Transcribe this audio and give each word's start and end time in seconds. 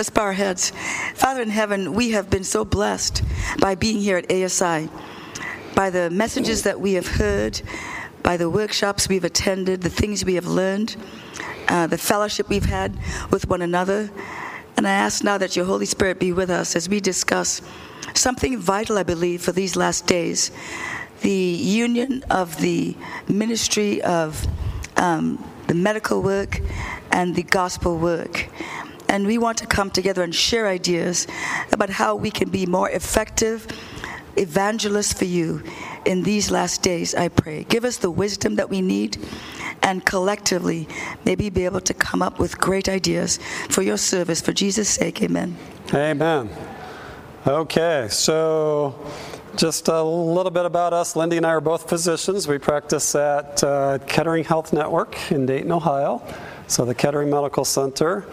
Let's 0.00 0.08
bow 0.08 0.22
our 0.22 0.32
heads. 0.32 0.72
Father 1.14 1.42
in 1.42 1.50
heaven, 1.50 1.92
we 1.92 2.12
have 2.12 2.30
been 2.30 2.42
so 2.42 2.64
blessed 2.64 3.22
by 3.60 3.74
being 3.74 3.98
here 3.98 4.16
at 4.16 4.32
ASI, 4.32 4.88
by 5.74 5.90
the 5.90 6.08
messages 6.08 6.62
that 6.62 6.80
we 6.80 6.94
have 6.94 7.06
heard, 7.06 7.60
by 8.22 8.38
the 8.38 8.48
workshops 8.48 9.10
we've 9.10 9.24
attended, 9.24 9.82
the 9.82 9.90
things 9.90 10.24
we 10.24 10.36
have 10.36 10.46
learned, 10.46 10.96
uh, 11.68 11.86
the 11.86 11.98
fellowship 11.98 12.48
we've 12.48 12.64
had 12.64 12.98
with 13.30 13.46
one 13.50 13.60
another. 13.60 14.10
And 14.78 14.88
I 14.88 14.92
ask 14.92 15.22
now 15.22 15.36
that 15.36 15.54
your 15.54 15.66
Holy 15.66 15.84
Spirit 15.84 16.18
be 16.18 16.32
with 16.32 16.48
us 16.48 16.74
as 16.76 16.88
we 16.88 17.00
discuss 17.00 17.60
something 18.14 18.56
vital, 18.56 18.96
I 18.96 19.02
believe, 19.02 19.42
for 19.42 19.52
these 19.52 19.76
last 19.76 20.06
days 20.06 20.50
the 21.20 21.30
union 21.30 22.24
of 22.30 22.58
the 22.62 22.96
ministry 23.28 24.00
of 24.00 24.46
um, 24.96 25.46
the 25.66 25.74
medical 25.74 26.22
work 26.22 26.58
and 27.12 27.34
the 27.34 27.42
gospel 27.42 27.98
work. 27.98 28.48
And 29.10 29.26
we 29.26 29.38
want 29.38 29.58
to 29.58 29.66
come 29.66 29.90
together 29.90 30.22
and 30.22 30.32
share 30.32 30.68
ideas 30.68 31.26
about 31.72 31.90
how 31.90 32.14
we 32.14 32.30
can 32.30 32.48
be 32.48 32.64
more 32.64 32.88
effective 32.90 33.66
evangelists 34.36 35.12
for 35.12 35.24
you 35.24 35.64
in 36.04 36.22
these 36.22 36.52
last 36.52 36.82
days, 36.82 37.12
I 37.16 37.26
pray. 37.26 37.64
Give 37.64 37.84
us 37.84 37.96
the 37.96 38.10
wisdom 38.10 38.54
that 38.54 38.70
we 38.70 38.80
need 38.80 39.18
and 39.82 40.06
collectively 40.06 40.86
maybe 41.24 41.50
be 41.50 41.64
able 41.64 41.80
to 41.80 41.92
come 41.92 42.22
up 42.22 42.38
with 42.38 42.56
great 42.58 42.88
ideas 42.88 43.40
for 43.68 43.82
your 43.82 43.96
service. 43.96 44.40
For 44.40 44.52
Jesus' 44.52 44.88
sake, 44.88 45.20
amen. 45.22 45.56
Amen. 45.92 46.48
Okay, 47.44 48.06
so 48.12 48.94
just 49.56 49.88
a 49.88 50.00
little 50.00 50.52
bit 50.52 50.66
about 50.66 50.92
us. 50.92 51.14
Lyndi 51.14 51.36
and 51.36 51.44
I 51.44 51.50
are 51.50 51.60
both 51.60 51.88
physicians. 51.88 52.46
We 52.46 52.58
practice 52.58 53.16
at 53.16 53.64
uh, 53.64 53.98
Kettering 54.06 54.44
Health 54.44 54.72
Network 54.72 55.32
in 55.32 55.46
Dayton, 55.46 55.72
Ohio. 55.72 56.22
So 56.68 56.84
the 56.84 56.94
Kettering 56.94 57.28
Medical 57.28 57.64
Center 57.64 58.24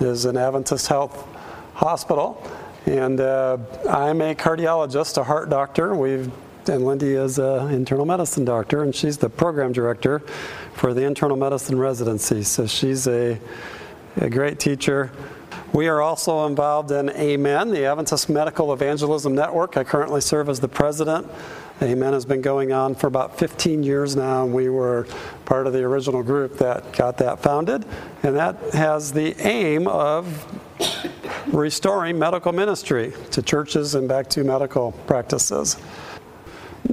is 0.00 0.24
an 0.24 0.36
Adventist 0.36 0.88
Health 0.88 1.26
hospital. 1.74 2.42
And 2.86 3.20
uh, 3.20 3.58
I'm 3.88 4.20
a 4.20 4.34
cardiologist, 4.34 5.18
a 5.18 5.24
heart 5.24 5.50
doctor. 5.50 5.94
We've 5.94 6.30
and 6.68 6.82
Lyndi 6.82 7.22
is 7.22 7.38
an 7.38 7.72
internal 7.72 8.04
medicine 8.04 8.44
doctor, 8.44 8.82
and 8.82 8.92
she's 8.92 9.16
the 9.18 9.30
program 9.30 9.72
director 9.72 10.18
for 10.74 10.94
the 10.94 11.04
internal 11.04 11.36
medicine 11.36 11.78
residency. 11.78 12.42
So 12.42 12.66
she's 12.66 13.06
a, 13.06 13.38
a 14.16 14.28
great 14.28 14.58
teacher. 14.58 15.12
We 15.72 15.86
are 15.88 16.00
also 16.00 16.46
involved 16.46 16.90
in 16.90 17.10
AMEN, 17.10 17.70
the 17.70 17.84
Adventist 17.84 18.28
Medical 18.28 18.72
Evangelism 18.72 19.34
Network. 19.34 19.76
I 19.76 19.84
currently 19.84 20.20
serve 20.20 20.48
as 20.48 20.58
the 20.58 20.68
president. 20.68 21.28
AMEN 21.80 22.14
has 22.14 22.24
been 22.24 22.40
going 22.40 22.72
on 22.72 22.94
for 22.94 23.06
about 23.06 23.38
15 23.38 23.82
years 23.82 24.16
now, 24.16 24.44
and 24.44 24.54
we 24.54 24.70
were 24.70 25.06
part 25.44 25.66
of 25.66 25.74
the 25.74 25.82
original 25.82 26.22
group 26.22 26.56
that 26.58 26.90
got 26.94 27.18
that 27.18 27.40
founded. 27.40 27.84
And 28.22 28.34
that 28.34 28.56
has 28.72 29.12
the 29.12 29.38
aim 29.46 29.86
of 29.86 30.26
restoring 31.48 32.18
medical 32.18 32.52
ministry 32.52 33.12
to 33.30 33.42
churches 33.42 33.94
and 33.94 34.08
back 34.08 34.28
to 34.30 34.42
medical 34.42 34.92
practices. 35.06 35.76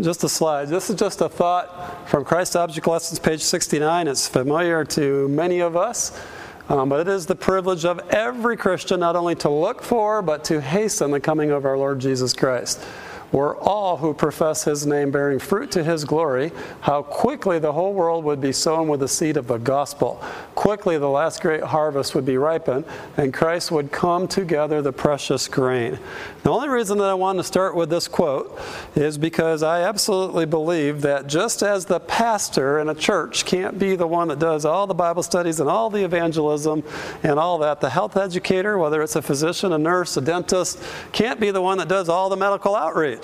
Just 0.02 0.24
a 0.26 0.30
slide. 0.30 0.68
This 0.68 0.90
is 0.90 0.98
just 0.98 1.22
a 1.22 1.30
thought 1.30 2.10
from 2.10 2.26
Christ 2.26 2.58
Object 2.58 2.86
Lessons, 2.86 3.20
page 3.20 3.42
69. 3.42 4.10
It's 4.10 4.28
familiar 4.28 4.84
to 4.86 5.30
many 5.30 5.62
of 5.62 5.78
us, 5.78 6.20
um, 6.68 6.90
but 6.90 7.00
it 7.00 7.08
is 7.08 7.26
the 7.26 7.36
privilege 7.36 7.86
of 7.86 8.00
every 8.10 8.58
Christian 8.58 9.00
not 9.00 9.16
only 9.16 9.36
to 9.36 9.50
look 9.50 9.82
for, 9.82 10.22
but 10.22 10.44
to 10.46 10.60
hasten 10.60 11.12
the 11.12 11.22
coming 11.22 11.52
of 11.52 11.64
our 11.64 11.78
Lord 11.78 12.00
Jesus 12.00 12.34
Christ 12.34 12.84
were 13.34 13.58
all 13.58 13.98
who 13.98 14.14
profess 14.14 14.64
his 14.64 14.86
name 14.86 15.12
bearing 15.12 15.40
fruit 15.40 15.72
to 15.72 15.84
his 15.84 16.06
glory, 16.06 16.52
how 16.82 17.02
quickly 17.02 17.58
the 17.60 17.74
whole 17.74 17.94
world 17.94 18.24
would 18.24 18.40
be 18.40 18.54
sown 18.54 18.88
with 18.88 19.00
the 19.00 19.08
seed 19.08 19.36
of 19.36 19.48
the 19.48 19.58
gospel. 19.58 20.24
Quickly 20.54 21.00
the 21.00 21.10
last 21.10 21.42
great 21.42 21.64
harvest 21.64 22.14
would 22.14 22.26
be 22.26 22.38
ripened, 22.38 22.86
and 23.18 23.34
Christ 23.34 23.72
would 23.72 23.92
come 23.92 24.28
to 24.30 24.46
gather 24.46 24.82
the 24.84 24.94
precious 24.94 25.48
grain. 25.48 25.98
The 26.44 26.52
only 26.52 26.70
reason 26.70 27.00
that 27.00 27.10
I 27.10 27.16
want 27.16 27.40
to 27.40 27.44
start 27.44 27.76
with 27.76 27.90
this 27.90 28.08
quote 28.08 28.60
is 28.96 29.18
because 29.18 29.64
I 29.64 29.82
absolutely 29.82 30.46
believe 30.46 31.02
that 31.02 31.26
just 31.26 31.64
as 31.64 31.86
the 31.86 32.00
pastor 32.00 32.80
in 32.80 32.90
a 32.90 32.96
church 32.96 33.46
can't 33.46 33.80
be 33.80 33.96
the 33.96 34.06
one 34.06 34.28
that 34.28 34.38
does 34.38 34.64
all 34.64 34.86
the 34.86 34.94
Bible 34.94 35.24
studies 35.24 35.60
and 35.60 35.68
all 35.68 35.90
the 35.90 36.04
evangelism 36.04 36.84
and 37.24 37.40
all 37.40 37.58
that, 37.60 37.82
the 37.82 37.90
health 37.90 38.16
educator, 38.16 38.78
whether 38.78 39.02
it's 39.02 39.16
a 39.16 39.22
physician, 39.24 39.74
a 39.74 39.78
nurse, 39.78 40.18
a 40.18 40.22
dentist, 40.22 40.80
can't 41.12 41.40
be 41.40 41.50
the 41.50 41.62
one 41.62 41.80
that 41.80 41.88
does 41.88 42.10
all 42.10 42.30
the 42.30 42.38
medical 42.38 42.76
outreach. 42.76 43.23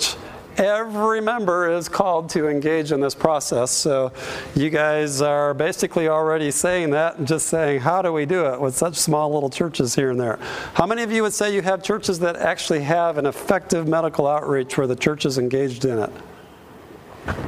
Every 0.56 1.22
member 1.22 1.70
is 1.70 1.88
called 1.88 2.28
to 2.30 2.48
engage 2.48 2.92
in 2.92 3.00
this 3.00 3.14
process. 3.14 3.70
So 3.70 4.12
you 4.54 4.68
guys 4.68 5.22
are 5.22 5.54
basically 5.54 6.08
already 6.08 6.50
saying 6.50 6.90
that 6.90 7.16
and 7.16 7.26
just 7.26 7.46
saying, 7.46 7.80
how 7.80 8.02
do 8.02 8.12
we 8.12 8.26
do 8.26 8.46
it 8.46 8.60
with 8.60 8.76
such 8.76 8.96
small 8.96 9.32
little 9.32 9.48
churches 9.48 9.94
here 9.94 10.10
and 10.10 10.20
there? 10.20 10.38
How 10.74 10.86
many 10.86 11.02
of 11.02 11.10
you 11.10 11.22
would 11.22 11.32
say 11.32 11.54
you 11.54 11.62
have 11.62 11.82
churches 11.82 12.18
that 12.18 12.36
actually 12.36 12.80
have 12.80 13.16
an 13.16 13.24
effective 13.24 13.88
medical 13.88 14.26
outreach 14.26 14.76
where 14.76 14.86
the 14.86 14.96
church 14.96 15.24
is 15.24 15.38
engaged 15.38 15.86
in 15.86 15.98
it? 15.98 16.10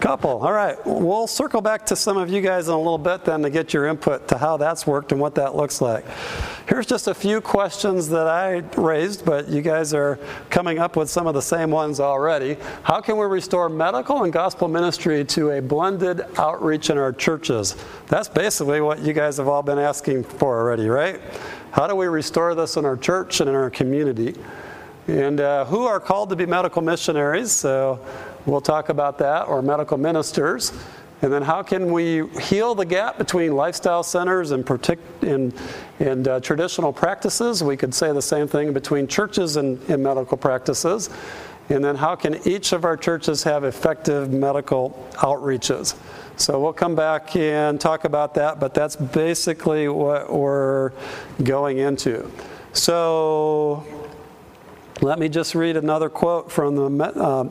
Couple. 0.00 0.44
All 0.44 0.52
right. 0.52 0.76
We'll 0.84 1.26
circle 1.26 1.60
back 1.60 1.86
to 1.86 1.96
some 1.96 2.16
of 2.16 2.28
you 2.28 2.40
guys 2.40 2.68
in 2.68 2.74
a 2.74 2.78
little 2.78 2.98
bit 2.98 3.24
then 3.24 3.42
to 3.42 3.50
get 3.50 3.72
your 3.72 3.86
input 3.86 4.28
to 4.28 4.36
how 4.36 4.56
that's 4.56 4.86
worked 4.86 5.12
and 5.12 5.20
what 5.20 5.34
that 5.36 5.54
looks 5.54 5.80
like. 5.80 6.04
Here's 6.68 6.86
just 6.86 7.06
a 7.06 7.14
few 7.14 7.40
questions 7.40 8.08
that 8.08 8.26
I 8.26 8.62
raised, 8.76 9.24
but 9.24 9.48
you 9.48 9.62
guys 9.62 9.94
are 9.94 10.18
coming 10.50 10.78
up 10.78 10.96
with 10.96 11.08
some 11.08 11.26
of 11.26 11.34
the 11.34 11.42
same 11.42 11.70
ones 11.70 12.00
already. 12.00 12.56
How 12.82 13.00
can 13.00 13.16
we 13.16 13.24
restore 13.26 13.68
medical 13.68 14.24
and 14.24 14.32
gospel 14.32 14.68
ministry 14.68 15.24
to 15.26 15.52
a 15.52 15.62
blended 15.62 16.22
outreach 16.36 16.90
in 16.90 16.98
our 16.98 17.12
churches? 17.12 17.76
That's 18.08 18.28
basically 18.28 18.80
what 18.80 19.00
you 19.00 19.12
guys 19.12 19.38
have 19.38 19.48
all 19.48 19.62
been 19.62 19.78
asking 19.78 20.24
for 20.24 20.58
already, 20.60 20.88
right? 20.88 21.20
How 21.70 21.86
do 21.86 21.96
we 21.96 22.06
restore 22.06 22.54
this 22.54 22.76
in 22.76 22.84
our 22.84 22.96
church 22.96 23.40
and 23.40 23.48
in 23.48 23.54
our 23.54 23.70
community? 23.70 24.34
And 25.08 25.40
uh, 25.40 25.64
who 25.64 25.84
are 25.86 25.98
called 25.98 26.30
to 26.30 26.36
be 26.36 26.46
medical 26.46 26.80
missionaries? 26.80 27.50
So 27.50 27.98
we'll 28.46 28.60
talk 28.60 28.88
about 28.88 29.18
that, 29.18 29.48
or 29.48 29.62
medical 29.62 29.98
ministers. 29.98 30.72
And 31.22 31.32
then 31.32 31.42
how 31.42 31.62
can 31.62 31.92
we 31.92 32.26
heal 32.40 32.74
the 32.74 32.84
gap 32.84 33.16
between 33.16 33.54
lifestyle 33.54 34.02
centers 34.02 34.50
and, 34.50 34.66
partic- 34.66 34.98
and, 35.22 35.54
and 36.00 36.26
uh, 36.26 36.40
traditional 36.40 36.92
practices? 36.92 37.62
We 37.62 37.76
could 37.76 37.94
say 37.94 38.12
the 38.12 38.20
same 38.20 38.48
thing 38.48 38.72
between 38.72 39.06
churches 39.06 39.56
and, 39.56 39.80
and 39.88 40.02
medical 40.02 40.36
practices. 40.36 41.10
And 41.68 41.84
then 41.84 41.94
how 41.94 42.16
can 42.16 42.46
each 42.46 42.72
of 42.72 42.84
our 42.84 42.96
churches 42.96 43.44
have 43.44 43.62
effective 43.62 44.32
medical 44.32 45.08
outreaches? 45.12 45.96
So 46.36 46.60
we'll 46.60 46.72
come 46.72 46.96
back 46.96 47.36
and 47.36 47.80
talk 47.80 48.04
about 48.04 48.34
that, 48.34 48.58
but 48.58 48.74
that's 48.74 48.96
basically 48.96 49.86
what 49.86 50.32
we're 50.32 50.90
going 51.44 51.78
into. 51.78 52.28
So 52.72 53.86
let 55.00 55.20
me 55.20 55.28
just 55.28 55.54
read 55.54 55.76
another 55.76 56.08
quote 56.08 56.50
from 56.50 56.74
the. 56.74 57.04
Uh, 57.04 57.48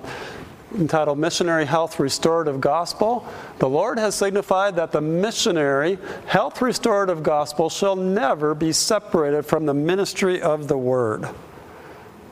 entitled 0.75 1.17
Missionary 1.17 1.65
Health 1.65 1.99
Restorative 1.99 2.61
Gospel. 2.61 3.25
The 3.59 3.69
Lord 3.69 3.99
has 3.99 4.15
signified 4.15 4.75
that 4.77 4.91
the 4.91 5.01
missionary 5.01 5.97
health 6.25 6.61
restorative 6.61 7.23
gospel 7.23 7.69
shall 7.69 7.95
never 7.95 8.55
be 8.55 8.71
separated 8.71 9.43
from 9.43 9.65
the 9.65 9.73
ministry 9.73 10.41
of 10.41 10.67
the 10.67 10.77
Word. 10.77 11.27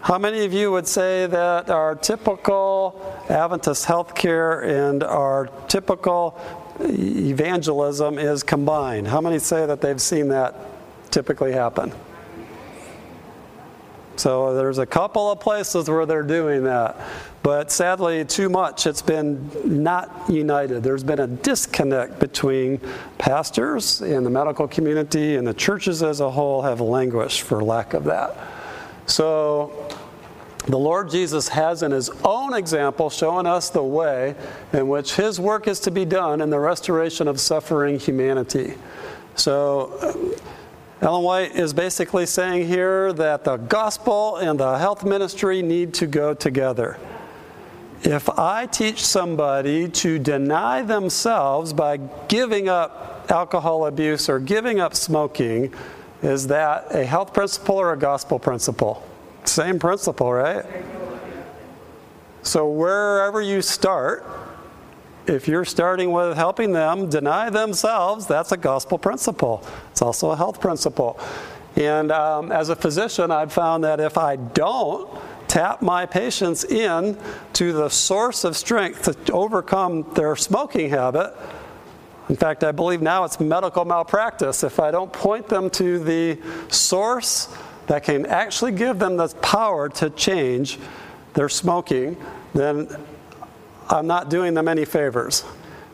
How 0.02 0.18
many 0.18 0.46
of 0.46 0.54
you 0.54 0.72
would 0.72 0.88
say 0.88 1.26
that 1.28 1.70
our 1.70 1.94
typical 1.94 3.24
Adventist 3.28 3.86
healthcare 3.86 4.64
and 4.64 5.04
our 5.04 5.48
typical 5.68 6.40
evangelism 6.80 8.18
is 8.18 8.42
combined? 8.42 9.08
How 9.08 9.20
many 9.20 9.40
say 9.40 9.66
that 9.66 9.82
they've 9.82 10.02
seen 10.02 10.30
that 10.30 10.56
typically 11.12 11.52
happen? 11.52 11.92
So 14.20 14.54
there's 14.54 14.80
a 14.80 14.86
couple 14.86 15.32
of 15.32 15.40
places 15.40 15.90
where 15.90 16.06
they're 16.06 16.24
doing 16.24 16.66
that. 16.66 16.98
But 17.42 17.72
sadly, 17.72 18.26
too 18.26 18.50
much, 18.50 18.86
it's 18.86 19.02
been 19.02 19.50
not 19.64 20.30
united. 20.30 20.84
There's 20.84 21.06
been 21.06 21.22
a 21.22 21.28
disconnect 21.28 22.20
between 22.20 22.82
pastors 23.18 24.02
and 24.02 24.26
the 24.26 24.30
medical 24.30 24.68
community, 24.68 25.38
and 25.38 25.48
the 25.48 25.54
churches 25.54 26.04
as 26.04 26.20
a 26.20 26.30
whole 26.30 26.62
have 26.64 26.82
languished 26.82 27.44
for 27.44 27.64
lack 27.64 27.94
of 27.94 28.04
that. 28.06 28.36
So, 29.06 29.88
the 30.68 30.78
Lord 30.78 31.10
Jesus 31.10 31.48
has, 31.48 31.82
in 31.82 31.92
his 31.92 32.10
own 32.26 32.54
example, 32.54 33.10
shown 33.10 33.48
us 33.48 33.70
the 33.70 33.82
way 33.82 34.36
in 34.74 34.90
which 34.90 35.16
his 35.16 35.40
work 35.40 35.70
is 35.70 35.80
to 35.80 35.92
be 35.92 36.04
done 36.04 36.42
in 36.42 36.50
the 36.50 36.60
restoration 36.60 37.30
of 37.30 37.40
suffering 37.40 37.98
humanity. 37.98 38.74
So, 39.36 40.36
Ellen 41.02 41.24
White 41.24 41.56
is 41.56 41.74
basically 41.74 42.26
saying 42.26 42.68
here 42.68 43.14
that 43.14 43.46
the 43.46 43.56
gospel 43.56 44.36
and 44.36 44.60
the 44.60 44.78
health 44.78 45.06
ministry 45.06 45.62
need 45.62 45.94
to 45.96 46.08
go 46.08 46.34
together. 46.34 46.98
If 48.04 48.30
I 48.30 48.66
teach 48.66 49.06
somebody 49.06 49.88
to 49.90 50.20
deny 50.20 50.82
themselves 50.82 51.72
by 51.72 51.98
giving 52.28 52.68
up 52.68 53.28
alcohol 53.30 53.86
abuse 53.86 54.28
or 54.28 54.40
giving 54.40 54.82
up 54.82 54.94
smoking, 54.94 55.74
is 56.22 56.48
that 56.48 56.94
a 56.94 57.06
health 57.06 57.34
principle 57.34 57.76
or 57.76 57.94
a 57.94 57.98
gospel 57.98 58.38
principle? 58.38 59.08
Same 59.46 59.80
principle, 59.80 60.34
right? 60.34 60.66
So, 62.42 62.70
wherever 62.70 63.42
you 63.42 63.62
start, 63.62 64.26
if 65.30 65.48
you're 65.48 65.66
starting 65.66 66.12
with 66.12 66.36
helping 66.36 66.72
them 66.72 67.10
deny 67.10 67.50
themselves, 67.50 68.26
that's 68.26 68.52
a 68.52 68.58
gospel 68.58 68.98
principle. 68.98 69.64
It's 69.92 70.02
also 70.02 70.32
a 70.32 70.36
health 70.36 70.60
principle. 70.60 71.20
And 71.76 72.12
um, 72.12 72.52
as 72.52 72.70
a 72.70 72.76
physician, 72.76 73.32
I've 73.32 73.54
found 73.54 73.84
that 73.84 74.00
if 74.00 74.18
I 74.18 74.38
don't 74.38 75.10
tap 75.48 75.82
my 75.82 76.06
patients 76.06 76.64
in 76.64 77.18
to 77.54 77.74
the 77.74 77.90
source 77.90 78.44
of 78.44 78.58
strength 78.58 79.26
to 79.26 79.34
overcome 79.34 80.06
their 80.16 80.36
smoking 80.36 80.90
habit, 80.90 81.34
in 82.28 82.36
fact, 82.36 82.64
I 82.64 82.72
believe 82.72 83.02
now 83.02 83.24
it's 83.24 83.40
medical 83.40 83.86
malpractice. 83.86 84.64
If 84.64 84.80
I 84.80 84.92
don't 84.92 85.12
point 85.12 85.48
them 85.48 85.70
to 85.72 86.00
the 86.00 86.40
source 86.70 87.56
that 87.88 88.04
can 88.04 88.26
actually 88.28 88.72
give 88.72 89.00
them 89.00 89.18
the 89.18 89.30
power 89.42 89.90
to 89.90 90.12
change 90.12 90.78
their 91.34 91.50
smoking, 91.50 92.18
then 92.54 92.88
I'm 93.90 94.06
not 94.06 94.30
doing 94.30 94.54
them 94.54 94.68
any 94.68 94.86
favors. 94.86 95.44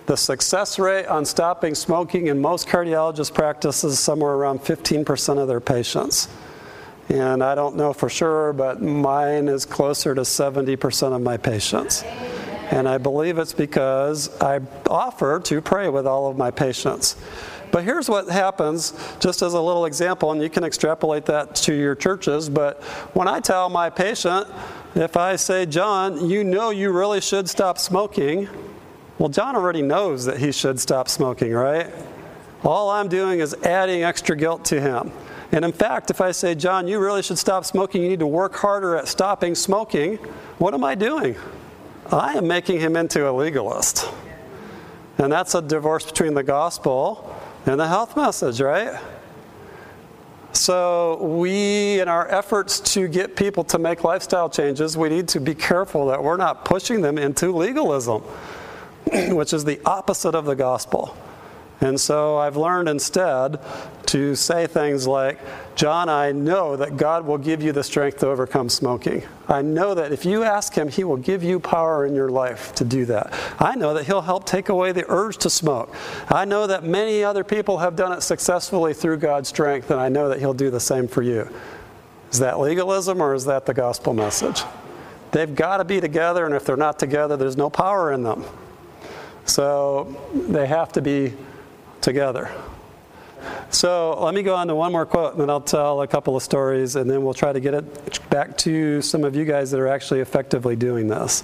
The 0.06 0.18
success 0.18 0.78
rate 0.78 1.08
on 1.08 1.26
stopping 1.26 1.74
smoking 1.74 2.28
in 2.28 2.40
most 2.40 2.68
cardiologist 2.68 3.34
practices 3.34 3.94
is 3.94 4.00
somewhere 4.00 4.34
around 4.34 4.60
15% 4.60 5.40
of 5.40 5.48
their 5.48 5.62
patients. 5.62 6.28
And 7.10 7.44
I 7.44 7.56
don't 7.56 7.76
know 7.76 7.94
for 7.94 8.10
sure, 8.10 8.52
but 8.54 8.82
mine 8.82 9.48
is 9.48 9.66
closer 9.66 10.14
to 10.14 10.22
70% 10.22 11.16
of 11.16 11.22
my 11.22 11.38
patients. 11.38 12.04
And 12.72 12.90
I 12.90 12.98
believe 12.98 13.38
it's 13.38 13.54
because 13.54 14.30
I 14.42 14.60
offer 14.90 15.40
to 15.40 15.62
pray 15.62 15.88
with 15.88 16.06
all 16.06 16.28
of 16.28 16.38
my 16.38 16.52
patients. 16.52 17.16
But 17.72 17.84
here's 17.84 18.10
what 18.10 18.28
happens, 18.30 18.94
just 19.20 19.42
as 19.42 19.54
a 19.54 19.62
little 19.62 19.86
example, 19.86 20.32
and 20.32 20.42
you 20.42 20.50
can 20.50 20.64
extrapolate 20.64 21.26
that 21.26 21.56
to 21.56 21.74
your 21.74 21.96
churches. 21.96 22.50
But 22.50 22.84
when 23.14 23.28
I 23.28 23.40
tell 23.40 23.70
my 23.70 23.90
patient, 23.90 24.48
if 25.04 25.18
I 25.18 25.36
say, 25.36 25.66
John, 25.66 26.30
you 26.30 26.44
know 26.44 26.70
you 26.70 26.92
really 26.92 27.22
should 27.22 27.50
stop 27.50 27.78
smoking, 27.78 28.48
well, 29.18 29.30
John 29.30 29.56
already 29.56 29.82
knows 29.82 30.26
that 30.26 30.38
he 30.38 30.52
should 30.52 30.80
stop 30.80 31.10
smoking, 31.10 31.54
right? 31.54 31.92
All 32.64 32.90
I'm 32.90 33.08
doing 33.08 33.40
is 33.40 33.54
adding 33.64 34.04
extra 34.04 34.36
guilt 34.36 34.66
to 34.66 34.82
him. 34.82 35.12
And 35.52 35.64
in 35.64 35.72
fact, 35.72 36.10
if 36.10 36.20
I 36.20 36.32
say, 36.32 36.56
John, 36.56 36.88
you 36.88 37.00
really 37.00 37.22
should 37.22 37.38
stop 37.38 37.66
smoking, 37.66 38.04
you 38.04 38.10
need 38.10 38.20
to 38.20 38.28
work 38.28 38.56
harder 38.56 38.96
at 38.96 39.08
stopping 39.08 39.56
smoking, 39.56 40.18
what 40.58 40.74
am 40.74 40.84
I 40.84 40.96
doing? 40.96 41.36
I 42.12 42.34
am 42.34 42.48
making 42.48 42.80
him 42.80 42.96
into 42.96 43.30
a 43.30 43.32
legalist. 43.32 44.10
And 45.18 45.32
that's 45.32 45.56
a 45.56 45.62
divorce 45.62 46.06
between 46.06 46.34
the 46.34 46.44
gospel 46.44 47.36
and 47.66 47.80
the 47.80 47.88
health 47.88 48.18
message, 48.18 48.60
right? 48.60 49.00
So, 50.56 51.18
we, 51.22 52.00
in 52.00 52.07
our 52.07 52.30
efforts 52.30 52.80
to 52.94 53.10
get 53.10 53.36
people 53.36 53.66
to 53.66 53.78
make 53.78 54.06
lifestyle 54.06 54.50
changes, 54.50 54.98
we 54.98 55.10
need 55.10 55.28
to 55.30 55.42
be 55.42 55.54
careful 55.54 56.07
that 56.07 56.24
we're 56.24 56.38
not 56.38 56.63
pushing 56.63 57.02
them 57.02 57.18
into 57.18 57.52
legalism, 57.52 58.22
which 59.31 59.52
is 59.52 59.66
the 59.66 59.81
opposite 59.86 60.34
of 60.34 60.46
the 60.46 60.56
gospel. 60.56 61.16
And 61.81 62.00
so 62.00 62.38
I've 62.38 62.56
learned 62.56 62.88
instead 62.88 63.60
to 64.07 64.36
say 64.36 64.66
things 64.66 65.07
like, 65.07 65.39
John, 65.75 66.07
I 66.07 66.31
know 66.31 66.77
that 66.77 66.95
God 66.95 67.25
will 67.25 67.38
give 67.38 67.62
you 67.62 67.74
the 67.74 67.83
strength 67.83 68.19
to 68.19 68.27
overcome 68.27 68.69
smoking. 68.69 69.24
I 69.50 69.62
know 69.62 69.94
that 69.94 70.13
if 70.13 70.25
you 70.25 70.44
ask 70.44 70.74
Him, 70.74 70.88
He 70.88 71.04
will 71.04 71.18
give 71.18 71.44
you 71.44 71.60
power 71.60 72.06
in 72.06 72.16
your 72.16 72.30
life 72.30 72.74
to 72.75 72.86
do 72.86 73.06
that. 73.06 73.33
I 73.60 73.75
know 73.75 73.94
that 73.94 74.06
He'll 74.06 74.22
help 74.22 74.45
take 74.45 74.69
away 74.69 74.94
the 74.94 75.04
urge 75.10 75.38
to 75.39 75.50
smoke. 75.50 75.94
I 76.30 76.45
know 76.45 76.66
that 76.66 76.83
many 76.83 77.24
other 77.24 77.44
people 77.44 77.80
have 77.80 77.95
done 77.98 78.13
it 78.13 78.22
successfully 78.22 78.94
through 78.94 79.18
God's 79.18 79.50
strength, 79.50 79.92
and 79.92 80.00
I 80.00 80.07
know 80.07 80.30
that 80.30 80.39
He'll 80.39 80.54
do 80.54 80.69
the 80.69 80.80
same 80.80 81.10
for 81.10 81.22
you. 81.22 81.50
Is 82.31 82.39
that 82.39 82.60
legalism 82.60 83.22
or 83.22 83.33
is 83.33 83.45
that 83.45 83.66
the 83.66 83.74
gospel 83.74 84.13
message? 84.13 84.63
They've 85.31 85.54
got 85.54 85.77
to 85.77 85.83
be 85.83 86.00
together, 86.00 86.45
and 86.45 86.56
if 86.56 86.63
they're 86.63 86.77
not 86.77 87.00
together, 87.00 87.36
there's 87.36 87.57
no 87.57 87.69
power 87.69 88.13
in 88.13 88.24
them. 88.24 88.45
So 89.45 90.16
they 90.33 90.68
have 90.68 90.94
to 90.94 91.01
be 91.01 91.33
together. 92.06 92.52
So 93.72 94.18
let 94.24 94.34
me 94.34 94.44
go 94.44 94.56
on 94.56 94.68
to 94.68 94.75
one 94.75 94.92
more 94.92 95.06
quote, 95.06 95.34
and 95.34 95.42
then 95.42 95.50
I'll 95.50 95.60
tell 95.60 96.04
a 96.04 96.07
couple 96.07 96.38
of 96.38 96.44
stories, 96.44 96.96
and 96.96 97.10
then 97.10 97.24
we'll 97.24 97.34
try 97.34 97.52
to 97.52 97.60
get 97.60 97.74
it 97.74 98.30
back 98.30 98.57
to 98.60 99.02
some 99.02 99.24
of 99.24 99.36
you 99.36 99.44
guys 99.44 99.72
that 99.72 99.80
are 99.80 99.88
actually 99.88 100.22
effectively 100.22 100.75
doing 100.75 101.07
this. 101.07 101.44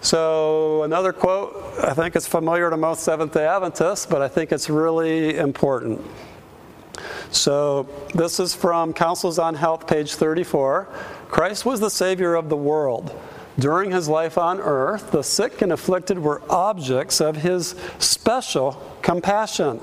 So, 0.00 0.84
another 0.84 1.12
quote, 1.12 1.56
I 1.82 1.94
think 1.94 2.14
it's 2.14 2.28
familiar 2.28 2.70
to 2.70 2.76
most 2.76 3.02
Seventh 3.02 3.32
day 3.32 3.46
Adventists, 3.46 4.06
but 4.06 4.22
I 4.22 4.28
think 4.28 4.52
it's 4.52 4.70
really 4.70 5.36
important. 5.36 6.00
So, 7.30 7.88
this 8.14 8.38
is 8.38 8.54
from 8.54 8.92
Counsels 8.92 9.38
on 9.38 9.54
Health, 9.54 9.86
page 9.86 10.14
34. 10.14 10.84
Christ 11.28 11.64
was 11.64 11.80
the 11.80 11.90
Savior 11.90 12.34
of 12.34 12.48
the 12.50 12.56
world. 12.56 13.18
During 13.58 13.90
his 13.90 14.08
life 14.08 14.38
on 14.38 14.60
earth, 14.60 15.10
the 15.10 15.22
sick 15.22 15.62
and 15.62 15.72
afflicted 15.72 16.18
were 16.18 16.42
objects 16.48 17.20
of 17.20 17.36
his 17.36 17.74
special 17.98 18.80
compassion. 19.02 19.80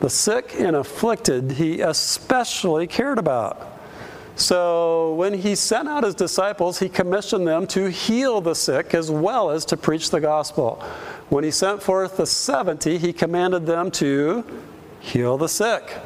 The 0.00 0.08
sick 0.08 0.54
and 0.58 0.74
afflicted 0.74 1.52
he 1.52 1.80
especially 1.80 2.86
cared 2.86 3.18
about. 3.18 3.72
So 4.36 5.14
when 5.14 5.34
he 5.34 5.54
sent 5.54 5.88
out 5.88 6.02
his 6.02 6.14
disciples, 6.14 6.78
he 6.78 6.88
commissioned 6.88 7.46
them 7.46 7.66
to 7.68 7.88
heal 7.88 8.40
the 8.40 8.54
sick 8.54 8.94
as 8.94 9.10
well 9.10 9.50
as 9.50 9.64
to 9.66 9.76
preach 9.76 10.10
the 10.10 10.20
gospel. 10.20 10.82
When 11.28 11.44
he 11.44 11.50
sent 11.50 11.82
forth 11.82 12.16
the 12.16 12.26
70, 12.26 12.98
he 12.98 13.12
commanded 13.12 13.66
them 13.66 13.90
to 13.92 14.44
heal 14.98 15.36
the 15.36 15.48
sick. 15.48 15.98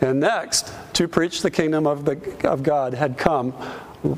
And 0.00 0.20
next, 0.20 0.72
to 0.94 1.08
preach 1.08 1.42
the 1.42 1.50
kingdom 1.50 1.86
of, 1.86 2.04
the, 2.04 2.48
of 2.48 2.62
God 2.62 2.94
had 2.94 3.18
come 3.18 3.52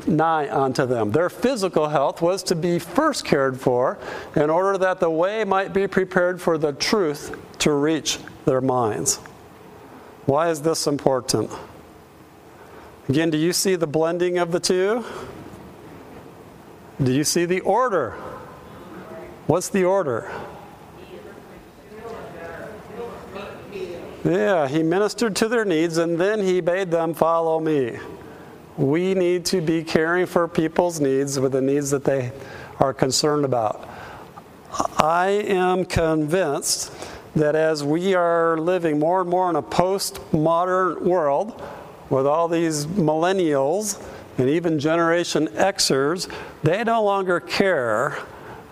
nigh 0.07 0.49
unto 0.51 0.85
them. 0.85 1.13
Their 1.13 1.31
physical 1.31 1.89
health 1.89 2.21
was 2.21 2.43
to 2.45 2.55
be 2.55 2.79
first 2.79 3.25
cared 3.25 3.61
for 3.61 3.99
in 4.35 4.51
order 4.51 4.77
that 4.79 5.01
the 5.01 5.11
way 5.11 5.45
might 5.45 5.73
be 5.73 5.87
prepared 5.87 6.41
for 6.41 6.59
the 6.59 6.73
truth 6.73 7.37
to 7.61 7.73
reach 7.73 8.19
their 8.45 8.61
minds. 8.61 9.17
Why 10.27 10.51
is 10.51 10.63
this 10.63 10.87
important? 10.87 11.51
Again, 13.09 13.31
do 13.31 13.39
you 13.39 13.53
see 13.53 13.77
the 13.77 13.87
blending 13.87 14.39
of 14.39 14.51
the 14.51 14.59
two? 14.59 15.05
Do 17.01 17.13
you 17.13 17.23
see 17.23 17.45
the 17.45 17.61
order? 17.61 18.13
What's 19.47 19.69
the 19.69 19.85
order? 19.85 20.33
Yeah, 24.25 24.67
he 24.67 24.83
ministered 24.83 25.37
to 25.37 25.49
their 25.49 25.65
needs 25.65 25.99
and 25.99 26.19
then 26.19 26.43
he 26.43 26.61
bade 26.61 26.91
them 26.91 27.15
follow 27.15 27.61
me. 27.61 27.99
We 28.77 29.15
need 29.15 29.47
to 29.47 29.61
be 29.61 29.83
caring 29.83 30.27
for 30.27 30.47
people's 30.47 31.01
needs 31.01 31.41
with 31.41 31.53
the 31.53 31.63
needs 31.63 31.91
that 31.91 32.05
they 32.05 32.33
are 32.79 32.93
concerned 32.93 33.45
about. 33.45 33.89
I 34.99 35.29
am 35.47 35.87
convinced 35.87 36.93
that 37.35 37.55
as 37.55 37.83
we 37.83 38.15
are 38.15 38.59
living 38.59 38.99
more 38.99 39.23
and 39.23 39.31
more 39.31 39.49
in 39.49 39.57
a 39.57 39.63
post-modern 39.63 41.05
world 41.05 41.63
with 42.11 42.27
all 42.27 42.49
these 42.49 42.87
millennials 42.87 44.03
and 44.39 44.49
even 44.49 44.79
Generation 44.79 45.49
Xers, 45.49 46.31
they 46.63 46.85
no 46.85 47.03
longer 47.03 47.41
care 47.41 48.19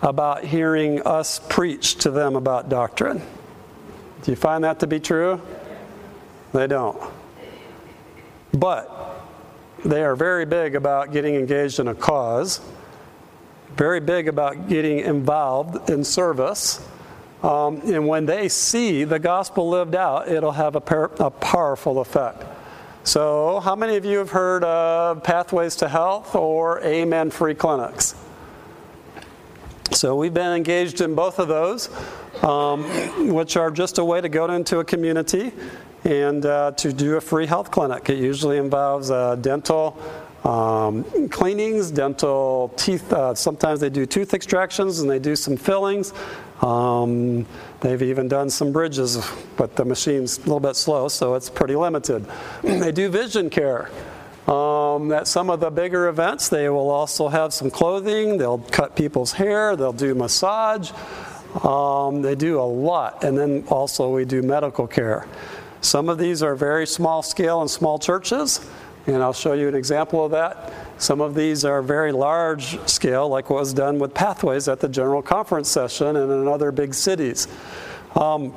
about 0.03 0.43
hearing 0.43 1.01
us 1.01 1.39
preach 1.49 1.95
to 1.95 2.11
them 2.11 2.35
about 2.35 2.69
doctrine. 2.69 3.21
Do 4.21 4.31
you 4.31 4.35
find 4.35 4.63
that 4.63 4.79
to 4.81 4.87
be 4.87 4.99
true? 4.99 5.41
They 6.53 6.67
don't. 6.67 7.01
But 8.53 9.14
they 9.85 10.03
are 10.03 10.15
very 10.15 10.45
big 10.45 10.75
about 10.75 11.11
getting 11.11 11.35
engaged 11.35 11.79
in 11.79 11.87
a 11.87 11.95
cause, 11.95 12.59
very 13.75 13.99
big 13.99 14.27
about 14.27 14.67
getting 14.67 14.99
involved 14.99 15.89
in 15.89 16.03
service 16.03 16.85
um, 17.45 17.81
and 17.85 18.07
when 18.07 18.25
they 18.25 18.49
see 18.49 19.03
the 19.03 19.19
gospel 19.19 19.69
lived 19.69 19.95
out, 19.95 20.27
it'll 20.27 20.53
have 20.53 20.75
a, 20.75 20.81
par- 20.81 21.11
a 21.19 21.29
powerful 21.29 21.99
effect. 21.99 22.43
So, 23.03 23.59
how 23.59 23.75
many 23.75 23.97
of 23.97 24.05
you 24.05 24.17
have 24.17 24.31
heard 24.31 24.63
of 24.63 25.23
Pathways 25.23 25.75
to 25.75 25.87
Health 25.87 26.33
or 26.33 26.81
Amen 26.81 27.29
Free 27.29 27.53
Clinics? 27.53 28.15
So, 29.91 30.15
we've 30.15 30.33
been 30.33 30.53
engaged 30.53 31.01
in 31.01 31.13
both 31.13 31.37
of 31.37 31.47
those, 31.47 31.89
um, 32.43 32.83
which 33.31 33.57
are 33.57 33.69
just 33.69 33.99
a 33.99 34.05
way 34.05 34.21
to 34.21 34.29
go 34.29 34.49
into 34.51 34.79
a 34.79 34.83
community 34.83 35.51
and 36.05 36.45
uh, 36.45 36.71
to 36.71 36.93
do 36.93 37.17
a 37.17 37.21
free 37.21 37.47
health 37.47 37.71
clinic. 37.71 38.09
It 38.09 38.19
usually 38.19 38.57
involves 38.57 39.11
uh, 39.11 39.35
dental 39.35 39.97
um, 40.43 41.03
cleanings, 41.29 41.89
dental 41.89 42.71
teeth. 42.77 43.11
Uh, 43.11 43.33
sometimes 43.33 43.79
they 43.79 43.89
do 43.89 44.05
tooth 44.05 44.35
extractions 44.35 44.99
and 44.99 45.09
they 45.09 45.17
do 45.17 45.35
some 45.35 45.57
fillings. 45.57 46.13
Um, 46.61 47.45
they've 47.81 48.01
even 48.01 48.27
done 48.27 48.49
some 48.49 48.71
bridges, 48.71 49.27
but 49.57 49.75
the 49.75 49.83
machine's 49.83 50.37
a 50.37 50.41
little 50.41 50.59
bit 50.59 50.75
slow, 50.75 51.07
so 51.07 51.33
it's 51.33 51.49
pretty 51.49 51.75
limited. 51.75 52.25
they 52.61 52.91
do 52.91 53.09
vision 53.09 53.49
care. 53.49 53.89
Um, 54.47 55.11
at 55.11 55.27
some 55.27 55.49
of 55.49 55.59
the 55.59 55.71
bigger 55.71 56.07
events, 56.07 56.49
they 56.49 56.69
will 56.69 56.91
also 56.91 57.27
have 57.27 57.51
some 57.51 57.71
clothing. 57.71 58.37
They'll 58.37 58.59
cut 58.59 58.95
people's 58.95 59.31
hair. 59.31 59.75
They'll 59.75 59.91
do 59.91 60.13
massage. 60.13 60.91
Um, 61.63 62.21
they 62.21 62.35
do 62.35 62.59
a 62.59 62.61
lot. 62.61 63.23
And 63.23 63.35
then 63.35 63.63
also, 63.69 64.13
we 64.13 64.23
do 64.23 64.43
medical 64.43 64.85
care. 64.85 65.27
Some 65.85 66.09
of 66.09 66.17
these 66.17 66.41
are 66.41 66.55
very 66.55 66.87
small 66.87 67.21
scale 67.21 67.61
and 67.61 67.69
small 67.69 67.99
churches, 67.99 68.59
and 69.05 69.21
I'll 69.21 69.33
show 69.33 69.53
you 69.53 69.67
an 69.67 69.75
example 69.75 70.25
of 70.25 70.31
that. 70.31 70.73
Some 70.97 71.21
of 71.21 71.35
these 71.35 71.63
are 71.63 71.83
very 71.83 72.11
large 72.11 72.79
scale, 72.89 73.29
like 73.29 73.51
what 73.51 73.59
was 73.59 73.71
done 73.71 73.99
with 73.99 74.11
Pathways 74.11 74.67
at 74.67 74.79
the 74.79 74.89
General 74.89 75.21
Conference 75.21 75.69
session 75.69 76.15
and 76.15 76.31
in 76.31 76.47
other 76.47 76.71
big 76.71 76.95
cities. 76.95 77.47
Um, 78.15 78.51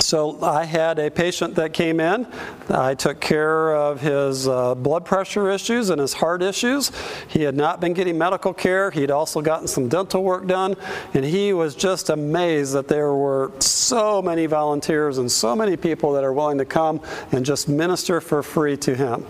So 0.00 0.38
I 0.42 0.64
had 0.64 0.98
a 0.98 1.10
patient 1.10 1.54
that 1.54 1.72
came 1.72 1.98
in. 2.00 2.26
I 2.68 2.94
took 2.94 3.20
care 3.20 3.74
of 3.74 4.00
his 4.00 4.46
uh, 4.46 4.74
blood 4.74 5.04
pressure 5.04 5.50
issues 5.50 5.90
and 5.90 6.00
his 6.00 6.12
heart 6.12 6.42
issues. 6.42 6.92
He 7.28 7.42
had 7.42 7.56
not 7.56 7.80
been 7.80 7.94
getting 7.94 8.18
medical 8.18 8.52
care. 8.52 8.90
He'd 8.90 9.10
also 9.10 9.40
gotten 9.40 9.66
some 9.66 9.88
dental 9.88 10.22
work 10.22 10.46
done, 10.46 10.76
and 11.14 11.24
he 11.24 11.52
was 11.52 11.74
just 11.74 12.10
amazed 12.10 12.74
that 12.74 12.88
there 12.88 13.14
were 13.14 13.52
so 13.60 14.20
many 14.20 14.46
volunteers 14.46 15.18
and 15.18 15.30
so 15.30 15.56
many 15.56 15.76
people 15.76 16.12
that 16.12 16.24
are 16.24 16.32
willing 16.32 16.58
to 16.58 16.64
come 16.64 17.00
and 17.32 17.44
just 17.44 17.68
minister 17.68 18.20
for 18.20 18.42
free 18.42 18.76
to 18.78 18.94
him. 18.94 19.24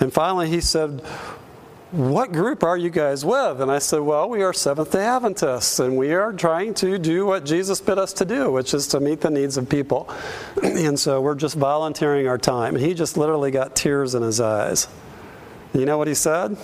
And 0.00 0.12
finally, 0.12 0.48
he 0.48 0.60
said, 0.60 1.02
what 1.92 2.32
group 2.32 2.64
are 2.64 2.76
you 2.76 2.90
guys 2.90 3.24
with? 3.24 3.60
And 3.60 3.70
I 3.70 3.78
said, 3.78 4.00
Well, 4.00 4.28
we 4.28 4.42
are 4.42 4.52
Seventh 4.52 4.90
day 4.90 5.04
Adventists, 5.04 5.78
and 5.78 5.96
we 5.96 6.12
are 6.12 6.32
trying 6.32 6.74
to 6.74 6.98
do 6.98 7.26
what 7.26 7.44
Jesus 7.44 7.80
bid 7.80 7.96
us 7.96 8.12
to 8.14 8.24
do, 8.24 8.50
which 8.50 8.74
is 8.74 8.88
to 8.88 9.00
meet 9.00 9.20
the 9.20 9.30
needs 9.30 9.56
of 9.56 9.68
people. 9.68 10.08
And 10.62 10.98
so 10.98 11.20
we're 11.20 11.36
just 11.36 11.56
volunteering 11.56 12.26
our 12.26 12.38
time. 12.38 12.74
And 12.74 12.84
he 12.84 12.92
just 12.92 13.16
literally 13.16 13.50
got 13.50 13.74
tears 13.76 14.14
in 14.14 14.22
his 14.22 14.40
eyes. 14.40 14.88
You 15.74 15.84
know 15.84 15.96
what 15.96 16.08
he 16.08 16.14
said? 16.14 16.50
He 16.50 16.56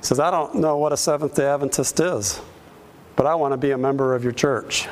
says, 0.00 0.18
I 0.18 0.30
don't 0.30 0.56
know 0.56 0.76
what 0.78 0.92
a 0.92 0.96
Seventh 0.96 1.34
day 1.34 1.46
Adventist 1.46 2.00
is, 2.00 2.40
but 3.16 3.26
I 3.26 3.34
want 3.34 3.52
to 3.52 3.58
be 3.58 3.70
a 3.70 3.78
member 3.78 4.14
of 4.14 4.24
your 4.24 4.32
church. 4.32 4.88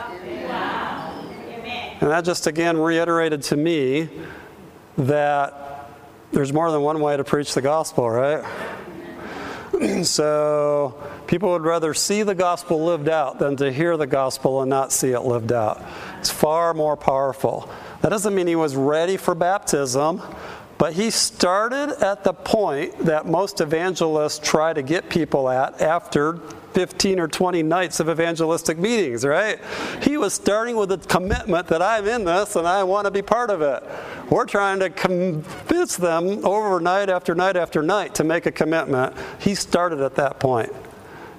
And 2.00 2.10
that 2.10 2.24
just 2.24 2.46
again 2.46 2.76
reiterated 2.78 3.42
to 3.44 3.56
me 3.56 4.08
that 4.96 5.90
there's 6.32 6.52
more 6.52 6.70
than 6.70 6.82
one 6.82 7.00
way 7.00 7.16
to 7.16 7.24
preach 7.24 7.54
the 7.54 7.62
gospel, 7.62 8.08
right? 8.08 8.44
so 10.02 10.94
people 11.26 11.50
would 11.50 11.62
rather 11.62 11.94
see 11.94 12.22
the 12.22 12.34
gospel 12.34 12.84
lived 12.84 13.08
out 13.08 13.38
than 13.38 13.56
to 13.56 13.72
hear 13.72 13.96
the 13.96 14.06
gospel 14.06 14.60
and 14.60 14.68
not 14.68 14.92
see 14.92 15.12
it 15.12 15.20
lived 15.20 15.52
out. 15.52 15.82
It's 16.18 16.30
far 16.30 16.74
more 16.74 16.96
powerful. 16.96 17.70
That 18.02 18.10
doesn't 18.10 18.34
mean 18.34 18.46
he 18.46 18.56
was 18.56 18.76
ready 18.76 19.16
for 19.16 19.34
baptism, 19.34 20.20
but 20.76 20.92
he 20.94 21.10
started 21.10 21.90
at 22.02 22.24
the 22.24 22.32
point 22.32 22.98
that 23.06 23.26
most 23.26 23.60
evangelists 23.60 24.38
try 24.38 24.72
to 24.72 24.82
get 24.82 25.08
people 25.08 25.48
at 25.48 25.80
after 25.80 26.40
15 26.72 27.20
or 27.20 27.28
20 27.28 27.62
nights 27.62 28.00
of 28.00 28.08
evangelistic 28.08 28.78
meetings, 28.78 29.24
right? 29.24 29.58
He 30.02 30.16
was 30.16 30.34
starting 30.34 30.76
with 30.76 30.92
a 30.92 30.98
commitment 30.98 31.66
that 31.68 31.82
I'm 31.82 32.06
in 32.06 32.24
this 32.24 32.56
and 32.56 32.66
I 32.66 32.84
want 32.84 33.06
to 33.06 33.10
be 33.10 33.22
part 33.22 33.50
of 33.50 33.62
it. 33.62 33.82
We're 34.30 34.46
trying 34.46 34.80
to 34.80 34.90
convince 34.90 35.96
them 35.96 36.44
over 36.44 36.80
night 36.80 37.08
after 37.08 37.34
night 37.34 37.56
after 37.56 37.82
night 37.82 38.14
to 38.16 38.24
make 38.24 38.46
a 38.46 38.52
commitment. 38.52 39.14
He 39.40 39.54
started 39.54 40.00
at 40.00 40.14
that 40.16 40.38
point. 40.38 40.72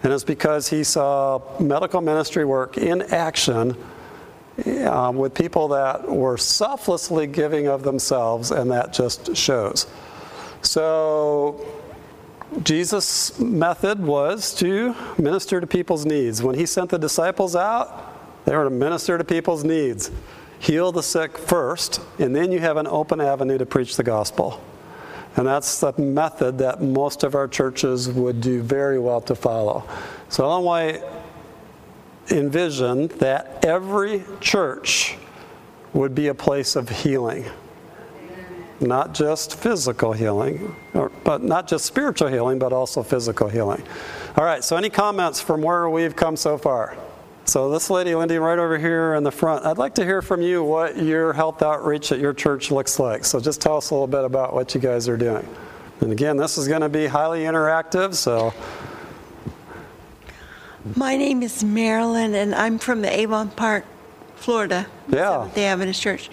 And 0.04 0.12
it's 0.12 0.24
because 0.24 0.68
he 0.68 0.84
saw 0.84 1.42
medical 1.60 2.02
ministry 2.02 2.44
work 2.44 2.78
in 2.78 3.02
action 3.04 3.78
um, 4.86 5.16
with 5.16 5.34
people 5.34 5.68
that 5.70 6.08
were 6.10 6.38
selflessly 6.38 7.28
giving 7.28 7.68
of 7.68 7.84
themselves, 7.84 8.52
and 8.52 8.70
that 8.72 8.94
just 8.94 9.36
shows. 9.36 9.88
So, 10.62 11.66
Jesus' 12.64 13.40
method 13.40 14.00
was 14.02 14.54
to 14.56 14.96
minister 15.18 15.62
to 15.62 15.68
people's 15.68 16.06
needs. 16.06 16.44
When 16.44 16.56
he 16.56 16.66
sent 16.66 16.90
the 16.90 17.00
disciples 17.00 17.56
out, 17.56 18.46
they 18.46 18.56
were 18.56 18.66
to 18.66 18.70
minister 18.70 19.18
to 19.18 19.24
people's 19.24 19.64
needs. 19.64 20.12
Heal 20.60 20.92
the 20.92 21.02
sick 21.02 21.38
first, 21.38 22.02
and 22.20 22.36
then 22.36 22.52
you 22.52 22.60
have 22.60 22.78
an 22.78 22.88
open 22.88 23.22
avenue 23.22 23.58
to 23.58 23.66
preach 23.66 23.96
the 23.96 24.04
gospel. 24.04 24.62
And 25.38 25.48
that's 25.48 25.80
the 25.80 25.94
method 25.98 26.58
that 26.58 26.82
most 26.82 27.24
of 27.24 27.36
our 27.36 27.48
churches 27.48 28.10
would 28.10 28.42
do 28.42 28.62
very 28.62 29.00
well 29.00 29.22
to 29.22 29.36
follow. 29.36 29.88
So 30.28 30.44
Ellen 30.44 30.66
White 30.66 31.04
envisioned 32.30 33.12
that 33.12 33.64
every 33.66 34.24
church 34.42 35.16
would 35.94 36.14
be 36.14 36.28
a 36.28 36.36
place 36.36 36.76
of 36.76 36.90
healing 36.90 37.46
not 38.82 39.14
just 39.14 39.56
physical 39.56 40.12
healing, 40.12 40.76
or, 40.94 41.11
but 41.24 41.44
not 41.44 41.68
just 41.68 41.86
spiritual 41.86 42.28
healing, 42.28 42.60
but 42.60 42.74
also 42.74 43.04
physical 43.04 43.48
healing. 43.50 43.84
All 44.38 44.44
right, 44.44 44.64
so 44.64 44.76
any 44.78 44.90
comments 44.90 45.42
from 45.42 45.62
where 45.62 45.90
we've 45.90 46.16
come 46.16 46.36
so 46.36 46.58
far? 46.58 46.98
So, 47.46 47.72
this 47.72 47.90
lady, 47.90 48.12
Lyndi, 48.12 48.40
right 48.40 48.60
over 48.60 48.78
here 48.78 49.16
in 49.16 49.24
the 49.24 49.32
front, 49.32 49.66
I'd 49.66 49.80
like 49.80 49.96
to 49.96 50.06
hear 50.06 50.22
from 50.22 50.42
you 50.42 50.64
what 50.64 50.98
your 50.98 51.34
health 51.34 51.64
outreach 51.64 52.12
at 52.12 52.20
your 52.20 52.34
church 52.34 52.70
looks 52.70 53.00
like. 53.00 53.26
So, 53.26 53.40
just 53.40 53.60
tell 53.60 53.78
us 53.78 53.90
a 53.90 53.94
little 53.96 54.08
bit 54.08 54.24
about 54.24 54.54
what 54.54 54.76
you 54.76 54.80
guys 54.80 55.10
are 55.10 55.18
doing. 55.18 55.48
And 56.02 56.12
again, 56.12 56.38
this 56.38 56.58
is 56.58 56.68
going 56.68 56.82
to 56.82 56.90
be 56.90 57.08
highly 57.08 57.42
interactive, 57.42 58.14
so. 58.14 58.54
My 60.96 61.18
name 61.18 61.44
is 61.44 61.64
Marilyn, 61.64 62.36
and 62.36 62.56
I'm 62.56 62.80
from 62.80 63.02
the 63.02 63.20
Avon 63.20 63.50
Park, 63.50 63.86
Florida. 64.36 64.88
Yeah. 65.10 65.50
The 65.54 65.62
Adventist 65.62 66.02
Church. 66.02 66.30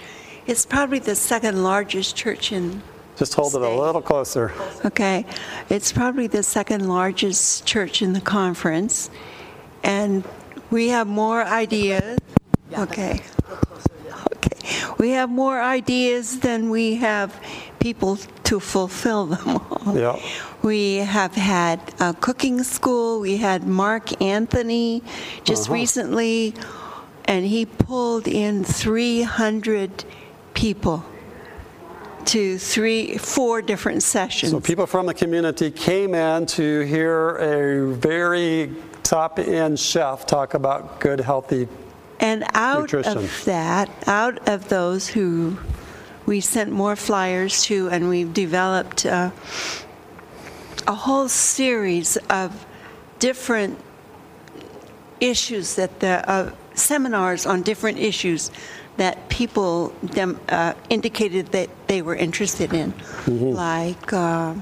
It's 0.46 0.64
probably 0.64 0.98
the 0.98 1.14
second 1.14 1.62
largest 1.62 2.16
church 2.16 2.52
in. 2.52 2.82
Just 3.18 3.34
hold 3.34 3.54
it 3.56 3.62
a 3.62 3.68
little 3.68 4.00
closer. 4.00 4.52
Okay, 4.84 5.26
it's 5.68 5.92
probably 5.92 6.28
the 6.28 6.42
second 6.44 6.88
largest 6.88 7.66
church 7.66 8.00
in 8.00 8.12
the 8.12 8.20
conference, 8.20 9.10
and 9.82 10.22
we 10.70 10.88
have 10.88 11.08
more 11.08 11.42
ideas. 11.42 12.18
Okay. 12.78 13.20
Okay, 14.36 14.94
we 14.98 15.10
have 15.10 15.30
more 15.30 15.60
ideas 15.60 16.38
than 16.40 16.70
we 16.70 16.96
have 16.96 17.34
people 17.80 18.18
to 18.44 18.60
fulfill 18.60 19.26
them 19.26 19.56
all. 19.70 19.96
Yeah. 19.98 20.16
We 20.62 20.96
have 20.96 21.34
had 21.34 21.80
a 22.00 22.14
cooking 22.14 22.62
school. 22.62 23.20
We 23.20 23.38
had 23.38 23.66
Mark 23.66 24.20
Anthony 24.22 25.02
just 25.44 25.64
Uh-huh. 25.66 25.74
recently, 25.74 26.54
and 27.24 27.44
he 27.46 27.66
pulled 27.66 28.28
in 28.28 28.62
300 28.64 30.04
people 30.54 31.04
to 32.26 32.58
three, 32.58 33.16
four 33.18 33.62
different 33.62 34.02
sessions. 34.02 34.52
So 34.52 34.60
people 34.60 34.86
from 34.86 35.06
the 35.06 35.14
community 35.14 35.70
came 35.70 36.14
in 36.14 36.46
to 36.46 36.80
hear 36.80 37.36
a 37.36 37.94
very 37.94 38.74
top 39.02 39.38
end 39.38 39.78
chef 39.78 40.26
talk 40.26 40.54
about 40.54 41.00
good, 41.00 41.20
healthy. 41.20 41.68
And 42.20 42.44
out 42.54 42.82
Nutrition. 42.82 43.18
of 43.18 43.44
that, 43.44 43.88
out 44.06 44.48
of 44.48 44.68
those 44.68 45.08
who 45.08 45.56
we 46.26 46.40
sent 46.40 46.70
more 46.70 46.96
flyers 46.96 47.62
to, 47.64 47.88
and 47.88 48.08
we've 48.08 48.34
developed 48.34 49.06
uh, 49.06 49.30
a 50.86 50.94
whole 50.94 51.28
series 51.28 52.16
of 52.28 52.66
different 53.18 53.78
issues 55.20 55.76
that 55.76 56.00
the 56.00 56.28
uh, 56.28 56.52
seminars 56.74 57.46
on 57.46 57.62
different 57.62 57.98
issues 57.98 58.50
that 58.98 59.28
people 59.28 59.92
dem, 60.04 60.38
uh, 60.48 60.74
indicated 60.90 61.46
that 61.48 61.70
they 61.88 62.02
were 62.02 62.14
interested 62.14 62.72
in, 62.72 62.92
like. 63.26 64.12
Uh, 64.12 64.54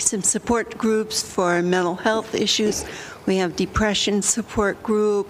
some 0.00 0.22
support 0.22 0.78
groups 0.78 1.22
for 1.22 1.60
mental 1.62 1.94
health 1.94 2.34
issues. 2.34 2.86
We 3.26 3.36
have 3.36 3.54
depression 3.56 4.22
support 4.22 4.82
group 4.82 5.28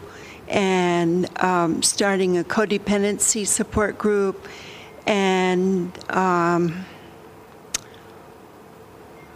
and 0.49 1.28
um, 1.42 1.83
starting 1.83 2.38
a 2.38 2.45
codependency 2.45 3.47
support 3.47 3.99
group 3.99 4.49
and 5.07 5.92
um, 6.11 6.85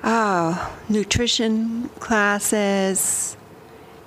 ah, 0.03 0.73
nutrition 0.89 1.89
classes 2.01 3.37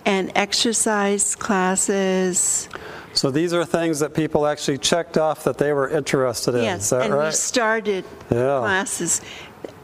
and 0.06 0.32
exercise 0.36 1.36
classes. 1.36 2.70
So 3.14 3.32
these 3.32 3.54
are 3.54 3.66
things 3.66 4.00
that 4.00 4.14
people 4.14 4.46
actually 4.46 4.78
checked 4.78 5.18
off 5.18 5.44
that 5.46 5.58
they 5.58 5.74
were 5.74 5.90
interested 5.90 6.56
in. 6.56 6.64
Yes, 6.64 6.92
and 6.92 7.18
we 7.18 7.32
started 7.32 8.06
Yeah. 8.30 8.60
classes. 8.60 9.22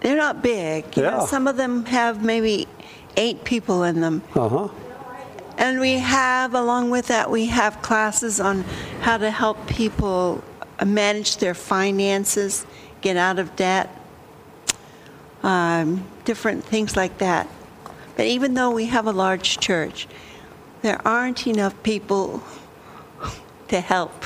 They're 0.02 0.18
not 0.18 0.44
big. 0.44 0.96
You 0.96 1.04
know, 1.04 1.10
Yeah. 1.22 1.26
some 1.26 1.48
of 1.48 1.58
them 1.58 1.86
have 1.86 2.24
maybe 2.24 2.68
eight 3.18 3.44
people 3.44 3.84
in 3.84 4.02
them. 4.02 4.22
Uh 4.36 4.50
huh. 4.50 4.68
And 5.58 5.80
we 5.80 5.94
have, 6.00 6.54
along 6.54 6.90
with 6.90 7.08
that, 7.08 7.30
we 7.30 7.46
have 7.46 7.82
classes 7.82 8.40
on 8.40 8.66
how 9.02 9.18
to 9.18 9.30
help 9.32 9.66
people 9.68 10.44
manage 10.84 11.38
their 11.38 11.54
finances, 11.54 12.66
get 13.02 13.18
out 13.18 13.40
of 13.40 13.56
debt, 13.56 13.90
um, 15.44 16.06
different 16.26 16.64
things 16.64 16.96
like 16.96 17.18
that. 17.20 17.48
But 18.16 18.26
even 18.26 18.54
though 18.54 18.72
we 18.72 18.86
have 18.88 19.08
a 19.08 19.12
large 19.12 19.60
church, 19.60 20.08
there 20.82 21.00
aren't 21.06 21.48
enough 21.48 21.74
people 21.84 22.42
to 23.70 23.80
help. 23.80 24.26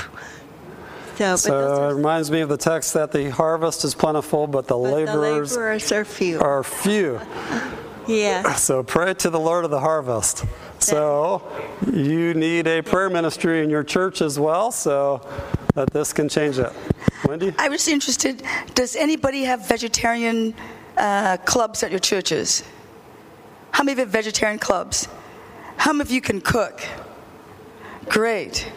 So, 1.17 1.35
So 1.35 1.49
those 1.49 1.93
it 1.93 1.95
reminds 1.97 2.29
me 2.29 2.41
of 2.41 2.49
the 2.49 2.57
text 2.57 2.93
that 2.93 3.11
the 3.11 3.31
harvest 3.31 3.83
is 3.83 3.95
plentiful, 3.95 4.45
but 4.45 4.67
the 4.67 4.75
but 4.75 4.83
the 4.83 4.95
laborers 4.95 5.51
laborers 5.51 5.91
are 5.91 6.05
few. 6.05 6.39
are 6.39 6.63
few. 6.63 7.19
yeah. 8.07 8.53
So 8.53 8.83
pray 8.83 9.15
to 9.15 9.29
the 9.31 9.39
Lord 9.39 9.65
of 9.65 9.71
the 9.71 9.79
harvest. 9.79 10.45
So 10.79 11.41
you 11.91 12.35
need 12.35 12.67
a 12.67 12.83
prayer 12.83 13.09
ministry 13.09 13.63
in 13.63 13.69
your 13.69 13.83
church 13.83 14.21
as 14.21 14.39
well, 14.39 14.71
so 14.71 15.27
that 15.73 15.91
this 15.91 16.13
can 16.13 16.29
change 16.29 16.59
it. 16.59 16.71
Wendy? 17.27 17.53
I 17.57 17.69
was 17.69 17.87
interested, 17.87 18.43
does 18.75 18.95
anybody 18.95 19.43
have 19.43 19.67
vegetarian 19.67 20.53
uh, 20.97 21.37
clubs 21.45 21.83
at 21.83 21.89
your 21.91 21.99
churches? 21.99 22.63
How 23.71 23.83
many 23.83 23.93
of 23.93 23.97
you 23.99 24.05
have 24.05 24.11
vegetarian 24.11 24.59
clubs? 24.59 25.07
How 25.77 25.93
many 25.93 26.01
of 26.07 26.11
you 26.11 26.21
can 26.21 26.41
cook? 26.41 26.81
Great. 28.09 28.71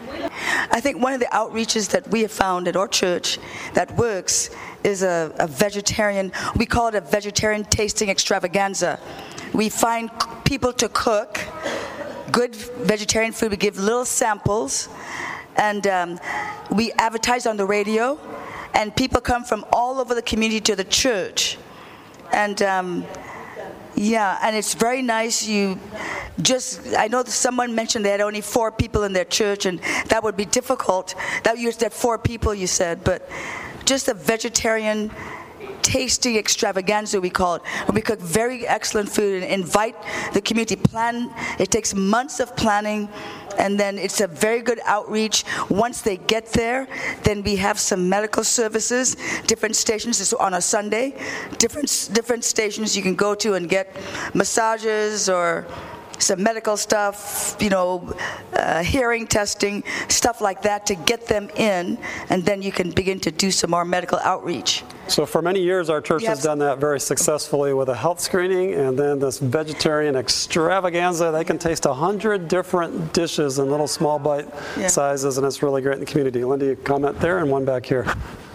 I 0.71 0.79
think 0.81 1.01
one 1.01 1.13
of 1.13 1.19
the 1.19 1.27
outreaches 1.27 1.89
that 1.89 2.07
we 2.09 2.21
have 2.21 2.31
found 2.31 2.67
at 2.67 2.75
our 2.75 2.87
church 2.87 3.39
that 3.73 3.95
works 3.97 4.49
is 4.83 5.03
a, 5.03 5.33
a 5.39 5.47
vegetarian, 5.47 6.31
we 6.55 6.65
call 6.65 6.87
it 6.87 6.95
a 6.95 7.01
vegetarian 7.01 7.63
tasting 7.65 8.09
extravaganza. 8.09 8.99
We 9.53 9.69
find 9.69 10.09
people 10.43 10.73
to 10.73 10.89
cook 10.89 11.39
good 12.31 12.55
vegetarian 12.55 13.33
food. 13.33 13.51
We 13.51 13.57
give 13.57 13.77
little 13.77 14.05
samples, 14.05 14.89
and 15.55 15.85
um, 15.87 16.19
we 16.71 16.91
advertise 16.93 17.45
on 17.45 17.57
the 17.57 17.65
radio, 17.65 18.19
and 18.73 18.95
people 18.95 19.21
come 19.21 19.43
from 19.43 19.65
all 19.73 19.99
over 19.99 20.15
the 20.15 20.21
community 20.21 20.61
to 20.61 20.75
the 20.75 20.85
church. 20.85 21.57
And 22.31 22.61
um, 22.61 23.05
yeah, 23.95 24.39
and 24.41 24.55
it's 24.55 24.73
very 24.73 25.01
nice. 25.01 25.45
You 25.45 25.79
just, 26.41 26.81
I 26.97 27.07
know 27.07 27.23
someone 27.23 27.75
mentioned 27.75 28.05
they 28.05 28.09
had 28.09 28.21
only 28.21 28.41
four 28.41 28.71
people 28.71 29.03
in 29.03 29.13
their 29.13 29.25
church, 29.25 29.65
and 29.65 29.79
that 30.07 30.23
would 30.23 30.37
be 30.37 30.45
difficult. 30.45 31.15
That 31.43 31.57
you 31.57 31.71
said 31.71 31.93
four 31.93 32.17
people, 32.17 32.53
you 32.53 32.67
said, 32.67 33.03
but 33.03 33.29
just 33.85 34.07
a 34.07 34.13
vegetarian 34.13 35.11
tasty 35.81 36.37
extravaganza 36.37 37.19
we 37.19 37.29
call 37.29 37.55
it 37.55 37.61
we 37.93 38.01
cook 38.01 38.19
very 38.19 38.67
excellent 38.67 39.09
food 39.09 39.41
and 39.41 39.51
invite 39.51 39.95
the 40.33 40.41
community 40.41 40.75
plan 40.75 41.33
it 41.59 41.71
takes 41.71 41.93
months 41.93 42.39
of 42.39 42.55
planning 42.55 43.09
and 43.57 43.79
then 43.79 43.97
it's 43.97 44.21
a 44.21 44.27
very 44.27 44.61
good 44.61 44.79
outreach. 44.85 45.43
Once 45.69 46.01
they 46.01 46.17
get 46.17 46.45
there 46.53 46.87
then 47.23 47.43
we 47.43 47.55
have 47.55 47.79
some 47.79 48.09
medical 48.09 48.43
services 48.43 49.15
different 49.47 49.75
stations. 49.75 50.19
Is 50.19 50.33
on 50.33 50.53
a 50.53 50.61
sunday. 50.61 51.13
Different 51.57 52.09
different 52.13 52.43
stations 52.43 52.95
you 52.95 53.03
can 53.03 53.15
go 53.15 53.35
to 53.35 53.53
and 53.53 53.69
get 53.69 53.95
massages 54.33 55.29
or 55.29 55.65
some 56.21 56.41
medical 56.43 56.77
stuff, 56.77 57.55
you 57.59 57.69
know, 57.69 58.15
uh, 58.53 58.83
hearing 58.83 59.27
testing, 59.27 59.83
stuff 60.07 60.39
like 60.41 60.61
that 60.61 60.85
to 60.85 60.95
get 60.95 61.27
them 61.27 61.49
in, 61.55 61.97
and 62.29 62.45
then 62.45 62.61
you 62.61 62.71
can 62.71 62.91
begin 62.91 63.19
to 63.21 63.31
do 63.31 63.51
some 63.51 63.71
more 63.71 63.85
medical 63.85 64.19
outreach. 64.19 64.83
So 65.07 65.25
for 65.25 65.41
many 65.41 65.61
years, 65.61 65.89
our 65.89 65.99
church 65.99 66.23
has 66.23 66.41
done 66.43 66.59
that 66.59 66.77
very 66.77 66.99
successfully 66.99 67.73
with 67.73 67.89
a 67.89 67.95
health 67.95 68.19
screening 68.21 68.73
and 68.75 68.97
then 68.97 69.19
this 69.19 69.39
vegetarian 69.39 70.15
extravaganza. 70.15 71.31
They 71.31 71.43
can 71.43 71.57
taste 71.57 71.85
a 71.85 71.93
hundred 71.93 72.47
different 72.47 73.11
dishes 73.13 73.59
in 73.59 73.69
little 73.69 73.87
small 73.87 74.19
bite 74.19 74.47
Yeah. 74.77 74.87
sizes, 74.87 75.37
and 75.37 75.45
it's 75.45 75.61
really 75.63 75.81
great 75.81 75.95
in 75.95 75.99
the 76.01 76.05
community. 76.05 76.43
Linda, 76.43 76.65
you 76.65 76.75
comment 76.77 77.19
there, 77.19 77.39
and 77.39 77.49
one 77.51 77.65
back 77.65 77.85
here. 77.85 78.05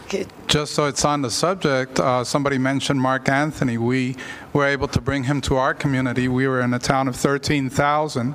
Okay. 0.06 0.24
Just 0.46 0.74
so 0.74 0.86
it's 0.86 1.04
on 1.04 1.20
the 1.20 1.30
subject, 1.30 1.98
uh, 1.98 2.22
somebody 2.22 2.58
mentioned 2.58 3.00
Mark 3.00 3.28
Anthony. 3.28 3.76
We 3.76 4.14
were 4.56 4.66
able 4.66 4.88
to 4.88 5.02
bring 5.02 5.24
him 5.24 5.42
to 5.42 5.56
our 5.56 5.74
community. 5.74 6.28
We 6.28 6.48
were 6.48 6.62
in 6.62 6.72
a 6.72 6.78
town 6.78 7.08
of 7.08 7.16
13,000. 7.16 8.34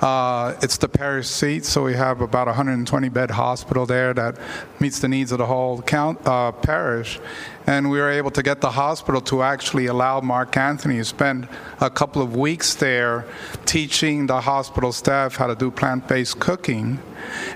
Uh, 0.00 0.54
it's 0.62 0.78
the 0.78 0.88
parish 0.88 1.28
seat, 1.28 1.66
so 1.66 1.84
we 1.84 1.94
have 1.94 2.22
about 2.22 2.46
120 2.46 3.08
bed 3.10 3.30
hospital 3.30 3.84
there 3.84 4.14
that 4.14 4.38
meets 4.80 5.00
the 5.00 5.08
needs 5.08 5.30
of 5.30 5.38
the 5.38 5.46
whole 5.46 5.82
count, 5.82 6.26
uh, 6.26 6.52
parish. 6.52 7.20
And 7.66 7.90
we 7.90 7.98
were 7.98 8.08
able 8.08 8.30
to 8.30 8.42
get 8.42 8.62
the 8.62 8.70
hospital 8.70 9.20
to 9.22 9.42
actually 9.42 9.86
allow 9.86 10.22
Mark 10.22 10.56
Anthony 10.56 10.96
to 10.96 11.04
spend 11.04 11.46
a 11.82 11.90
couple 11.90 12.22
of 12.22 12.34
weeks 12.34 12.74
there 12.74 13.26
teaching 13.66 14.26
the 14.26 14.40
hospital 14.40 14.90
staff 14.90 15.36
how 15.36 15.48
to 15.48 15.54
do 15.54 15.70
plant 15.70 16.08
based 16.08 16.40
cooking. 16.40 16.98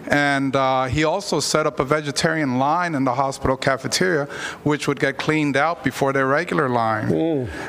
And 0.09 0.55
uh, 0.55 0.85
he 0.85 1.05
also 1.05 1.41
set 1.41 1.67
up 1.67 1.81
a 1.81 1.85
vegetarian 1.85 2.59
line 2.59 2.95
in 2.95 3.05
the 3.05 3.15
hospital 3.15 3.57
cafeteria, 3.57 4.27
which 4.65 4.87
would 4.87 5.01
get 5.01 5.17
cleaned 5.17 5.57
out 5.57 5.83
before 5.83 6.13
their 6.13 6.27
regular 6.27 6.69
line. 6.69 7.09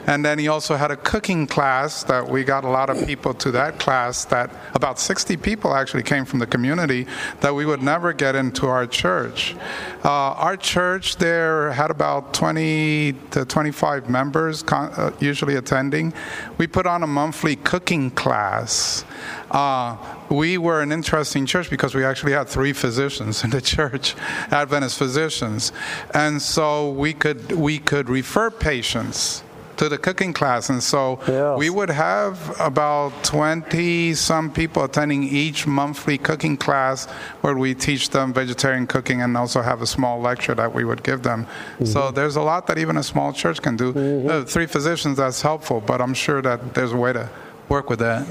And 0.07 0.25
then 0.25 0.32
he 0.39 0.47
also 0.47 0.75
had 0.75 0.91
a 0.91 0.97
cooking 0.97 1.47
class 1.47 2.03
that 2.03 2.27
we 2.27 2.43
got 2.43 2.63
a 2.63 2.69
lot 2.69 2.89
of 2.89 3.05
people 3.05 3.33
to 3.35 3.51
that 3.51 3.79
class. 3.79 4.25
That 4.25 4.49
about 4.73 4.99
60 4.99 5.37
people 5.37 5.73
actually 5.73 6.03
came 6.03 6.25
from 6.25 6.39
the 6.39 6.47
community 6.47 7.07
that 7.41 7.53
we 7.53 7.65
would 7.65 7.81
never 7.81 8.13
get 8.13 8.35
into 8.35 8.67
our 8.67 8.87
church. 8.87 9.55
Uh, 10.03 10.09
our 10.09 10.57
church 10.57 11.17
there 11.17 11.71
had 11.71 11.91
about 11.91 12.33
20 12.33 13.13
to 13.31 13.45
25 13.45 14.09
members 14.09 14.63
con- 14.63 14.91
uh, 14.91 15.11
usually 15.19 15.55
attending. 15.55 16.13
We 16.57 16.67
put 16.67 16.85
on 16.85 17.03
a 17.03 17.07
monthly 17.07 17.55
cooking 17.55 18.11
class. 18.11 19.05
Uh, 19.51 19.97
we 20.29 20.57
were 20.57 20.81
an 20.81 20.91
interesting 20.91 21.45
church 21.45 21.69
because 21.69 21.93
we 21.93 22.03
actually 22.03 22.31
had 22.33 22.49
three 22.49 22.73
physicians 22.73 23.43
in 23.43 23.51
the 23.51 23.61
church, 23.75 24.15
Adventist 24.51 24.97
physicians, 24.97 25.71
and 26.13 26.41
so 26.41 26.89
we 26.91 27.13
could 27.13 27.51
we 27.51 27.79
could 27.79 28.09
refer 28.09 28.49
patients 28.49 29.43
to 29.83 29.89
the 29.89 29.97
cooking 29.97 30.33
class, 30.33 30.69
and 30.69 30.81
so 30.81 31.19
we 31.57 31.69
would 31.69 31.89
have 31.89 32.35
about 32.59 33.11
20 33.23 34.13
some 34.13 34.49
people 34.51 34.83
attending 34.83 35.23
each 35.23 35.67
monthly 35.67 36.17
cooking 36.17 36.55
class 36.57 37.05
where 37.41 37.55
we 37.55 37.75
teach 37.75 38.09
them 38.09 38.33
vegetarian 38.33 38.87
cooking 38.87 39.21
and 39.21 39.35
also 39.35 39.61
have 39.61 39.81
a 39.81 39.87
small 39.87 40.21
lecture 40.21 40.55
that 40.55 40.73
we 40.73 40.83
would 40.85 41.03
give 41.03 41.21
them. 41.23 41.45
So 41.83 42.11
there's 42.11 42.37
a 42.37 42.41
lot 42.41 42.67
that 42.67 42.77
even 42.77 42.95
a 42.97 43.03
small 43.03 43.33
church 43.33 43.61
can 43.61 43.75
do. 43.75 43.87
Uh, 44.29 44.45
three 44.45 44.67
physicians, 44.67 45.17
that's 45.17 45.41
helpful, 45.41 45.81
but 45.81 45.99
I'm 46.01 46.13
sure 46.13 46.41
that 46.41 46.73
there's 46.75 46.93
a 46.93 46.97
way 46.97 47.11
to 47.13 47.29
work 47.69 47.89
with 47.89 47.99
that. 47.99 48.25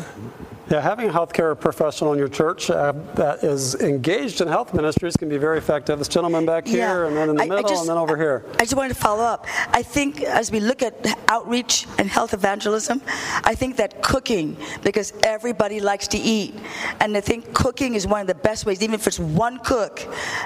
Yeah, 0.72 0.80
having 0.80 1.10
a 1.10 1.12
healthcare 1.12 1.52
professional 1.58 2.14
in 2.14 2.18
your 2.18 2.28
church 2.30 2.70
uh, 2.70 2.92
that 3.14 3.44
is 3.44 3.74
engaged 3.74 4.40
in 4.40 4.48
health 4.48 4.72
ministries 4.72 5.14
can 5.18 5.28
be 5.28 5.36
very 5.36 5.58
effective. 5.58 5.98
This 5.98 6.08
gentleman 6.08 6.46
back 6.46 6.66
here, 6.66 7.04
and 7.04 7.14
then 7.14 7.28
in 7.28 7.36
the 7.36 7.42
I- 7.42 7.44
I 7.44 7.48
middle, 7.48 7.68
just- 7.68 7.82
and 7.82 7.90
then 7.90 7.98
over 7.98 8.16
here. 8.16 8.46
I 8.58 8.62
just 8.62 8.74
wanted 8.74 8.94
to 8.94 9.00
follow 9.08 9.22
up. 9.22 9.46
I 9.74 9.82
think 9.82 10.22
as 10.22 10.50
we 10.50 10.60
look 10.60 10.80
at 10.82 10.94
outreach 11.28 11.86
and 11.98 12.08
health 12.08 12.32
evangelism, 12.32 13.02
I 13.44 13.54
think 13.54 13.76
that 13.76 14.00
cooking, 14.02 14.56
because 14.82 15.12
everybody 15.22 15.78
likes 15.78 16.08
to 16.08 16.16
eat, 16.18 16.54
and 17.00 17.14
I 17.18 17.20
think 17.20 17.52
cooking 17.52 17.94
is 17.94 18.06
one 18.06 18.22
of 18.22 18.26
the 18.26 18.34
best 18.34 18.64
ways, 18.64 18.80
even 18.80 18.94
if 18.94 19.06
it's 19.06 19.18
one 19.20 19.58
cook, 19.58 20.00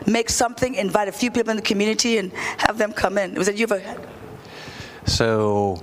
make 0.07 0.29
something, 0.29 0.75
invite 0.75 1.07
a 1.07 1.13
few 1.13 1.31
people 1.31 1.51
in 1.51 1.57
the 1.57 1.63
community, 1.63 2.19
and 2.19 2.33
have 2.67 2.79
them 2.79 2.93
come 2.93 3.17
in. 3.17 3.35
Was 3.37 3.47
it 3.47 3.55
you? 3.55 3.69
Have 3.69 3.79
a, 3.79 3.97
So 5.09 5.81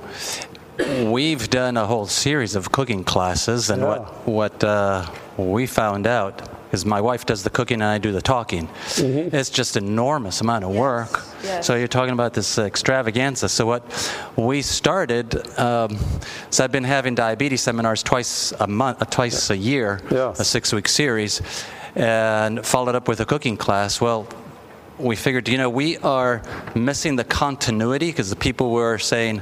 we've 0.78 1.50
done 1.50 1.78
a 1.78 1.86
whole 1.86 2.08
series 2.08 2.56
of 2.56 2.72
cooking 2.72 3.04
classes, 3.04 3.70
and 3.70 3.82
Yeah. 3.82 3.88
what 3.88 4.28
what 4.28 4.64
uh, 4.64 5.06
we 5.38 5.66
found 5.68 6.08
out 6.08 6.42
is 6.72 6.86
my 6.86 7.00
wife 7.00 7.26
does 7.26 7.44
the 7.44 7.50
cooking 7.52 7.82
and 7.82 7.84
I 7.84 8.00
do 8.00 8.12
the 8.12 8.22
talking. 8.22 8.68
It's 8.98 9.52
just 9.52 9.78
enormous 9.78 10.42
amount 10.42 10.64
of 10.64 10.72
work. 10.72 11.22
Yes. 11.44 11.68
So 11.68 11.76
you're 11.76 11.88
talking 11.88 12.14
about 12.14 12.34
this 12.34 12.58
extravaganza. 12.58 13.48
So 13.50 13.68
what 13.68 13.84
we 14.36 14.64
started, 14.64 15.36
um, 15.60 16.00
so 16.50 16.64
I've 16.64 16.72
been 16.72 16.84
having 16.84 17.14
diabetes 17.14 17.62
seminars 17.62 18.02
twice 18.02 18.54
a 18.60 18.66
month, 18.68 19.02
uh, 19.04 19.06
twice 19.06 19.52
a 19.52 19.58
year, 19.58 20.00
Yes. 20.10 20.40
a 20.40 20.44
six-week 20.44 20.88
series, 20.90 21.42
and 21.96 22.66
followed 22.66 22.96
up 22.96 23.08
with 23.08 23.20
a 23.20 23.26
cooking 23.26 23.56
class. 23.58 24.02
Well, 24.02 24.26
we 24.98 25.16
figured, 25.16 25.48
you 25.50 25.60
know, 25.60 25.70
we 25.70 25.98
are 26.00 26.42
missing 26.74 27.18
the 27.18 27.24
continuity 27.24 28.08
because 28.08 28.32
the 28.32 28.36
people 28.36 28.72
were 28.72 28.98
saying, 28.98 29.42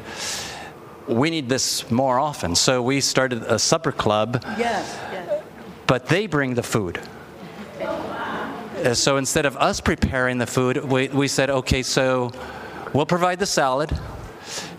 we 1.08 1.30
need 1.30 1.50
this 1.50 1.90
more 1.92 2.20
often. 2.20 2.56
So 2.56 2.82
we 2.82 3.02
started 3.02 3.44
a 3.44 3.60
supper 3.60 3.92
club, 3.92 4.44
yes, 4.58 4.98
yes. 5.12 5.44
but 5.88 6.08
they 6.08 6.28
bring 6.28 6.56
the 6.56 6.64
food. 6.64 7.00
Uh, 7.80 8.94
So 8.94 9.18
instead 9.18 9.46
of 9.46 9.56
us 9.58 9.80
preparing 9.82 10.40
the 10.40 10.48
food, 10.48 10.78
we, 10.78 11.08
we 11.10 11.28
said, 11.28 11.50
okay, 11.50 11.84
so 11.84 12.32
we'll 12.94 13.06
provide 13.06 13.38
the 13.38 13.46
salad. 13.46 13.92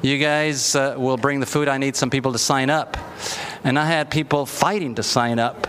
You 0.03 0.19
guys 0.19 0.75
uh, 0.75 0.97
will 0.99 1.17
bring 1.17 1.41
the 1.41 1.47
food. 1.47 1.69
I 1.69 1.79
need 1.79 1.95
some 1.97 2.11
people 2.11 2.33
to 2.33 2.39
sign 2.39 2.69
up. 2.69 2.97
And 3.65 3.79
I 3.79 3.87
had 3.87 4.11
people 4.11 4.45
fighting 4.45 4.97
to 4.97 5.03
sign 5.03 5.39
up 5.39 5.69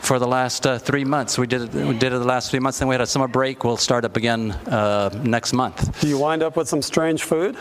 for 0.00 0.18
the 0.18 0.26
last 0.26 0.66
uh, 0.66 0.78
three 0.78 1.04
months. 1.04 1.38
We 1.38 1.46
did, 1.46 1.62
it, 1.62 1.86
we 1.86 1.98
did 1.98 2.12
it 2.12 2.18
the 2.18 2.24
last 2.24 2.50
three 2.50 2.60
months, 2.60 2.78
then 2.78 2.88
we 2.88 2.94
had 2.94 3.02
a 3.02 3.06
summer 3.06 3.28
break. 3.28 3.64
We'll 3.64 3.76
start 3.76 4.04
up 4.04 4.16
again 4.16 4.52
uh, 4.52 5.10
next 5.22 5.52
month. 5.52 6.00
Do 6.00 6.08
you 6.08 6.18
wind 6.18 6.42
up 6.42 6.56
with 6.56 6.68
some 6.68 6.82
strange 6.82 7.22
food? 7.22 7.56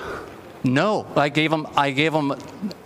No, 0.64 1.06
I 1.16 1.30
gave 1.30 1.52
them. 1.52 1.68
I 1.76 1.92
gave 1.92 2.14
them. 2.14 2.34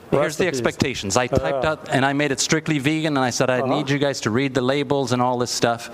Here's 0.09 0.37
the 0.37 0.47
expectations. 0.47 1.17
I 1.17 1.27
typed 1.27 1.63
Yeah. 1.63 1.71
out 1.71 1.89
and 1.89 2.05
I 2.05 2.13
made 2.13 2.31
it 2.31 2.39
strictly 2.39 2.79
vegan, 2.79 3.17
and 3.17 3.25
I 3.25 3.29
said 3.29 3.49
I 3.49 3.61
need 3.61 3.89
you 3.89 3.97
guys 3.99 4.21
to 4.21 4.29
read 4.31 4.53
the 4.53 4.61
labels 4.61 5.11
and 5.11 5.21
all 5.21 5.37
this 5.37 5.51
stuff. 5.51 5.89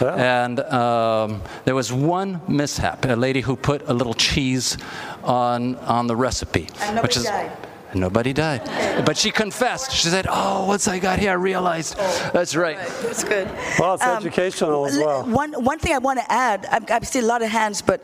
Yeah. 0.00 0.44
And 0.44 0.60
um, 0.60 1.40
there 1.64 1.74
was 1.74 1.92
one 1.92 2.40
mishap: 2.48 3.04
a 3.04 3.14
lady 3.14 3.40
who 3.40 3.54
put 3.56 3.88
a 3.88 3.94
little 3.94 4.14
cheese 4.14 4.76
on 5.22 5.76
on 5.86 6.06
the 6.08 6.16
recipe, 6.16 6.68
And 6.80 6.96
nobody 6.96 7.02
which 7.02 7.16
is. 7.16 7.24
died. 7.24 7.52
Nobody 7.94 8.32
died, 8.32 8.62
but 9.04 9.18
she 9.18 9.30
confessed. 9.30 9.92
She 9.92 10.08
said, 10.08 10.26
"Oh, 10.28 10.64
once 10.66 10.88
I 10.88 10.98
got 10.98 11.18
here, 11.18 11.30
I 11.32 11.34
realized 11.34 11.94
that's 12.32 12.56
right." 12.56 12.78
That's 13.02 13.22
good. 13.22 13.48
Well, 13.78 13.94
it's 13.94 14.02
Um, 14.02 14.16
educational 14.16 14.86
as 14.86 14.96
well. 14.96 15.24
One, 15.24 15.52
one 15.62 15.78
thing 15.78 15.92
I 15.94 15.98
want 15.98 16.18
to 16.18 16.32
add, 16.32 16.66
I, 16.70 16.80
I 16.96 17.00
see 17.00 17.18
a 17.18 17.22
lot 17.26 17.42
of 17.42 17.50
hands, 17.50 17.82
but 17.82 18.00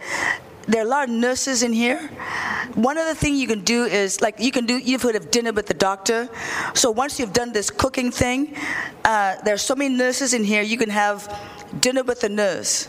there 0.68 0.82
are 0.82 0.86
a 0.86 0.88
lot 0.88 1.08
of 1.08 1.14
nurses 1.14 1.62
in 1.62 1.72
here. 1.72 1.98
One 2.74 2.98
other 2.98 3.14
thing 3.14 3.34
you 3.34 3.46
can 3.46 3.64
do 3.64 3.84
is, 3.84 4.20
like, 4.20 4.38
you 4.38 4.52
can 4.52 4.66
do, 4.66 4.76
you've 4.76 5.02
heard 5.02 5.16
of 5.16 5.30
dinner 5.30 5.50
with 5.50 5.66
the 5.66 5.74
doctor. 5.74 6.28
So 6.74 6.90
once 6.90 7.18
you've 7.18 7.32
done 7.32 7.52
this 7.52 7.70
cooking 7.70 8.10
thing, 8.10 8.54
uh, 9.04 9.36
are 9.46 9.56
so 9.56 9.74
many 9.74 9.94
nurses 9.94 10.34
in 10.34 10.44
here, 10.44 10.62
you 10.62 10.76
can 10.76 10.90
have 10.90 11.34
dinner 11.80 12.02
with 12.02 12.20
the 12.20 12.28
nurse 12.28 12.88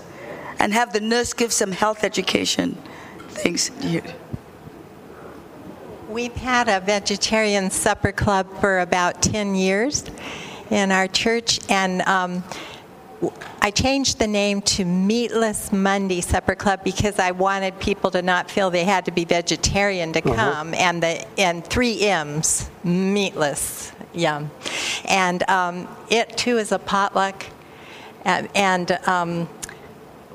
and 0.60 0.74
have 0.74 0.92
the 0.92 1.00
nurse 1.00 1.34
give 1.34 1.54
some 1.54 1.72
health 1.72 2.04
education 2.04 2.78
things. 3.30 3.72
We've 6.10 6.36
had 6.36 6.68
a 6.68 6.82
vegetarian 6.82 7.72
supper 7.72 8.12
club 8.12 8.48
for 8.60 8.80
about 8.80 9.22
10 9.22 9.56
years 9.56 10.04
in 10.70 10.92
our 10.92 11.08
church, 11.08 11.60
and 11.70 12.02
um, 12.02 12.44
I 13.62 13.72
changed 13.72 14.20
the 14.20 14.28
name 14.28 14.62
to 14.62 14.86
Meatless 14.86 15.72
Monday 15.72 16.22
Supper 16.22 16.56
Club 16.56 16.84
because 16.84 17.20
I 17.20 17.32
wanted 17.32 17.80
people 17.80 18.12
to 18.12 18.22
not 18.22 18.50
feel 18.50 18.70
they 18.70 18.86
had 18.86 19.06
to 19.06 19.12
be 19.12 19.26
vegetarian 19.26 20.14
to 20.14 20.22
come, 20.22 20.74
and 20.74 21.04
the 21.04 21.26
and 21.40 21.66
three 21.66 22.02
M's, 22.02 22.70
meatless, 22.84 23.92
yum, 24.14 24.52
and 25.06 25.48
um, 25.50 25.88
it 26.10 26.38
too 26.38 26.58
is 26.58 26.72
a 26.72 26.80
potluck, 26.80 27.46
and, 28.24 28.48
and 28.56 28.92
um, 29.08 29.50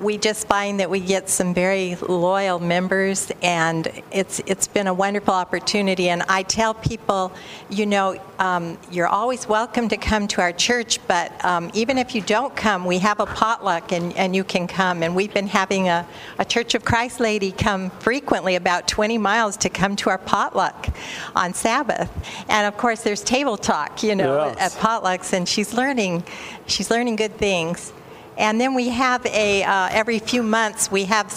we 0.01 0.19
just 0.19 0.49
find 0.49 0.81
that 0.81 0.91
we 0.91 0.99
get 1.01 1.29
some 1.29 1.55
very 1.55 1.95
loyal 1.97 2.59
members, 2.59 3.31
and 3.43 3.89
it's 4.11 4.41
it's 4.47 4.67
been 4.67 4.87
a 4.89 4.95
wonderful 4.95 5.35
opportunity. 5.35 6.09
And 6.09 6.23
I 6.29 6.43
tell 6.43 6.75
people, 6.75 7.33
you 7.71 7.87
know, 7.87 8.21
um, 8.41 8.77
you're 8.91 9.07
always 9.07 9.49
welcome 9.49 9.89
to 9.91 9.97
come 9.97 10.27
to 10.29 10.41
our 10.41 10.53
church, 10.53 10.99
but 11.07 11.33
um, 11.45 11.71
even 11.75 11.97
if 11.99 12.15
you 12.15 12.21
don't 12.23 12.55
come, 12.57 12.85
we 12.85 12.99
have 12.99 13.21
a 13.21 13.27
potluck, 13.27 13.93
and, 13.93 14.17
and 14.17 14.35
you 14.35 14.43
can 14.43 14.67
come. 14.67 15.03
And 15.05 15.15
we've 15.15 15.33
been 15.33 15.47
having 15.47 15.89
a, 15.89 16.07
a 16.39 16.45
Church 16.45 16.75
of 16.75 16.85
Christ 16.85 17.21
lady 17.21 17.53
come 17.53 17.91
frequently, 17.91 18.57
about 18.57 18.89
20 18.89 19.17
miles, 19.19 19.57
to 19.59 19.69
come 19.69 19.95
to 19.97 20.11
our 20.11 20.19
potluck 20.19 20.89
on 21.37 21.55
Sabbath. 21.55 22.11
And 22.49 22.67
of 22.67 22.77
course, 22.77 23.03
there's 23.03 23.23
table 23.23 23.57
talk, 23.57 24.03
you 24.03 24.17
know, 24.17 24.47
Yes. 24.59 24.77
at 24.77 24.83
potlucks, 24.83 25.33
and 25.33 25.49
she's 25.49 25.73
learning, 25.73 26.25
she's 26.67 26.91
learning 26.91 27.17
good 27.17 27.37
things. 27.37 27.93
And 28.37 28.61
then 28.61 28.75
we 28.75 28.89
have 28.89 29.25
a, 29.27 29.63
uh, 29.63 29.89
every 29.93 30.19
few 30.19 30.43
months, 30.43 30.91
we 30.91 31.05
have 31.05 31.31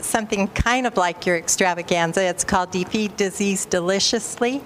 something 0.00 0.48
kind 0.48 0.86
of 0.86 0.96
like 0.96 1.26
your 1.26 1.36
extravaganza. 1.36 2.24
It's 2.24 2.44
called 2.44 2.70
Defeat 2.70 3.16
Disease 3.16 3.66
Deliciously. 3.66 4.62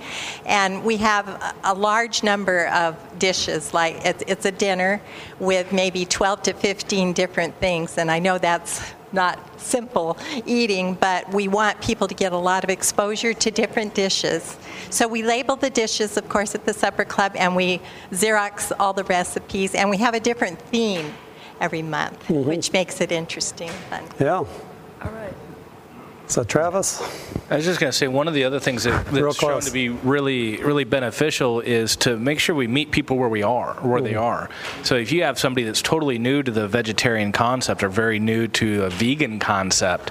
And 0.46 0.84
we 0.84 0.98
have 0.98 1.54
a, 1.64 1.72
large 1.82 2.22
number 2.22 2.68
of 2.68 2.96
dishes, 3.18 3.74
like 3.74 3.96
it's 4.04 4.44
a 4.44 4.52
dinner 4.52 5.00
with 5.40 5.72
maybe 5.72 6.04
12 6.04 6.42
to 6.42 6.52
15 6.52 7.12
different 7.12 7.56
things. 7.56 7.98
And 7.98 8.08
I 8.08 8.20
know 8.20 8.38
that's 8.38 8.80
not 9.12 9.60
simple 9.60 10.16
eating, 10.46 10.94
but 10.94 11.32
we 11.32 11.48
want 11.48 11.80
people 11.80 12.06
to 12.06 12.14
get 12.14 12.32
a 12.32 12.36
lot 12.36 12.62
of 12.62 12.70
exposure 12.70 13.34
to 13.34 13.50
different 13.50 13.94
dishes. 13.94 14.56
So 14.90 15.08
we 15.08 15.22
label 15.22 15.56
the 15.56 15.70
dishes, 15.70 16.16
of 16.16 16.28
course, 16.28 16.54
at 16.54 16.64
the 16.64 16.72
Supper 16.72 17.04
Club, 17.04 17.32
and 17.34 17.56
we 17.56 17.80
Xerox 18.12 18.70
all 18.78 18.92
the 18.92 19.04
recipes, 19.04 19.74
and 19.74 19.90
we 19.90 19.96
have 19.98 20.14
a 20.14 20.20
different 20.20 20.60
theme 20.60 21.12
every 21.62 21.80
month, 21.80 22.28
which 22.28 22.72
makes 22.72 23.00
it 23.00 23.12
interesting 23.12 23.70
and 23.70 23.78
fun. 23.78 24.04
Yeah. 24.20 24.32
All 24.34 24.48
right. 25.00 25.32
So 26.26 26.44
Travis? 26.44 27.00
I 27.50 27.56
was 27.56 27.64
just 27.64 27.78
going 27.78 27.90
to 27.90 27.96
say 27.96 28.08
one 28.08 28.26
of 28.26 28.34
the 28.34 28.44
other 28.44 28.58
things 28.58 28.84
that, 28.84 29.10
Real 29.12 29.26
that's 29.26 29.38
shown 29.38 29.60
to 29.60 29.70
be 29.70 29.90
really, 29.90 30.56
really 30.62 30.84
beneficial 30.84 31.60
is 31.60 31.94
to 31.96 32.16
make 32.16 32.40
sure 32.40 32.54
we 32.54 32.66
meet 32.66 32.90
people 32.90 33.16
where 33.16 33.28
we 33.28 33.42
are, 33.42 33.74
where 33.74 34.00
they 34.00 34.14
are. 34.14 34.48
So 34.82 34.96
if 34.96 35.12
you 35.12 35.22
have 35.22 35.38
somebody 35.38 35.64
that's 35.64 35.82
totally 35.82 36.18
new 36.18 36.42
to 36.42 36.50
the 36.50 36.66
vegetarian 36.66 37.32
concept 37.32 37.82
or 37.82 37.88
very 37.88 38.18
new 38.18 38.48
to 38.48 38.84
a 38.84 38.90
vegan 38.90 39.38
concept, 39.38 40.10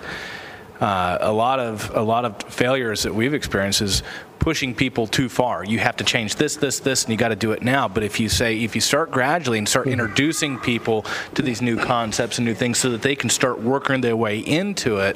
uh, 0.80 1.18
a 1.22 1.32
lot 1.32 1.60
of 1.60 1.92
a 1.96 2.02
lot 2.02 2.26
of 2.26 2.42
failures 2.44 3.04
that 3.04 3.14
we've 3.14 3.34
experienced 3.34 3.82
is 3.82 4.04
pushing 4.42 4.74
people 4.74 5.06
too 5.06 5.30
far. 5.30 5.64
You 5.64 5.78
have 5.78 5.96
to 5.98 6.04
change 6.04 6.36
this, 6.36 6.56
this, 6.56 6.80
this, 6.80 7.04
and 7.04 7.12
you 7.12 7.18
got 7.18 7.30
to 7.30 7.36
do 7.36 7.52
it 7.52 7.62
now. 7.62 7.88
But 7.88 8.02
if 8.02 8.20
you 8.20 8.28
say, 8.28 8.58
if 8.64 8.74
you 8.74 8.82
start 8.82 9.12
gradually 9.12 9.60
and 9.60 9.70
start 9.70 9.88
introducing 9.88 10.58
people 10.58 11.06
to 11.36 11.44
these 11.44 11.62
new 11.62 11.78
concepts 11.78 12.40
and 12.40 12.46
new 12.46 12.56
things, 12.56 12.80
so 12.80 12.90
that 12.90 13.04
they 13.04 13.16
can 13.16 13.30
start 13.30 13.62
working 13.62 14.02
their 14.02 14.18
way 14.18 14.40
into 14.40 14.98
it, 14.98 15.16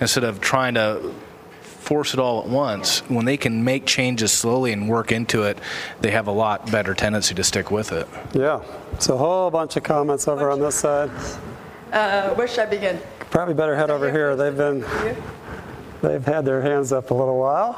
instead 0.00 0.24
of 0.24 0.40
trying 0.40 0.74
to 0.74 1.12
force 1.60 2.14
it 2.14 2.18
all 2.18 2.40
at 2.42 2.48
once, 2.48 3.00
when 3.10 3.26
they 3.26 3.36
can 3.36 3.62
make 3.62 3.84
changes 3.84 4.32
slowly 4.32 4.72
and 4.72 4.88
work 4.88 5.12
into 5.12 5.42
it, 5.42 5.58
they 6.00 6.10
have 6.10 6.26
a 6.26 6.32
lot 6.32 6.70
better 6.72 6.94
tendency 6.94 7.34
to 7.34 7.44
stick 7.44 7.70
with 7.70 7.92
it. 7.92 8.08
Yeah. 8.32 8.62
So 8.98 9.14
a 9.14 9.18
whole 9.18 9.50
bunch 9.50 9.76
of 9.76 9.82
comments 9.82 10.26
over 10.28 10.50
on 10.50 10.60
this 10.60 10.76
side. 10.76 11.10
Uh, 11.92 12.30
where 12.36 12.48
should 12.48 12.60
I 12.60 12.66
begin? 12.66 12.98
Probably 13.30 13.52
better 13.52 13.76
head 13.76 13.90
over 13.90 14.10
here. 14.10 14.34
They've 14.34 14.56
been, 14.56 14.80
they've 16.00 16.24
had 16.24 16.46
their 16.46 16.62
hands 16.62 16.90
up 16.90 17.10
a 17.10 17.14
little 17.14 17.38
while. 17.38 17.76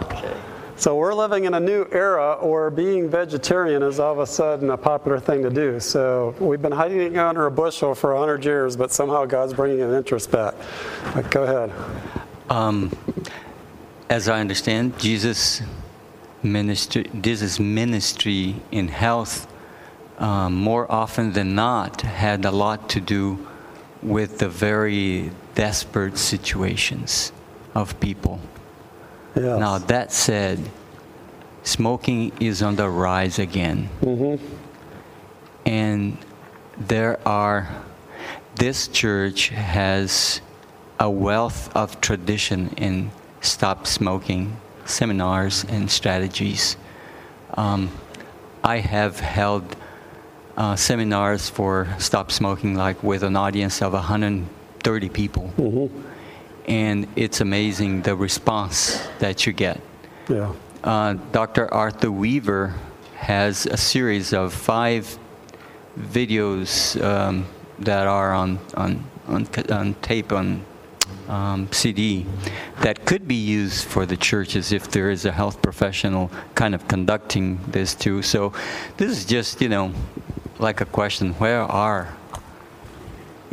So 0.77 0.97
we're 0.97 1.15
living 1.15 1.45
in 1.45 1.55
a 1.55 1.61
new 1.61 1.87
era, 1.93 2.39
where 2.43 2.69
being 2.69 3.09
vegetarian 3.09 3.83
is 3.83 4.01
all 4.01 4.13
of 4.13 4.19
a 4.19 4.27
sudden 4.27 4.71
a 4.71 4.77
popular 4.77 5.21
thing 5.21 5.43
to 5.45 5.51
do. 5.51 5.79
So 5.79 6.35
we've 6.41 6.61
been 6.61 6.73
hiding 6.73 7.17
under 7.17 7.47
a 7.47 7.51
bushel 7.51 7.95
for 7.95 8.11
100 8.13 8.45
years, 8.45 8.77
but 8.77 8.91
somehow 8.91 9.25
God's 9.25 9.55
bringing 9.55 9.83
an 9.83 9.95
interest 9.95 10.33
back. 10.33 10.55
But 11.15 11.31
go 11.31 11.45
ahead. 11.45 11.73
Um, 12.51 12.91
as 14.11 14.29
I 14.29 14.41
understand, 14.41 14.99
Jesus 14.99 15.63
ministry, 16.43 17.09
Jesus' 17.21 17.61
ministry 17.61 18.57
in 18.73 18.89
health, 18.89 19.47
um, 20.19 20.55
more 20.55 20.91
often 20.91 21.33
than 21.33 21.55
not, 21.55 22.03
had 22.03 22.45
a 22.45 22.51
lot 22.51 22.89
to 22.91 23.01
do 23.01 23.47
with 24.03 24.39
the 24.39 24.49
very 24.49 25.31
desperate 25.55 26.19
situations 26.19 27.33
of 27.75 27.99
people. 28.01 28.41
Yes. 29.35 29.59
Now, 29.59 29.79
that 29.79 30.13
said, 30.13 30.61
smoking 31.65 32.33
is 32.41 32.63
on 32.63 32.77
the 32.77 32.89
rise 32.89 33.39
again. 33.39 33.89
And 35.67 36.19
there 36.79 37.19
are, 37.27 37.69
this 38.57 38.89
church 38.89 39.49
has 39.49 40.41
a 41.01 41.11
wealth 41.11 41.75
of 41.75 42.01
tradition 42.01 42.69
in 42.77 43.11
stop 43.41 43.87
smoking 43.87 44.57
seminars 44.85 45.65
and 45.65 45.91
strategies. 45.91 46.77
Um, 47.55 47.91
I 48.63 48.79
have 48.79 49.21
held 49.21 49.77
uh, 50.57 50.77
seminars 50.77 51.49
for 51.49 51.89
stop 51.99 52.31
smoking, 52.31 52.75
like 52.75 53.03
with 53.03 53.23
an 53.23 53.37
audience 53.37 53.83
of 53.83 53.93
130 53.93 55.09
people. 55.09 55.91
And 56.67 57.07
it's 57.17 57.41
amazing 57.41 58.03
the 58.03 58.17
response 58.17 59.07
that 59.19 59.47
you 59.47 59.53
get. 59.53 59.81
Yeah. 60.29 60.53
Uh, 60.83 61.15
Dr. 61.33 61.73
Arthur 61.73 62.11
Weaver 62.11 62.75
has 63.17 63.67
a 63.67 63.77
series 63.77 64.33
of 64.33 64.53
five 64.53 65.19
videos 65.99 67.03
um, 67.03 67.47
that 67.79 68.07
are 68.07 68.33
on, 68.33 68.59
on, 68.75 69.05
on, 69.27 69.49
on 69.71 69.95
tape, 69.95 70.33
on 70.33 70.65
um, 71.29 71.69
CD, 71.73 72.27
that 72.81 73.05
could 73.07 73.27
be 73.27 73.35
used 73.35 73.87
for 73.87 74.07
the 74.07 74.17
churches 74.17 74.73
if 74.73 74.91
there 74.91 75.11
is 75.11 75.25
a 75.25 75.33
health 75.33 75.63
professional 75.63 76.31
kind 76.55 76.75
of 76.75 76.87
conducting 76.89 77.59
this 77.69 77.95
too. 77.95 78.23
So 78.23 78.53
this 78.97 79.11
is 79.11 79.25
just, 79.25 79.61
you 79.61 79.69
know, 79.69 79.93
like 80.59 80.81
a 80.81 80.87
question 80.87 81.33
where 81.35 81.63
are 81.63 82.15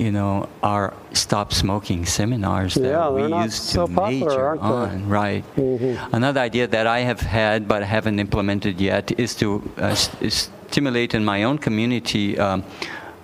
you 0.02 0.12
know, 0.12 0.50
our 0.64 0.94
stop 1.14 1.54
smoking 1.54 2.06
seminars 2.06 2.74
that 2.74 2.90
Yeah, 2.90 3.10
we 3.10 3.22
used 3.46 3.62
to 3.70 3.74
so 3.74 3.88
popular, 3.88 4.56
major 4.56 4.62
on. 4.62 5.08
Right. 5.08 5.44
Another 6.12 6.42
idea 6.42 6.66
that 6.68 6.88
I 6.88 7.00
have 7.02 7.22
had 7.22 7.68
but 7.68 7.84
haven't 7.84 8.20
implemented 8.20 8.82
yet 8.82 9.12
is 9.20 9.36
to 9.36 9.48
uh, 9.78 9.94
s- 9.94 10.50
stimulate 10.68 11.14
in 11.14 11.24
my 11.24 11.44
own 11.44 11.58
community 11.60 12.40
um, 12.40 12.64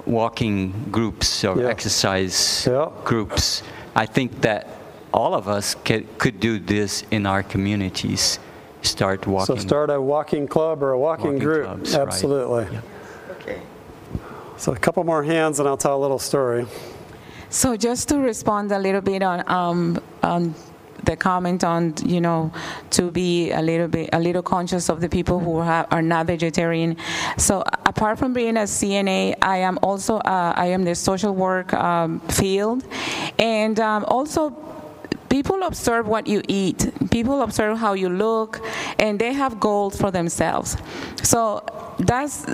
walking 0.06 0.72
groups 0.92 1.44
or 1.44 1.56
Yeah. 1.60 1.70
exercise 1.76 2.68
Yeah. 2.68 2.90
groups. 3.04 3.64
I 3.96 4.06
think 4.06 4.30
that 4.42 4.68
all 5.12 5.34
of 5.34 5.48
us 5.48 5.76
ca- 5.88 6.06
could 6.20 6.40
do 6.40 6.60
this 6.60 7.04
in 7.10 7.26
our 7.26 7.42
communities. 7.44 8.40
Start 8.84 9.26
walking. 9.26 9.56
So 9.60 9.68
start 9.68 9.90
a 9.90 10.00
walking 10.00 10.48
club 10.48 10.84
or 10.84 10.92
a 10.92 11.00
walking, 11.00 11.26
Walking 11.34 11.40
group. 11.48 11.66
clubs, 11.66 11.94
right. 11.98 12.08
Absolutely. 12.08 12.66
Yeah. 12.72 12.82
So 14.58 14.72
a 14.72 14.78
couple 14.78 15.04
more 15.04 15.24
hands 15.24 15.60
and 15.60 15.68
I'll 15.68 15.78
tell 15.78 15.96
a 15.96 16.02
little 16.02 16.20
story. 16.20 16.66
So 17.50 17.78
just 17.78 18.10
to 18.10 18.18
respond 18.18 18.72
a 18.72 18.80
little 18.80 19.02
bit 19.02 19.24
on, 19.24 19.48
um, 19.50 20.02
on 20.24 20.56
the 21.04 21.16
comment 21.16 21.64
on, 21.64 21.94
you 22.04 22.20
know, 22.20 22.52
to 22.90 23.12
be 23.12 23.52
a 23.52 23.62
little 23.62 23.88
bit, 23.88 24.10
a 24.14 24.20
little 24.20 24.42
conscious 24.42 24.90
of 24.90 25.00
the 25.00 25.08
people 25.08 25.40
who 25.40 25.62
ha- 25.62 25.86
are 25.92 26.02
not 26.02 26.26
vegetarian. 26.26 26.98
So 27.38 27.64
apart 27.86 28.20
from 28.20 28.34
being 28.34 28.58
a 28.58 28.62
CNA, 28.62 29.36
I 29.42 29.58
am 29.58 29.80
also, 29.82 30.18
uh, 30.18 30.54
I 30.56 30.68
am 30.68 30.84
the 30.84 30.96
social 30.96 31.34
work 31.34 31.74
um, 31.74 32.20
field. 32.22 32.84
And 33.40 33.80
um, 33.80 34.06
also 34.06 34.50
people 35.30 35.64
observe 35.64 36.08
what 36.08 36.28
you 36.28 36.42
eat. 36.48 36.92
People 37.12 37.42
observe 37.42 37.78
how 37.78 37.94
you 37.94 38.10
look 38.10 38.62
and 39.00 39.20
they 39.20 39.34
have 39.34 39.60
goals 39.60 40.00
for 40.00 40.12
themselves. 40.12 40.78
So 41.24 41.64
that's 42.00 42.46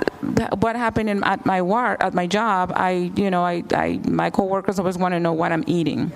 what 0.58 0.74
happened 0.76 1.10
in, 1.10 1.22
at 1.24 1.44
my 1.44 1.60
work 1.62 2.02
at 2.02 2.14
my 2.14 2.26
job. 2.26 2.72
I 2.74 3.12
you 3.16 3.30
know 3.30 3.42
i, 3.44 3.62
I 3.72 4.00
my 4.08 4.30
coworkers 4.30 4.78
always 4.78 4.96
want 4.96 5.12
to 5.12 5.20
know 5.20 5.32
what 5.32 5.52
i'm 5.52 5.64
eating. 5.66 6.08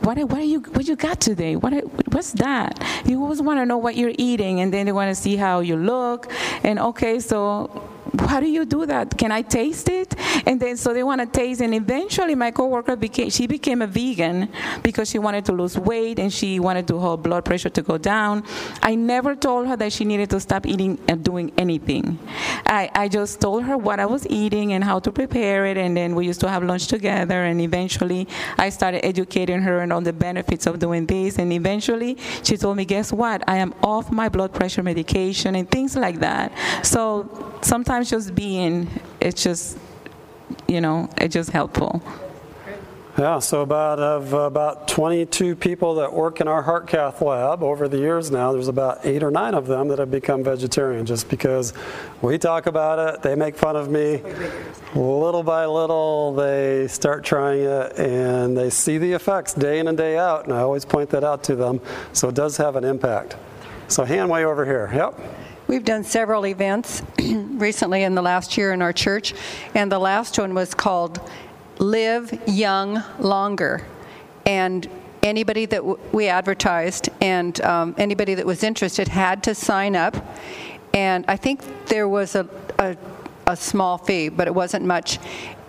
What 0.00 0.18
what 0.18 0.38
are 0.38 0.50
you 0.54 0.60
what 0.60 0.86
you 0.88 0.96
got 0.96 1.20
today? 1.20 1.56
What 1.56 1.72
what's 2.12 2.32
that? 2.32 2.82
You 3.04 3.22
always 3.22 3.42
want 3.42 3.60
to 3.60 3.66
know 3.66 3.78
what 3.78 3.96
you're 3.96 4.14
eating 4.18 4.60
and 4.60 4.72
then 4.72 4.86
they 4.86 4.92
want 4.92 5.14
to 5.14 5.20
see 5.20 5.36
how 5.36 5.60
you 5.60 5.76
look. 5.76 6.30
And 6.64 6.78
okay 6.78 7.20
so 7.20 7.88
how 8.20 8.40
do 8.40 8.46
you 8.46 8.64
do 8.64 8.86
that? 8.86 9.16
Can 9.16 9.32
I 9.32 9.42
taste 9.42 9.88
it? 9.88 10.14
And 10.46 10.60
then 10.60 10.76
so 10.76 10.92
they 10.92 11.02
want 11.02 11.20
to 11.20 11.26
taste. 11.26 11.60
And 11.60 11.74
eventually, 11.74 12.34
my 12.34 12.50
coworker 12.50 12.96
became 12.96 13.30
she 13.30 13.46
became 13.46 13.82
a 13.82 13.86
vegan 13.86 14.48
because 14.82 15.10
she 15.10 15.18
wanted 15.18 15.44
to 15.46 15.52
lose 15.52 15.78
weight 15.78 16.18
and 16.18 16.32
she 16.32 16.60
wanted 16.60 16.86
to 16.88 16.98
her 17.00 17.16
blood 17.16 17.44
pressure 17.44 17.70
to 17.70 17.82
go 17.82 17.98
down. 17.98 18.44
I 18.82 18.94
never 18.94 19.34
told 19.34 19.68
her 19.68 19.76
that 19.76 19.92
she 19.92 20.04
needed 20.04 20.30
to 20.30 20.40
stop 20.40 20.66
eating 20.66 20.98
and 21.08 21.24
doing 21.24 21.52
anything. 21.56 22.18
I, 22.66 22.90
I 22.94 23.08
just 23.08 23.40
told 23.40 23.64
her 23.64 23.76
what 23.76 24.00
I 24.00 24.06
was 24.06 24.26
eating 24.28 24.72
and 24.72 24.84
how 24.84 24.98
to 25.00 25.10
prepare 25.10 25.66
it, 25.66 25.76
and 25.76 25.96
then 25.96 26.14
we 26.14 26.26
used 26.26 26.40
to 26.40 26.48
have 26.48 26.62
lunch 26.62 26.86
together. 26.88 27.42
And 27.44 27.60
eventually, 27.60 28.28
I 28.58 28.68
started 28.70 29.04
educating 29.04 29.62
her 29.62 29.80
and 29.80 29.92
on 29.92 30.04
the 30.04 30.12
benefits 30.12 30.66
of 30.66 30.78
doing 30.78 31.06
this. 31.06 31.38
And 31.38 31.52
eventually, 31.52 32.18
she 32.42 32.56
told 32.56 32.76
me, 32.76 32.84
"Guess 32.84 33.12
what? 33.12 33.42
I 33.48 33.56
am 33.56 33.74
off 33.82 34.10
my 34.10 34.28
blood 34.28 34.52
pressure 34.52 34.82
medication 34.82 35.54
and 35.54 35.70
things 35.70 35.96
like 35.96 36.20
that." 36.20 36.52
So 36.82 37.28
sometimes 37.62 38.01
just 38.10 38.34
being, 38.34 38.88
it's 39.20 39.42
just, 39.42 39.78
you 40.68 40.80
know, 40.80 41.08
it's 41.18 41.34
just 41.34 41.50
helpful. 41.50 42.02
Yeah, 43.18 43.40
so 43.40 43.60
about 43.60 43.98
of 43.98 44.32
uh, 44.32 44.38
about 44.38 44.88
22 44.88 45.54
people 45.56 45.96
that 45.96 46.14
work 46.14 46.40
in 46.40 46.48
our 46.48 46.62
heart 46.62 46.86
cath 46.86 47.20
lab 47.20 47.62
over 47.62 47.86
the 47.86 47.98
years 47.98 48.30
now, 48.30 48.52
there's 48.52 48.68
about 48.68 49.04
eight 49.04 49.22
or 49.22 49.30
nine 49.30 49.52
of 49.52 49.66
them 49.66 49.88
that 49.88 49.98
have 49.98 50.10
become 50.10 50.42
vegetarian 50.42 51.04
just 51.04 51.28
because 51.28 51.74
we 52.22 52.38
talk 52.38 52.64
about 52.64 52.98
it, 52.98 53.20
they 53.20 53.34
make 53.34 53.54
fun 53.54 53.76
of 53.76 53.90
me. 53.90 54.22
Little 54.94 55.42
by 55.42 55.66
little, 55.66 56.34
they 56.34 56.88
start 56.88 57.22
trying 57.22 57.64
it 57.64 57.98
and 57.98 58.56
they 58.56 58.70
see 58.70 58.96
the 58.96 59.12
effects 59.12 59.52
day 59.52 59.78
in 59.78 59.88
and 59.88 59.98
day 59.98 60.16
out, 60.16 60.44
and 60.44 60.54
I 60.54 60.60
always 60.60 60.86
point 60.86 61.10
that 61.10 61.22
out 61.22 61.44
to 61.44 61.54
them. 61.54 61.82
So 62.14 62.30
it 62.30 62.34
does 62.34 62.56
have 62.56 62.76
an 62.76 62.84
impact. 62.84 63.36
So 63.88 64.04
hand 64.04 64.30
way 64.30 64.46
over 64.46 64.64
here. 64.64 64.90
Yep. 64.90 65.20
We've 65.72 65.82
done 65.82 66.04
several 66.04 66.44
events 66.44 67.02
recently 67.18 68.02
in 68.02 68.14
the 68.14 68.20
last 68.20 68.58
year 68.58 68.74
in 68.74 68.82
our 68.82 68.92
church, 68.92 69.32
and 69.74 69.90
the 69.90 69.98
last 69.98 70.38
one 70.38 70.52
was 70.52 70.74
called 70.74 71.18
Live 71.78 72.46
Young 72.46 73.02
Longer. 73.18 73.82
And 74.44 74.86
anybody 75.22 75.64
that 75.64 75.78
w- 75.78 75.98
we 76.12 76.28
advertised 76.28 77.08
and 77.22 77.58
um, 77.62 77.94
anybody 77.96 78.34
that 78.34 78.44
was 78.44 78.62
interested 78.62 79.08
had 79.08 79.42
to 79.44 79.54
sign 79.54 79.96
up. 79.96 80.14
And 80.92 81.24
I 81.26 81.38
think 81.38 81.86
there 81.86 82.06
was 82.06 82.34
a, 82.34 82.46
a, 82.78 82.94
a 83.46 83.56
small 83.56 83.96
fee, 83.96 84.28
but 84.28 84.46
it 84.46 84.54
wasn't 84.54 84.84
much. 84.84 85.18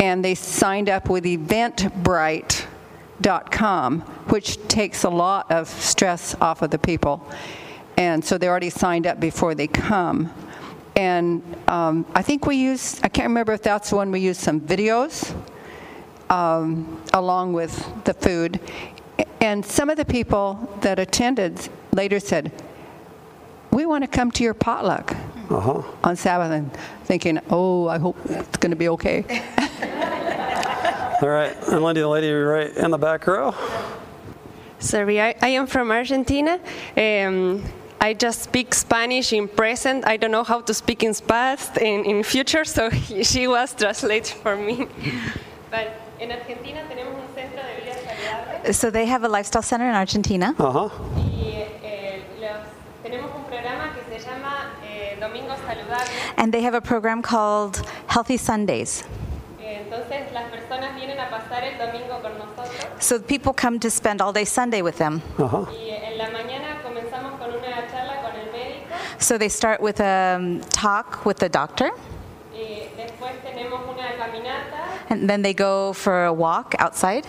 And 0.02 0.26
they 0.26 0.36
signed 0.36 0.90
up 0.90 1.10
with 1.10 1.24
eventbrite.com, 1.24 4.02
which 4.02 4.68
takes 4.68 5.06
a 5.06 5.10
lot 5.10 5.50
of 5.50 5.70
stress 5.70 6.36
off 6.42 6.62
of 6.62 6.72
the 6.72 6.80
people. 6.80 7.26
And 7.98 8.24
so 8.24 8.38
they 8.38 8.48
already 8.48 8.70
signed 8.70 9.06
up 9.08 9.20
before 9.20 9.54
they 9.56 9.68
come. 9.68 10.32
And 10.96 11.42
um, 11.68 12.06
I 12.16 12.22
think 12.22 12.46
we 12.46 12.56
use, 12.56 13.00
I 13.04 13.08
can't 13.10 13.28
remember 13.28 13.54
if 13.54 13.62
that's 13.64 13.90
the 13.90 13.96
one 13.96 14.12
we 14.12 14.20
used 14.20 14.42
some 14.42 14.60
videos 14.62 15.36
um, 16.30 17.02
along 17.14 17.54
with 17.54 17.74
the 18.06 18.14
food. 18.14 18.60
And 19.42 19.66
some 19.66 19.90
of 19.90 19.98
the 19.98 20.06
people 20.06 20.70
that 20.82 21.00
attended 21.00 21.68
later 21.92 22.20
said, 22.20 22.52
We 23.72 23.86
want 23.86 24.04
to 24.04 24.08
come 24.08 24.32
to 24.32 24.44
your 24.44 24.54
potluck 24.54 25.16
Uh-huh. 25.50 25.84
on 26.04 26.16
Sabbath. 26.16 26.52
And 26.52 26.72
thinking, 27.06 27.40
Oh, 27.50 27.88
I 27.88 27.98
hope 27.98 28.16
it's 28.26 28.58
going 28.58 28.72
to 28.72 28.76
be 28.78 28.90
okay. 28.90 29.24
All 31.22 31.30
right, 31.30 31.56
and 31.56 31.82
Lyndi, 31.82 31.96
the 32.02 32.08
lady 32.08 32.32
right 32.32 32.76
in 32.76 32.92
the 32.92 32.98
back 32.98 33.26
row. 33.28 33.54
Sorry, 34.80 35.22
I, 35.22 35.36
I 35.42 35.50
am 35.50 35.68
from 35.68 35.90
Argentina. 35.92 36.60
Um, 36.98 37.64
I 38.04 38.14
just 38.14 38.42
speak 38.44 38.74
Spanish 38.74 39.32
in 39.32 39.48
present. 39.48 40.06
I 40.06 40.18
don't 40.18 40.32
know 40.32 40.44
how 40.44 40.60
to 40.62 40.74
speak 40.74 41.04
in 41.04 41.14
past 41.26 41.78
and 41.78 42.06
in 42.06 42.22
future, 42.24 42.66
so 42.66 42.90
she 43.24 43.48
was 43.48 43.74
translating 43.74 44.38
for 44.44 44.56
me. 44.58 44.88
But 45.72 45.88
en 46.20 46.32
Argentina 46.32 46.82
tenemos 46.90 47.16
un 47.16 47.34
centro 47.34 47.62
de 47.64 47.82
vida 47.82 47.96
saludable 47.96 48.74
So 48.74 48.92
they 48.92 49.06
have 49.06 49.24
a 49.24 49.30
lifestyle 49.30 49.64
center 49.64 49.88
in 49.88 49.96
Argentina, 49.96 50.54
Uh-huh. 50.60 50.90
y 51.16 51.64
eh, 51.84 52.22
los- 52.42 52.68
tenemos 53.04 53.32
un 53.36 53.44
programa 53.46 53.94
que 53.96 54.04
se 54.20 54.20
llama 54.26 54.74
eh, 54.86 55.18
Domingo 55.20 55.56
Saludable. 55.66 56.12
and 56.38 56.54
they 56.54 56.62
have 56.62 56.76
a 56.76 56.82
program 56.82 57.22
called 57.22 57.82
Healthy 58.08 58.38
Sundays. 58.38 59.04
Eh, 59.62 59.80
entonces 59.82 60.32
las 60.34 60.50
personas 60.52 60.94
vienen 60.96 61.20
a 61.20 61.30
pasar 61.30 61.64
el 61.64 61.78
domingo 61.78 62.20
con 62.22 62.38
nosotros 62.38 62.70
So 63.00 63.18
people 63.20 63.54
come 63.54 63.80
to 63.80 63.90
spend 63.90 64.22
all 64.22 64.34
day 64.34 64.46
Sunday 64.46 64.82
with 64.82 64.98
them. 64.98 65.22
Uh-huh. 65.40 65.66
y 65.72 65.90
en 65.90 66.18
la 66.18 66.30
mañana 66.30 66.82
comenzamos 66.84 67.40
con 67.40 67.50
una 67.50 67.88
charla 67.92 68.22
con 68.22 68.36
el 68.40 68.52
médico 68.52 68.94
So 69.24 69.38
they 69.38 69.48
start 69.48 69.80
with 69.80 70.02
a 70.02 70.36
um, 70.36 70.60
talk 70.72 71.26
with 71.26 71.38
the 71.40 71.48
doctor, 71.48 71.92
and 75.10 75.30
then 75.30 75.42
they 75.42 75.54
go 75.54 75.94
for 75.94 76.26
a 76.26 76.34
walk 76.34 76.76
outside, 76.78 77.26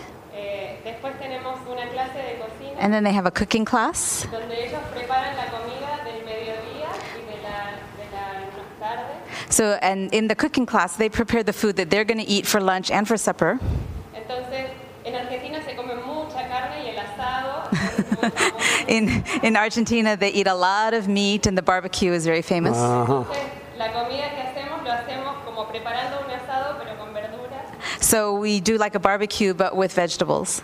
and 2.77 2.93
then 2.93 3.05
they 3.05 3.13
have 3.13 3.25
a 3.25 3.31
cooking 3.31 3.63
class. 3.63 4.27
So, 9.49 9.79
and 9.81 10.13
in 10.13 10.27
the 10.27 10.35
cooking 10.35 10.65
class, 10.65 10.97
they 10.97 11.07
prepare 11.07 11.43
the 11.43 11.53
food 11.53 11.77
that 11.77 11.89
they're 11.89 12.03
going 12.03 12.17
to 12.17 12.27
eat 12.27 12.45
for 12.45 12.59
lunch 12.59 12.91
and 12.91 13.07
for 13.07 13.15
supper. 13.15 13.57
Entonces, 14.13 14.67
en 15.05 15.15
Argentina 15.15 15.63
se 15.63 15.75
come 15.75 15.95
mucha 15.95 16.45
carne 16.49 16.83
y 16.83 16.89
el 16.89 16.99
asado 16.99 17.63
es 17.63 17.64
muy 17.64 17.64
famoso. 17.64 17.64
In, 18.87 19.23
in 19.41 19.55
Argentina, 19.55 20.15
they 20.15 20.29
eat 20.29 20.47
a 20.47 20.53
lot 20.53 20.93
of 20.93 21.07
meat, 21.07 21.47
and 21.47 21.57
the 21.57 21.61
barbecue 21.63 22.11
is 22.13 22.25
very 22.25 22.41
famous. 22.43 22.77
Uh-huh. 22.77 23.23
Entonces, 23.23 23.49
la 23.77 23.91
comida 23.91 24.29
que 24.35 24.41
hacemos 24.43 24.83
lo 24.83 24.91
hacemos 24.91 25.43
como 25.43 25.65
preparando 25.65 26.19
un 26.23 26.31
asado 26.31 26.77
pero 26.77 26.95
con 26.97 27.13
verduras 27.13 27.65
So 27.99 28.35
we 28.39 28.59
do 28.59 28.77
like 28.77 28.95
a 28.95 28.99
barbecue, 28.99 29.53
but 29.53 29.75
with 29.75 29.91
vegetables. 29.93 30.61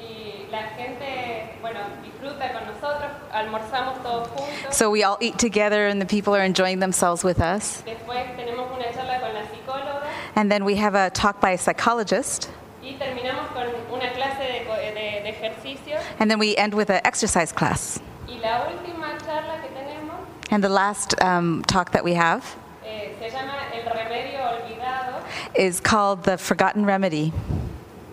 y 0.00 0.46
la 0.50 0.62
gente, 0.76 1.58
bueno, 1.60 1.80
disfruta 2.04 2.52
con 2.52 2.64
nosotros, 2.66 3.10
almorzamos 3.32 4.00
todos 4.02 4.28
juntos. 4.28 4.72
So 4.74 4.90
we 4.90 5.02
all 5.02 5.18
eat 5.20 5.36
together, 5.38 5.88
and 5.88 6.00
the 6.00 6.06
people 6.06 6.34
are 6.34 6.44
enjoying 6.44 6.78
themselves 6.78 7.24
with 7.24 7.40
us. 7.40 7.82
Después 7.84 8.36
tenemos 8.36 8.70
una 8.72 8.92
charla 8.92 9.20
con 9.20 9.34
la 9.34 9.42
psicóloga 9.42 10.02
And 10.36 10.50
then 10.50 10.64
we 10.64 10.76
have 10.76 10.94
a 10.94 11.10
talk 11.10 11.40
by 11.40 11.50
a 11.52 11.58
psychologist, 11.58 12.48
y 12.82 12.94
terminamos 12.98 13.48
con 13.52 13.66
una 13.92 14.12
clase 14.12 14.42
de, 14.42 14.64
co- 14.66 14.76
de, 14.76 15.22
de 15.22 15.28
ejercicio. 15.28 15.96
And 16.24 16.30
then 16.30 16.38
we 16.38 16.56
end 16.56 16.72
with 16.72 16.88
an 16.88 17.02
exercise 17.04 17.52
class. 17.52 18.00
Y 18.26 18.38
la 18.40 18.64
que 18.64 19.68
tenemos 19.68 20.24
And 20.50 20.64
the 20.64 20.70
last 20.70 21.14
um, 21.20 21.62
talk 21.66 21.92
that 21.92 22.02
we 22.02 22.14
have 22.14 22.56
eh, 22.82 23.12
se 23.20 23.28
llama 23.28 23.52
El 23.74 23.82
olvidado 23.84 25.22
is 25.54 25.80
called 25.80 26.24
The 26.24 26.38
Forgotten 26.38 26.86
Remedy. 26.86 27.30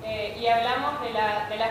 eh, 0.03 0.35
y 0.35 0.43
de 0.43 1.13
la, 1.13 1.47
de 1.47 1.55
la 1.55 1.69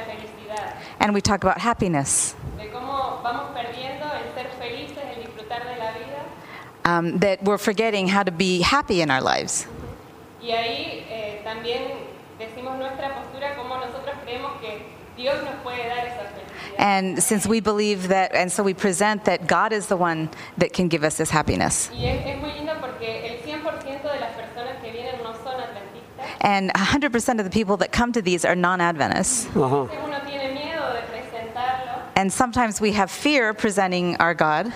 And 1.01 1.13
we 1.13 1.21
talk 1.21 1.45
about 1.45 1.59
happiness, 1.59 2.35
de 2.57 2.71
cómo 2.71 3.23
vamos 3.23 3.55
perdiendo 3.55 4.07
el 4.07 4.33
ser 4.35 4.49
felices, 4.59 4.97
el 5.15 5.23
disfrutar 5.23 5.63
de 5.63 5.77
la 5.79 5.93
vida. 5.93 6.25
um, 6.87 7.19
that 7.19 7.43
we're 7.43 7.59
forgetting 7.59 8.09
how 8.09 8.23
to 8.23 8.31
be 8.31 8.63
happy 8.63 9.03
in 9.03 9.11
our 9.11 9.21
lives. 9.21 9.67
Y 10.41 10.53
ahí 10.53 11.05
eh, 11.11 11.43
también 11.45 11.83
decimos 12.39 12.79
nuestra 12.79 13.15
postura, 13.15 13.57
cómo 13.57 13.77
nosotros 13.77 14.17
creemos 14.25 14.59
que 14.63 15.00
Dios 15.21 15.43
nos 15.45 15.55
puede 15.63 15.87
dar 15.87 16.07
esa 16.07 16.25
felicidad. 16.31 16.79
And 16.79 17.23
since 17.23 17.47
we 17.47 17.61
believe 17.61 18.09
that, 18.09 18.35
and 18.35 18.51
so 18.51 18.63
we 18.63 18.73
present 18.73 19.25
that 19.27 19.47
God 19.47 19.73
is 19.73 19.89
the 19.89 19.97
one 19.99 20.31
that 20.57 20.73
can 20.73 20.89
give 20.89 21.05
us 21.05 21.19
this 21.19 21.29
happiness. 21.29 21.91
Y 21.93 22.07
es, 22.07 22.27
es 22.27 22.41
muy 22.41 22.53
lindo 22.53 22.73
porque 22.81 23.27
el 23.27 23.43
100% 23.43 24.03
de 24.03 24.19
las 24.19 24.35
personas 24.35 24.81
que 24.83 24.91
vienen 24.91 25.23
no 25.23 25.35
son 25.35 25.61
adventistas. 25.61 26.27
And 26.41 26.73
100% 26.73 27.39
of 27.39 27.45
the 27.45 27.51
people 27.51 27.77
that 27.79 27.93
come 27.93 28.13
to 28.13 28.23
these 28.23 28.47
are 28.47 28.57
non 28.57 28.81
Adventists. 28.81 29.47
Uh-huh. 29.55 29.89
Entonces 29.89 29.99
uno 30.03 30.21
tiene 30.27 30.55
miedo 30.55 30.91
de 30.95 31.03
presentarlo, 31.03 32.03
And 32.17 32.33
sometimes 32.33 32.81
we 32.81 32.93
have 32.93 33.11
fear 33.11 33.53
presenting 33.53 34.17
our 34.17 34.33
God, 34.33 34.73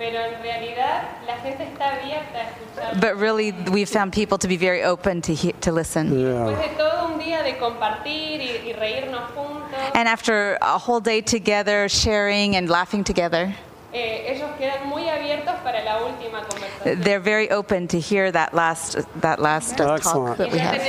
pero 0.00 0.16
en 0.18 0.42
realidad 0.42 1.02
la 1.26 1.36
gente 1.42 1.62
está 1.64 1.92
abierta 1.92 2.38
a 2.38 2.48
escucharlo. 2.48 3.00
but 3.02 3.20
really 3.20 3.52
we've 3.70 3.86
found 3.90 4.12
people 4.14 4.38
to 4.38 4.48
be 4.48 4.56
very 4.56 4.82
open 4.82 5.20
to, 5.20 5.34
he- 5.34 5.52
to 5.60 5.70
listen. 5.70 6.08
Después 6.08 6.56
Yeah. 6.56 6.68
de 6.68 6.74
todo 6.78 7.06
un 7.12 7.18
día 7.18 7.42
de 7.42 7.58
compartir 7.58 8.40
y, 8.40 8.62
y 8.66 8.72
reírnos 8.72 9.30
juntos, 9.34 9.60
And 9.94 10.08
after 10.08 10.56
a 10.62 10.78
whole 10.78 11.00
day 11.00 11.20
together, 11.20 11.86
sharing 11.90 12.56
and 12.56 12.70
laughing 12.70 13.04
together, 13.04 13.54
eh, 13.92 14.32
ellos 14.34 14.48
quedan 14.58 14.86
muy 14.88 15.06
abiertos 15.10 15.54
para 15.62 15.82
la 15.84 15.98
última 16.02 16.40
conversación. 16.48 17.02
they're 17.04 17.20
very 17.20 17.50
open 17.50 17.86
to 17.86 18.00
hear 18.00 18.32
that 18.32 18.54
last, 18.54 18.96
that 19.20 19.38
last 19.38 19.74
uh, 19.80 19.84
talk 19.84 19.98
Excellent. 19.98 20.38
that 20.38 20.48
Y 20.48 20.52
we 20.52 20.58
ya 20.58 20.64
have. 20.64 20.80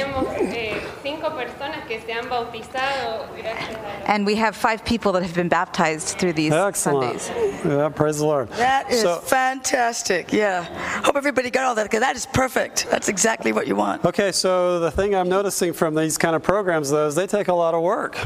Tenemos 1.99 1.99
cinco 1.99 1.99
personas 1.99 1.99
que 1.99 1.99
se 2.06 2.13
han 2.13 2.30
bautizado 2.30 3.27
gracias 3.38 3.69
a 3.69 3.73
la 3.73 4.13
And 4.13 4.25
we 4.25 4.36
have 4.36 4.56
five 4.56 4.84
people 4.84 5.12
that 5.13 5.23
have 5.23 5.34
been 5.34 5.49
baptized 5.49 6.17
through 6.19 6.34
these 6.34 6.51
Excellent. 6.54 7.21
Sundays. 7.21 7.65
Yeah, 7.65 7.89
praise 7.89 8.17
the 8.17 8.25
Lord. 8.25 8.49
That 8.58 8.89
is 8.91 9.01
So- 9.01 9.19
fantastic. 9.21 10.32
Yeah. 10.34 10.63
Hope 11.04 11.15
everybody 11.17 11.49
got 11.49 11.65
all 11.65 11.75
that 11.75 11.84
because 11.84 12.01
that 12.01 12.15
is 12.15 12.25
perfect. 12.27 12.88
That's 12.89 13.08
exactly 13.10 13.51
what 13.51 13.67
you 13.67 13.75
want. 13.75 14.04
Okay, 14.06 14.32
so 14.32 14.80
the 14.80 14.91
thing 14.91 15.15
I'm 15.15 15.30
noticing 15.30 15.73
from 15.73 15.95
these 15.95 16.17
kind 16.17 16.36
of 16.36 16.43
programs, 16.43 16.89
though, 16.89 17.08
is 17.08 17.15
they 17.15 17.27
take 17.27 17.47
a 17.47 17.54
lot 17.54 17.73
of 17.73 17.82
work. 17.82 18.17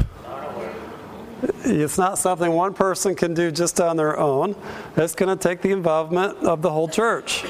It's 1.64 1.98
not 1.98 2.18
something 2.18 2.50
one 2.52 2.72
person 2.74 3.14
can 3.14 3.34
do 3.34 3.50
just 3.50 3.80
on 3.80 3.96
their 3.96 4.18
own. 4.18 4.56
It's 4.96 5.14
going 5.14 5.36
to 5.36 5.48
take 5.48 5.60
the 5.60 5.70
involvement 5.70 6.38
of 6.44 6.62
the 6.62 6.70
whole 6.70 6.88
church. 6.88 7.44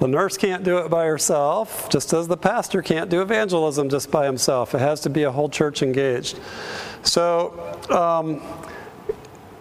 The 0.00 0.08
nurse 0.08 0.36
can't 0.36 0.64
do 0.64 0.78
it 0.78 0.90
by 0.90 1.06
herself, 1.06 1.88
just 1.88 2.12
as 2.12 2.26
the 2.28 2.36
pastor 2.36 2.82
can't 2.82 3.08
do 3.08 3.22
evangelism 3.22 3.88
just 3.88 4.10
by 4.10 4.26
himself. 4.26 4.74
It 4.74 4.80
has 4.80 5.00
to 5.02 5.10
be 5.10 5.22
a 5.22 5.30
whole 5.30 5.48
church 5.48 5.82
engaged. 5.82 6.38
So, 7.02 7.78
um, 7.90 8.42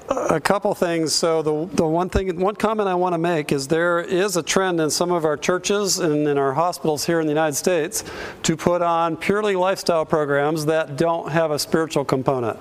a 0.10 0.39
couple 0.39 0.74
things. 0.74 1.13
So 1.13 1.41
the, 1.41 1.76
the 1.76 1.88
one 1.88 2.10
thing, 2.10 2.39
one 2.39 2.56
comment 2.56 2.89
I 2.89 2.96
want 2.96 3.13
to 3.13 3.17
make 3.17 3.52
is 3.52 3.67
there 3.67 4.00
is 4.00 4.38
a 4.38 4.43
trend 4.43 4.80
in 4.80 4.89
some 4.89 5.12
of 5.12 5.26
our 5.26 5.38
churches 5.38 6.00
and 6.00 6.28
in 6.28 6.38
our 6.38 6.54
hospitals 6.54 7.06
here 7.06 7.19
in 7.19 7.26
the 7.26 7.32
United 7.32 7.56
States 7.56 8.04
to 8.43 8.58
put 8.58 8.82
on 8.82 9.17
purely 9.17 9.56
lifestyle 9.56 10.06
programs 10.06 10.65
that 10.65 10.98
don't 10.98 11.32
have 11.32 11.52
a 11.52 11.60
spiritual 11.60 12.06
component, 12.06 12.60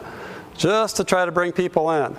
just 0.57 0.97
to 0.97 1.05
try 1.05 1.25
to 1.25 1.33
bring 1.33 1.53
people 1.53 1.91
in. 1.91 2.17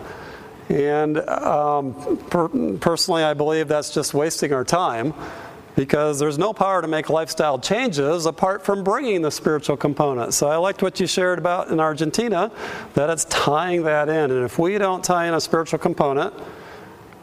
And 0.70 1.18
um, 1.30 2.18
per, 2.30 2.48
personally, 2.78 3.24
I 3.24 3.34
believe 3.34 3.68
that's 3.68 3.94
just 3.94 4.14
wasting 4.14 4.54
our 4.54 4.64
time 4.64 5.14
because 5.76 6.20
there's 6.20 6.38
no 6.38 6.54
power 6.54 6.82
to 6.82 6.88
make 6.88 7.10
lifestyle 7.10 7.58
changes 7.58 8.26
apart 8.26 8.64
from 8.64 8.84
bringing 8.84 9.22
the 9.22 9.32
spiritual 9.32 9.76
component. 9.76 10.34
So 10.34 10.48
I 10.48 10.58
liked 10.58 10.82
what 10.84 11.00
you 11.00 11.08
shared 11.08 11.40
about 11.40 11.70
in 11.70 11.80
Argentina, 11.80 12.52
that 12.94 13.10
it's 13.10 13.26
tying 13.26 13.84
that 13.84 14.10
in. 14.10 14.32
And 14.32 14.46
if 14.46 14.60
we 14.60 14.78
don't 14.78 15.04
tie 15.04 15.28
in 15.28 15.34
a 15.34 15.42
spiritual 15.42 15.80
component, 15.80 16.34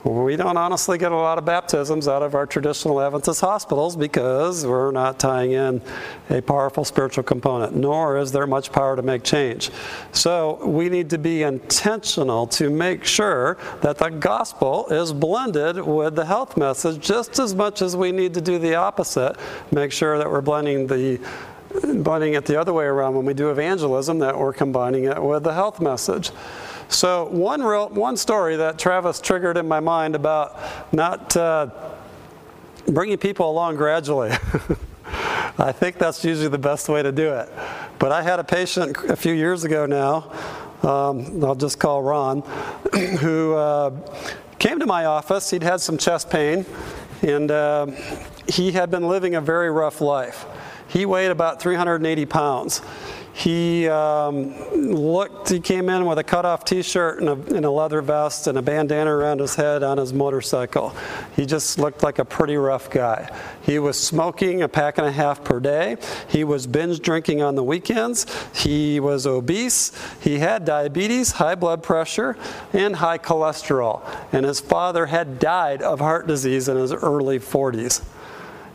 we 0.04 0.36
don't 0.36 0.56
honestly 0.56 0.96
get 0.96 1.12
a 1.12 1.16
lot 1.16 1.36
of 1.36 1.44
baptisms 1.44 2.08
out 2.08 2.22
of 2.22 2.34
our 2.34 2.46
traditional 2.46 3.00
Adventist 3.00 3.40
hospitals 3.40 3.96
because 3.96 4.64
we're 4.64 4.92
not 4.92 5.18
tying 5.18 5.52
in 5.52 5.82
a 6.30 6.40
powerful 6.40 6.84
spiritual 6.84 7.22
component, 7.22 7.76
nor 7.76 8.16
is 8.16 8.32
there 8.32 8.46
much 8.46 8.72
power 8.72 8.96
to 8.96 9.02
make 9.02 9.22
change. 9.22 9.70
So 10.12 10.64
we 10.64 10.88
need 10.88 11.10
to 11.10 11.18
be 11.18 11.42
intentional 11.42 12.46
to 12.48 12.70
make 12.70 13.04
sure 13.04 13.58
that 13.82 13.98
the 13.98 14.08
gospel 14.08 14.86
is 14.88 15.12
blended 15.12 15.84
with 15.84 16.16
the 16.16 16.24
health 16.24 16.56
message 16.56 17.00
just 17.00 17.38
as 17.38 17.54
much 17.54 17.82
as 17.82 17.94
we 17.94 18.10
need 18.10 18.32
to 18.34 18.40
do 18.40 18.58
the 18.58 18.76
opposite, 18.76 19.36
make 19.70 19.92
sure 19.92 20.16
that 20.16 20.30
we're 20.30 20.40
blending 20.40 20.86
the 20.86 21.20
blending 21.98 22.34
it 22.34 22.46
the 22.46 22.60
other 22.60 22.72
way 22.72 22.84
around 22.84 23.14
when 23.14 23.24
we 23.24 23.34
do 23.34 23.50
evangelism, 23.50 24.18
that 24.18 24.36
we're 24.36 24.52
combining 24.52 25.04
it 25.04 25.22
with 25.22 25.44
the 25.44 25.54
health 25.54 25.80
message. 25.80 26.32
So 26.90 27.26
one 27.26 27.62
real 27.62 27.88
one 27.88 28.16
story 28.16 28.56
that 28.56 28.76
Travis 28.76 29.20
triggered 29.20 29.56
in 29.56 29.68
my 29.68 29.78
mind 29.78 30.16
about 30.16 30.58
not 30.92 31.36
uh, 31.36 31.68
bringing 32.88 33.16
people 33.16 33.48
along 33.48 33.76
gradually. 33.76 34.30
I 35.58 35.72
think 35.72 35.98
that's 35.98 36.24
usually 36.24 36.48
the 36.48 36.58
best 36.58 36.88
way 36.88 37.02
to 37.02 37.12
do 37.12 37.32
it. 37.34 37.48
But 38.00 38.10
I 38.10 38.22
had 38.22 38.40
a 38.40 38.44
patient 38.44 38.96
a 39.08 39.14
few 39.14 39.32
years 39.32 39.62
ago 39.62 39.86
now. 39.86 40.32
Um, 40.82 41.44
I'll 41.44 41.54
just 41.54 41.78
call 41.78 42.02
Ron, 42.02 42.40
who 43.20 43.54
uh, 43.54 43.90
came 44.58 44.80
to 44.80 44.86
my 44.86 45.04
office. 45.04 45.50
He'd 45.50 45.62
had 45.62 45.80
some 45.80 45.96
chest 45.96 46.28
pain, 46.28 46.66
and 47.22 47.50
uh, 47.50 47.86
he 48.48 48.72
had 48.72 48.90
been 48.90 49.06
living 49.06 49.36
a 49.36 49.40
very 49.40 49.70
rough 49.70 50.00
life. 50.00 50.44
He 50.88 51.06
weighed 51.06 51.30
about 51.30 51.60
380 51.60 52.26
pounds. 52.26 52.80
He 53.40 53.88
um, 53.88 54.54
looked, 54.74 55.48
he 55.48 55.60
came 55.60 55.88
in 55.88 56.04
with 56.04 56.18
a 56.18 56.22
cut-off 56.22 56.62
t-shirt 56.62 57.20
and 57.20 57.28
a, 57.30 57.56
and 57.56 57.64
a, 57.64 57.70
leather 57.70 58.02
vest 58.02 58.46
and 58.48 58.58
a 58.58 58.62
bandana 58.62 59.10
around 59.10 59.40
his 59.40 59.54
head 59.54 59.82
on 59.82 59.96
his 59.96 60.12
motorcycle. 60.12 60.94
He 61.36 61.46
just 61.46 61.78
looked 61.78 62.02
like 62.02 62.18
a 62.18 62.24
pretty 62.26 62.58
rough 62.58 62.90
guy. 62.90 63.34
He 63.62 63.78
was 63.78 63.98
smoking 63.98 64.60
a 64.60 64.68
pack 64.68 64.98
and 64.98 65.06
a 65.06 65.10
half 65.10 65.42
per 65.42 65.58
day. 65.58 65.96
He 66.28 66.44
was 66.44 66.66
binge 66.66 67.00
drinking 67.00 67.40
on 67.40 67.54
the 67.54 67.64
weekends. 67.64 68.26
He 68.54 69.00
was 69.00 69.26
obese. 69.26 69.92
He 70.20 70.40
had 70.40 70.66
diabetes, 70.66 71.32
high 71.32 71.54
blood 71.54 71.82
pressure, 71.82 72.36
and 72.74 72.96
high 72.96 73.16
cholesterol. 73.16 74.02
And 74.34 74.44
his 74.44 74.60
father 74.60 75.06
had 75.06 75.38
died 75.38 75.80
of 75.80 76.00
heart 76.00 76.26
disease 76.26 76.68
in 76.68 76.76
his 76.76 76.92
early 76.92 77.38
40s. 77.38 78.02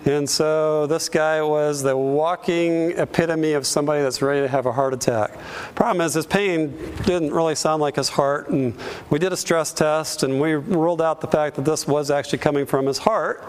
And 0.06 0.30
so 0.30 0.86
this 0.86 1.10
guy 1.10 1.42
was 1.42 1.82
the 1.82 1.98
walking 1.98 2.92
epitome 2.92 3.54
of 3.54 3.66
somebody 3.66 4.04
that's 4.04 4.22
ready 4.22 4.42
to 4.42 4.48
have 4.48 4.68
a 4.68 4.72
heart 4.72 4.94
attack. 4.94 5.36
Problem 5.74 6.06
is, 6.06 6.14
his 6.14 6.28
pain 6.28 6.78
didn't 7.06 7.34
really 7.34 7.56
sound 7.56 7.82
like 7.82 7.96
his 7.96 8.10
heart, 8.10 8.50
and 8.50 8.76
we 9.10 9.18
did 9.18 9.34
a 9.34 9.38
stress 9.38 9.74
test, 9.74 10.22
and 10.22 10.40
we 10.40 10.54
ruled 10.54 11.02
out 11.02 11.22
the 11.22 11.28
fact 11.28 11.56
that 11.56 11.66
this 11.66 11.88
was 11.88 12.12
actually 12.12 12.38
coming 12.38 12.68
from 12.68 12.86
his 12.86 13.00
heart. 13.00 13.44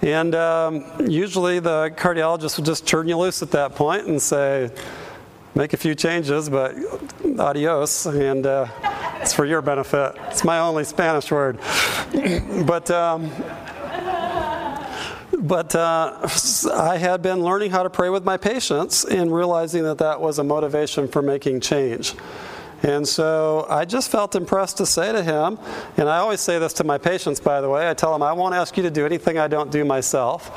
And 0.00 0.34
um, 0.36 0.84
usually 1.08 1.58
the 1.58 1.92
cardiologist 1.96 2.56
would 2.56 2.66
just 2.66 2.86
turn 2.86 3.08
you 3.08 3.18
loose 3.18 3.42
at 3.42 3.50
that 3.50 3.74
point 3.74 4.06
and 4.06 4.22
say, 4.22 4.70
make 5.56 5.72
a 5.72 5.76
few 5.76 5.96
changes, 5.96 6.48
but 6.48 6.76
adios, 7.38 8.06
and 8.06 8.46
uh, 8.46 8.68
it's 9.20 9.32
for 9.32 9.44
your 9.44 9.60
benefit. 9.60 10.14
It's 10.28 10.44
my 10.44 10.60
only 10.60 10.84
Spanish 10.84 11.32
word. 11.32 11.58
but 12.64 12.90
um, 12.92 13.30
but 15.40 15.74
uh, 15.74 16.28
I 16.74 16.96
had 16.98 17.22
been 17.22 17.42
learning 17.42 17.70
how 17.70 17.82
to 17.82 17.90
pray 17.90 18.10
with 18.10 18.24
my 18.24 18.36
patients 18.36 19.04
and 19.04 19.34
realizing 19.34 19.84
that 19.84 19.98
that 19.98 20.20
was 20.20 20.38
a 20.38 20.44
motivation 20.44 21.08
for 21.08 21.22
making 21.22 21.60
change. 21.60 22.14
And 22.82 23.06
so 23.06 23.66
I 23.68 23.84
just 23.84 24.10
felt 24.10 24.34
impressed 24.34 24.78
to 24.78 24.86
say 24.86 25.12
to 25.12 25.22
him, 25.22 25.58
and 25.96 26.08
I 26.08 26.18
always 26.18 26.40
say 26.40 26.58
this 26.58 26.72
to 26.74 26.84
my 26.84 26.96
patients, 26.96 27.38
by 27.38 27.60
the 27.60 27.68
way 27.68 27.88
I 27.88 27.94
tell 27.94 28.12
them, 28.12 28.22
I 28.22 28.32
won't 28.32 28.54
ask 28.54 28.76
you 28.76 28.82
to 28.84 28.90
do 28.90 29.04
anything 29.04 29.38
I 29.38 29.48
don't 29.48 29.70
do 29.70 29.84
myself, 29.84 30.48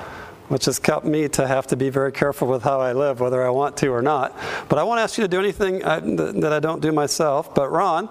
which 0.48 0.66
has 0.66 0.80
kept 0.80 1.06
me 1.06 1.28
to 1.30 1.48
have 1.48 1.68
to 1.68 1.76
be 1.76 1.90
very 1.90 2.14
careful 2.14 2.48
with 2.48 2.64
how 2.64 2.80
I 2.80 2.94
live, 2.94 3.20
whether 3.20 3.46
I 3.46 3.50
want 3.50 3.76
to 3.78 3.88
or 3.88 4.02
not. 4.02 4.38
But 4.70 4.80
I 4.80 4.84
won't 4.84 5.02
ask 5.02 5.18
you 5.18 5.24
to 5.24 5.28
do 5.28 5.40
anything 5.40 5.84
I, 5.84 6.00
that 6.00 6.54
I 6.54 6.60
don't 6.60 6.82
do 6.82 6.94
myself. 6.94 7.54
But 7.54 7.72
Ron, 7.72 8.08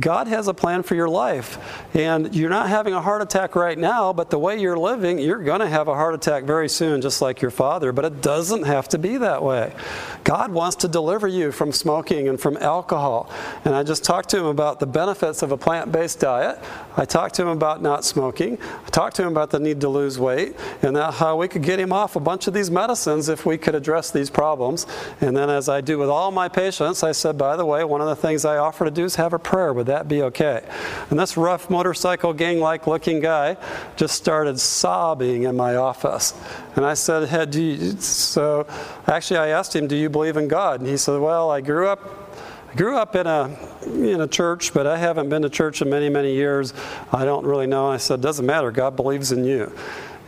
God 0.00 0.26
has 0.28 0.48
a 0.48 0.54
plan 0.54 0.82
for 0.82 0.94
your 0.94 1.08
life. 1.08 1.58
And 1.94 2.34
you're 2.34 2.50
not 2.50 2.68
having 2.68 2.94
a 2.94 3.00
heart 3.00 3.20
attack 3.20 3.54
right 3.54 3.76
now, 3.76 4.12
but 4.12 4.30
the 4.30 4.38
way 4.38 4.58
you're 4.58 4.78
living, 4.78 5.18
you're 5.18 5.42
going 5.42 5.60
to 5.60 5.68
have 5.68 5.88
a 5.88 5.94
heart 5.94 6.14
attack 6.14 6.44
very 6.44 6.68
soon, 6.68 7.02
just 7.02 7.20
like 7.20 7.42
your 7.42 7.50
father. 7.50 7.92
But 7.92 8.06
it 8.06 8.22
doesn't 8.22 8.62
have 8.62 8.88
to 8.90 8.98
be 8.98 9.18
that 9.18 9.42
way. 9.42 9.74
God 10.24 10.50
wants 10.50 10.76
to 10.76 10.88
deliver 10.88 11.28
you 11.28 11.52
from 11.52 11.72
smoking 11.72 12.28
and 12.28 12.40
from 12.40 12.56
alcohol. 12.56 13.30
And 13.64 13.74
I 13.74 13.82
just 13.82 14.02
talked 14.02 14.30
to 14.30 14.38
him 14.38 14.46
about 14.46 14.80
the 14.80 14.86
benefits 14.86 15.42
of 15.42 15.52
a 15.52 15.56
plant 15.58 15.92
based 15.92 16.20
diet. 16.20 16.58
I 16.96 17.04
talked 17.04 17.34
to 17.34 17.42
him 17.42 17.48
about 17.48 17.82
not 17.82 18.04
smoking. 18.04 18.58
I 18.86 18.88
talked 18.88 19.16
to 19.16 19.22
him 19.22 19.28
about 19.28 19.50
the 19.50 19.60
need 19.60 19.82
to 19.82 19.88
lose 19.88 20.18
weight 20.18 20.56
and 20.80 20.96
how 20.96 21.36
we 21.36 21.48
could 21.48 21.62
get 21.62 21.78
him 21.78 21.92
off 21.92 22.16
a 22.16 22.20
bunch 22.20 22.46
of 22.46 22.54
these 22.54 22.70
medicines 22.70 23.28
if 23.28 23.44
we 23.44 23.58
could 23.58 23.74
address 23.74 24.10
these 24.10 24.30
problems. 24.30 24.86
And 25.20 25.36
then, 25.36 25.50
as 25.50 25.68
I 25.68 25.82
do 25.82 25.98
with 25.98 26.08
all 26.08 26.30
my 26.30 26.48
patients, 26.48 27.02
I 27.02 27.12
said, 27.12 27.36
by 27.36 27.56
the 27.56 27.66
way, 27.66 27.84
one 27.84 28.00
of 28.00 28.08
the 28.08 28.16
things 28.16 28.44
I 28.44 28.56
offer 28.56 28.86
to 28.86 28.90
do 28.90 29.04
is 29.04 29.16
have 29.16 29.34
a 29.34 29.38
prayer. 29.38 29.65
Would 29.72 29.86
that 29.86 30.08
be 30.08 30.22
okay? 30.22 30.62
And 31.10 31.18
this 31.18 31.36
rough 31.36 31.70
motorcycle 31.70 32.32
gang 32.32 32.60
like 32.60 32.86
looking 32.86 33.20
guy 33.20 33.56
just 33.96 34.14
started 34.14 34.58
sobbing 34.60 35.44
in 35.44 35.56
my 35.56 35.76
office. 35.76 36.34
And 36.74 36.84
I 36.84 36.94
said, 36.94 37.28
hey, 37.28 37.46
do 37.46 37.62
you, 37.62 37.92
so 37.98 38.66
actually, 39.06 39.38
I 39.38 39.48
asked 39.48 39.74
him, 39.74 39.86
Do 39.86 39.96
you 39.96 40.08
believe 40.08 40.36
in 40.36 40.48
God? 40.48 40.80
And 40.80 40.88
he 40.88 40.96
said, 40.96 41.20
Well, 41.20 41.50
I 41.50 41.60
grew 41.60 41.88
up 41.88 42.26
grew 42.76 42.98
up 42.98 43.16
in 43.16 43.26
a 43.26 43.56
in 43.86 44.20
a 44.20 44.28
church, 44.28 44.74
but 44.74 44.86
I 44.86 44.98
haven't 44.98 45.30
been 45.30 45.42
to 45.42 45.48
church 45.48 45.80
in 45.80 45.88
many 45.88 46.08
many 46.08 46.34
years. 46.34 46.74
I 47.12 47.24
don't 47.24 47.44
really 47.46 47.66
know. 47.66 47.88
I 47.88 47.96
said, 47.96 48.20
doesn't 48.20 48.44
matter. 48.44 48.70
God 48.70 48.96
believes 48.96 49.32
in 49.32 49.44
you, 49.44 49.72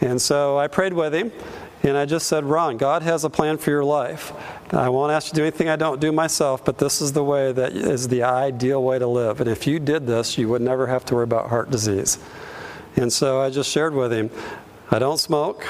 and 0.01 0.21
so 0.21 0.59
I 0.59 0.67
prayed 0.69 0.95
with 0.95 1.15
him, 1.15 1.31
and 1.83 1.97
I 1.97 2.07
just 2.07 2.27
said, 2.27 2.45
Ron, 2.45 2.77
God 2.77 3.03
has 3.03 3.25
a 3.25 3.31
plan 3.31 3.59
for 3.59 3.71
your 3.71 3.85
life. 3.85 4.33
I 4.71 4.91
won't 4.91 5.13
ask 5.13 5.29
you 5.29 5.31
to 5.31 5.37
do 5.37 5.43
anything 5.43 5.69
I 5.71 5.77
don't 5.77 5.99
do 5.99 6.13
myself, 6.13 6.63
but 6.65 6.77
this 6.77 7.01
is 7.01 7.13
the 7.13 7.25
way 7.25 7.53
that 7.53 7.73
is 7.73 8.09
the 8.09 8.23
ideal 8.23 8.83
way 8.83 8.99
to 8.99 9.07
live. 9.07 9.41
And 9.41 9.49
if 9.49 9.67
you 9.67 9.79
did 9.79 10.07
this, 10.07 10.37
you 10.37 10.49
would 10.49 10.61
never 10.61 10.87
have 10.87 11.07
to 11.07 11.15
worry 11.15 11.25
about 11.25 11.49
heart 11.49 11.71
disease. 11.71 12.19
And 12.97 13.11
so 13.11 13.41
I 13.41 13.49
just 13.49 13.71
shared 13.71 13.95
with 13.95 14.13
him, 14.13 14.31
I 14.91 14.99
don't 14.99 15.19
smoke, 15.19 15.67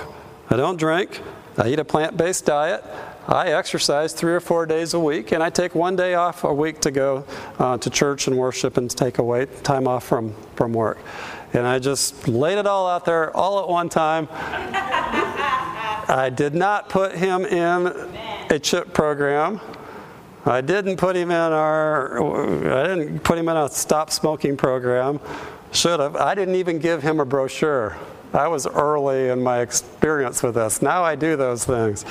I 0.50 0.56
don't 0.56 0.76
drink, 0.76 1.20
I 1.56 1.68
eat 1.68 1.78
a 1.78 1.84
plant-based 1.84 2.44
diet. 2.44 2.84
I 3.28 3.48
exercise 3.48 4.14
three 4.14 4.32
or 4.32 4.40
four 4.40 4.64
days 4.64 4.94
a 4.94 5.00
week, 5.00 5.32
and 5.32 5.42
I 5.42 5.50
take 5.50 5.74
one 5.74 5.96
day 5.96 6.14
off 6.14 6.44
a 6.44 6.54
week 6.54 6.80
to 6.80 6.90
go 6.90 7.26
uh, 7.58 7.76
to 7.76 7.90
church 7.90 8.26
and 8.26 8.38
worship 8.38 8.78
and 8.78 8.90
take 8.90 9.18
away 9.18 9.46
time 9.64 9.86
off 9.86 10.04
from, 10.04 10.34
from 10.56 10.72
work. 10.72 10.98
And 11.52 11.66
I 11.66 11.78
just 11.78 12.26
laid 12.26 12.56
it 12.56 12.66
all 12.66 12.88
out 12.88 13.04
there 13.04 13.36
all 13.36 13.60
at 13.60 13.68
one 13.68 13.90
time. 13.90 14.28
I 16.10 16.32
did 16.34 16.54
not 16.54 16.88
put 16.88 17.14
him 17.14 17.44
in 17.44 17.92
a 18.50 18.58
CHIP 18.58 18.92
program. 18.92 19.60
I 20.46 20.60
didn't 20.60 20.96
put 20.96 21.16
him 21.16 21.30
in 21.30 21.36
our, 21.36 22.22
I 22.72 22.86
didn't 22.86 23.20
put 23.20 23.38
him 23.38 23.48
in 23.48 23.56
a 23.56 23.68
stop 23.68 24.10
smoking 24.10 24.56
program. 24.56 25.20
Should 25.72 26.00
have. 26.00 26.16
I 26.16 26.34
didn't 26.34 26.54
even 26.54 26.78
give 26.78 27.02
him 27.02 27.20
a 27.20 27.26
brochure. 27.26 27.98
I 28.32 28.48
was 28.48 28.66
early 28.66 29.28
in 29.28 29.42
my 29.42 29.60
experience 29.60 30.42
with 30.42 30.54
this. 30.54 30.82
Now 30.82 31.02
I 31.02 31.14
do 31.14 31.36
those 31.36 31.64
things. 31.64 32.04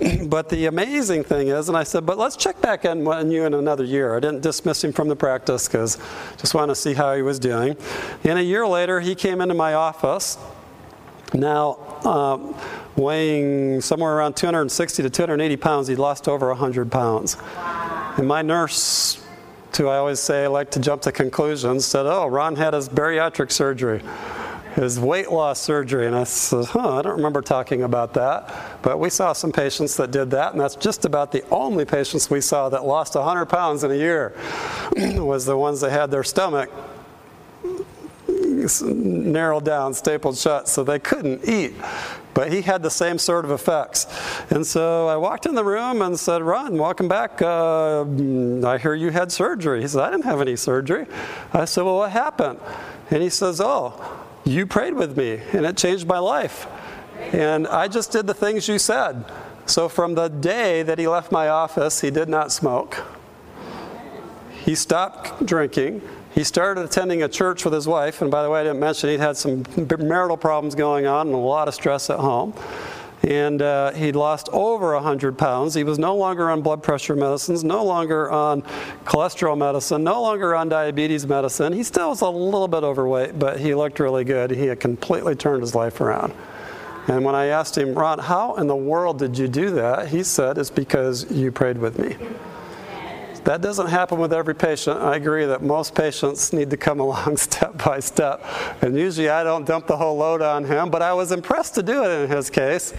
but 0.28 0.48
the 0.48 0.66
amazing 0.66 1.24
thing 1.24 1.48
is, 1.48 1.68
and 1.68 1.76
I 1.76 1.82
said, 1.82 2.06
but 2.06 2.16
let's 2.16 2.36
check 2.36 2.60
back 2.60 2.84
in 2.84 3.06
on 3.06 3.30
you 3.30 3.44
in 3.44 3.54
another 3.54 3.84
year. 3.84 4.16
I 4.16 4.20
didn't 4.20 4.40
dismiss 4.40 4.82
him 4.82 4.92
from 4.92 5.08
the 5.08 5.16
practice 5.16 5.66
because 5.66 5.98
just 6.36 6.54
want 6.54 6.70
to 6.70 6.76
see 6.76 6.94
how 6.94 7.14
he 7.14 7.22
was 7.22 7.38
doing. 7.38 7.76
And 8.24 8.38
a 8.38 8.42
year 8.42 8.66
later, 8.66 9.00
he 9.00 9.14
came 9.14 9.40
into 9.40 9.54
my 9.54 9.74
office. 9.74 10.38
Now, 11.34 11.76
um, 12.04 12.54
weighing 12.98 13.80
somewhere 13.80 14.16
around 14.16 14.36
260 14.36 15.02
to 15.02 15.10
280 15.10 15.56
pounds, 15.56 15.88
he'd 15.88 15.98
lost 15.98 16.28
over 16.28 16.48
100 16.48 16.90
pounds. 16.90 17.36
And 18.16 18.26
my 18.26 18.42
nurse, 18.42 19.24
who 19.76 19.86
I 19.88 19.98
always 19.98 20.18
say 20.18 20.44
I 20.44 20.46
like 20.48 20.70
to 20.72 20.80
jump 20.80 21.02
to 21.02 21.12
conclusions, 21.12 21.86
said, 21.86 22.04
Oh, 22.04 22.26
Ron 22.26 22.56
had 22.56 22.74
his 22.74 22.88
bariatric 22.88 23.52
surgery. 23.52 24.02
his 24.74 24.98
weight 25.00 25.30
loss 25.30 25.60
surgery. 25.60 26.06
And 26.06 26.14
I 26.14 26.24
said, 26.24 26.64
huh, 26.66 26.98
I 26.98 27.02
don't 27.02 27.16
remember 27.16 27.42
talking 27.42 27.82
about 27.82 28.14
that. 28.14 28.54
But 28.82 28.98
we 28.98 29.10
saw 29.10 29.32
some 29.32 29.50
patients 29.52 29.96
that 29.96 30.10
did 30.10 30.30
that, 30.32 30.52
and 30.52 30.60
that's 30.60 30.76
just 30.76 31.04
about 31.04 31.32
the 31.32 31.44
only 31.50 31.84
patients 31.84 32.30
we 32.30 32.40
saw 32.40 32.68
that 32.68 32.84
lost 32.84 33.14
100 33.14 33.46
pounds 33.46 33.84
in 33.84 33.90
a 33.90 33.96
year 33.96 34.34
was 34.96 35.46
the 35.46 35.56
ones 35.56 35.80
that 35.80 35.90
had 35.90 36.10
their 36.10 36.24
stomach 36.24 36.70
narrowed 38.82 39.64
down, 39.64 39.94
stapled 39.94 40.36
shut, 40.36 40.68
so 40.68 40.84
they 40.84 40.98
couldn't 40.98 41.48
eat. 41.48 41.72
But 42.38 42.52
he 42.52 42.62
had 42.62 42.84
the 42.84 42.90
same 42.90 43.18
sort 43.18 43.44
of 43.44 43.50
effects. 43.50 44.06
And 44.50 44.64
so 44.64 45.08
I 45.08 45.16
walked 45.16 45.44
in 45.44 45.56
the 45.56 45.64
room 45.64 46.00
and 46.02 46.16
said, 46.16 46.40
Ron, 46.40 46.78
welcome 46.78 47.08
back. 47.08 47.42
Uh, 47.42 48.02
I 48.64 48.78
hear 48.78 48.94
you 48.94 49.10
had 49.10 49.32
surgery. 49.32 49.82
He 49.82 49.88
said, 49.88 50.04
I 50.04 50.10
didn't 50.12 50.24
have 50.24 50.40
any 50.40 50.54
surgery. 50.54 51.06
I 51.52 51.64
said, 51.64 51.82
Well, 51.82 51.96
what 51.96 52.12
happened? 52.12 52.60
And 53.10 53.24
he 53.24 53.28
says, 53.28 53.60
Oh, 53.60 54.22
you 54.44 54.68
prayed 54.68 54.94
with 54.94 55.16
me, 55.18 55.40
and 55.52 55.66
it 55.66 55.76
changed 55.76 56.06
my 56.06 56.20
life. 56.20 56.68
And 57.32 57.66
I 57.66 57.88
just 57.88 58.12
did 58.12 58.28
the 58.28 58.34
things 58.34 58.68
you 58.68 58.78
said. 58.78 59.24
So 59.66 59.88
from 59.88 60.14
the 60.14 60.28
day 60.28 60.84
that 60.84 61.00
he 61.00 61.08
left 61.08 61.32
my 61.32 61.48
office, 61.48 62.02
he 62.02 62.12
did 62.12 62.28
not 62.28 62.52
smoke. 62.52 63.02
He 64.64 64.76
stopped 64.76 65.44
drinking. 65.44 66.02
He 66.38 66.44
started 66.44 66.84
attending 66.84 67.24
a 67.24 67.28
church 67.28 67.64
with 67.64 67.74
his 67.74 67.88
wife, 67.88 68.22
and 68.22 68.30
by 68.30 68.44
the 68.44 68.48
way, 68.48 68.60
I 68.60 68.62
didn't 68.62 68.78
mention 68.78 69.10
he'd 69.10 69.18
had 69.18 69.36
some 69.36 69.64
marital 69.98 70.36
problems 70.36 70.76
going 70.76 71.04
on 71.04 71.26
and 71.26 71.34
a 71.34 71.36
lot 71.36 71.66
of 71.66 71.74
stress 71.74 72.10
at 72.10 72.20
home. 72.20 72.54
And 73.24 73.60
uh, 73.60 73.90
he'd 73.90 74.14
lost 74.14 74.48
over 74.52 74.94
100 74.94 75.36
pounds. 75.36 75.74
He 75.74 75.82
was 75.82 75.98
no 75.98 76.14
longer 76.14 76.48
on 76.48 76.62
blood 76.62 76.80
pressure 76.80 77.16
medicines, 77.16 77.64
no 77.64 77.84
longer 77.84 78.30
on 78.30 78.62
cholesterol 79.04 79.58
medicine, 79.58 80.04
no 80.04 80.22
longer 80.22 80.54
on 80.54 80.68
diabetes 80.68 81.26
medicine. 81.26 81.72
He 81.72 81.82
still 81.82 82.10
was 82.10 82.20
a 82.20 82.30
little 82.30 82.68
bit 82.68 82.84
overweight, 82.84 83.36
but 83.36 83.58
he 83.58 83.74
looked 83.74 83.98
really 83.98 84.22
good. 84.22 84.52
He 84.52 84.66
had 84.66 84.78
completely 84.78 85.34
turned 85.34 85.62
his 85.62 85.74
life 85.74 86.00
around. 86.00 86.32
And 87.08 87.24
when 87.24 87.34
I 87.34 87.46
asked 87.46 87.76
him, 87.76 87.96
Ron, 87.96 88.20
how 88.20 88.54
in 88.54 88.68
the 88.68 88.76
world 88.76 89.18
did 89.18 89.36
you 89.36 89.48
do 89.48 89.70
that? 89.70 90.06
He 90.06 90.22
said, 90.22 90.56
It's 90.56 90.70
because 90.70 91.28
you 91.32 91.50
prayed 91.50 91.78
with 91.78 91.98
me. 91.98 92.14
That 93.48 93.62
doesn't 93.62 93.86
happen 93.86 94.18
with 94.18 94.34
every 94.34 94.54
patient. 94.54 95.00
I 95.00 95.16
agree 95.16 95.46
that 95.46 95.62
most 95.62 95.94
patients 95.94 96.52
need 96.52 96.68
to 96.68 96.76
come 96.76 97.00
along 97.06 97.38
step 97.38 97.82
by 97.82 97.98
step. 97.98 98.44
And 98.82 98.94
usually 98.94 99.30
I 99.30 99.42
don't 99.42 99.64
dump 99.64 99.86
the 99.86 99.96
whole 99.96 100.18
load 100.18 100.42
on 100.42 100.66
him, 100.66 100.90
but 100.90 101.00
I 101.00 101.14
was 101.14 101.32
impressed 101.32 101.74
to 101.76 101.82
do 101.82 102.04
it 102.04 102.24
in 102.24 102.30
his 102.30 102.50
case. 102.50 102.92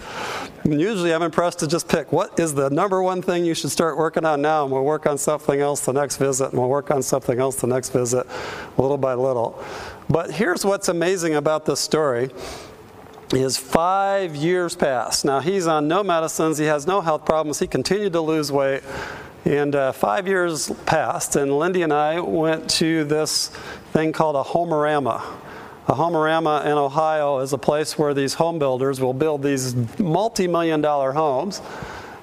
And 0.64 0.80
usually 0.80 1.14
I'm 1.14 1.22
impressed 1.22 1.60
to 1.60 1.68
just 1.68 1.86
pick 1.86 2.10
what 2.10 2.40
is 2.40 2.52
the 2.52 2.68
number 2.68 3.00
one 3.00 3.22
thing 3.22 3.44
you 3.44 3.54
should 3.54 3.70
start 3.70 3.96
working 3.96 4.24
on 4.24 4.42
now, 4.42 4.64
and 4.64 4.72
we'll 4.72 4.82
work 4.82 5.06
on 5.06 5.18
something 5.18 5.60
else 5.60 5.82
the 5.86 5.92
next 5.92 6.16
visit, 6.16 6.50
and 6.50 6.58
we'll 6.58 6.68
work 6.68 6.90
on 6.90 7.00
something 7.00 7.38
else 7.38 7.54
the 7.60 7.68
next 7.68 7.90
visit, 7.90 8.26
little 8.76 8.98
by 8.98 9.14
little. 9.14 9.62
But 10.08 10.32
here's 10.32 10.64
what's 10.64 10.88
amazing 10.88 11.36
about 11.36 11.64
this 11.64 11.78
story 11.78 12.28
is 13.32 13.56
five 13.56 14.34
years 14.34 14.74
passed. 14.74 15.24
Now 15.24 15.38
he's 15.38 15.68
on 15.68 15.86
no 15.86 16.02
medicines, 16.02 16.58
he 16.58 16.64
has 16.64 16.88
no 16.88 17.00
health 17.00 17.24
problems, 17.24 17.60
he 17.60 17.68
continued 17.68 18.14
to 18.14 18.20
lose 18.20 18.50
weight. 18.50 18.82
And 19.44 19.74
uh, 19.74 19.92
five 19.92 20.28
years 20.28 20.70
passed, 20.84 21.36
and 21.36 21.50
Lyndi 21.50 21.82
and 21.82 21.92
I 21.92 22.20
went 22.20 22.68
to 22.70 23.04
this 23.04 23.48
thing 23.92 24.12
called 24.12 24.36
a 24.36 24.42
Homearama. 24.42 25.22
A 25.88 25.94
Homearama 25.94 26.66
in 26.66 26.72
Ohio 26.72 27.38
is 27.38 27.52
a 27.54 27.58
place 27.58 27.98
where 27.98 28.12
these 28.12 28.34
home 28.34 28.58
builders 28.58 29.00
will 29.00 29.14
build 29.14 29.42
these 29.42 29.74
multi 29.98 30.46
million 30.46 30.82
dollar 30.82 31.12
homes. 31.12 31.62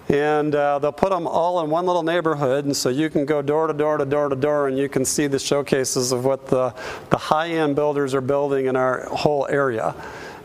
And 0.10 0.56
uh, 0.56 0.80
they'll 0.80 0.94
put 0.94 1.10
them 1.10 1.28
all 1.28 1.62
in 1.62 1.70
one 1.70 1.86
little 1.86 2.04
neighborhood, 2.04 2.64
and 2.64 2.76
so 2.76 2.88
you 2.88 3.10
can 3.10 3.26
go 3.26 3.42
door 3.42 3.68
to 3.68 3.74
door 3.74 3.98
to 3.98 4.06
door 4.06 4.30
to 4.30 4.36
door, 4.38 4.70
and 4.70 4.78
you 4.78 4.88
can 4.88 5.04
see 5.04 5.28
the 5.28 5.40
showcases 5.40 6.14
of 6.14 6.24
what 6.24 6.48
the, 6.48 6.74
the 7.10 7.18
high 7.18 7.50
end 7.50 7.76
builders 7.76 8.14
are 8.14 8.22
building 8.22 8.68
in 8.68 8.78
our 8.78 9.06
whole 9.08 9.48
area. 9.50 9.94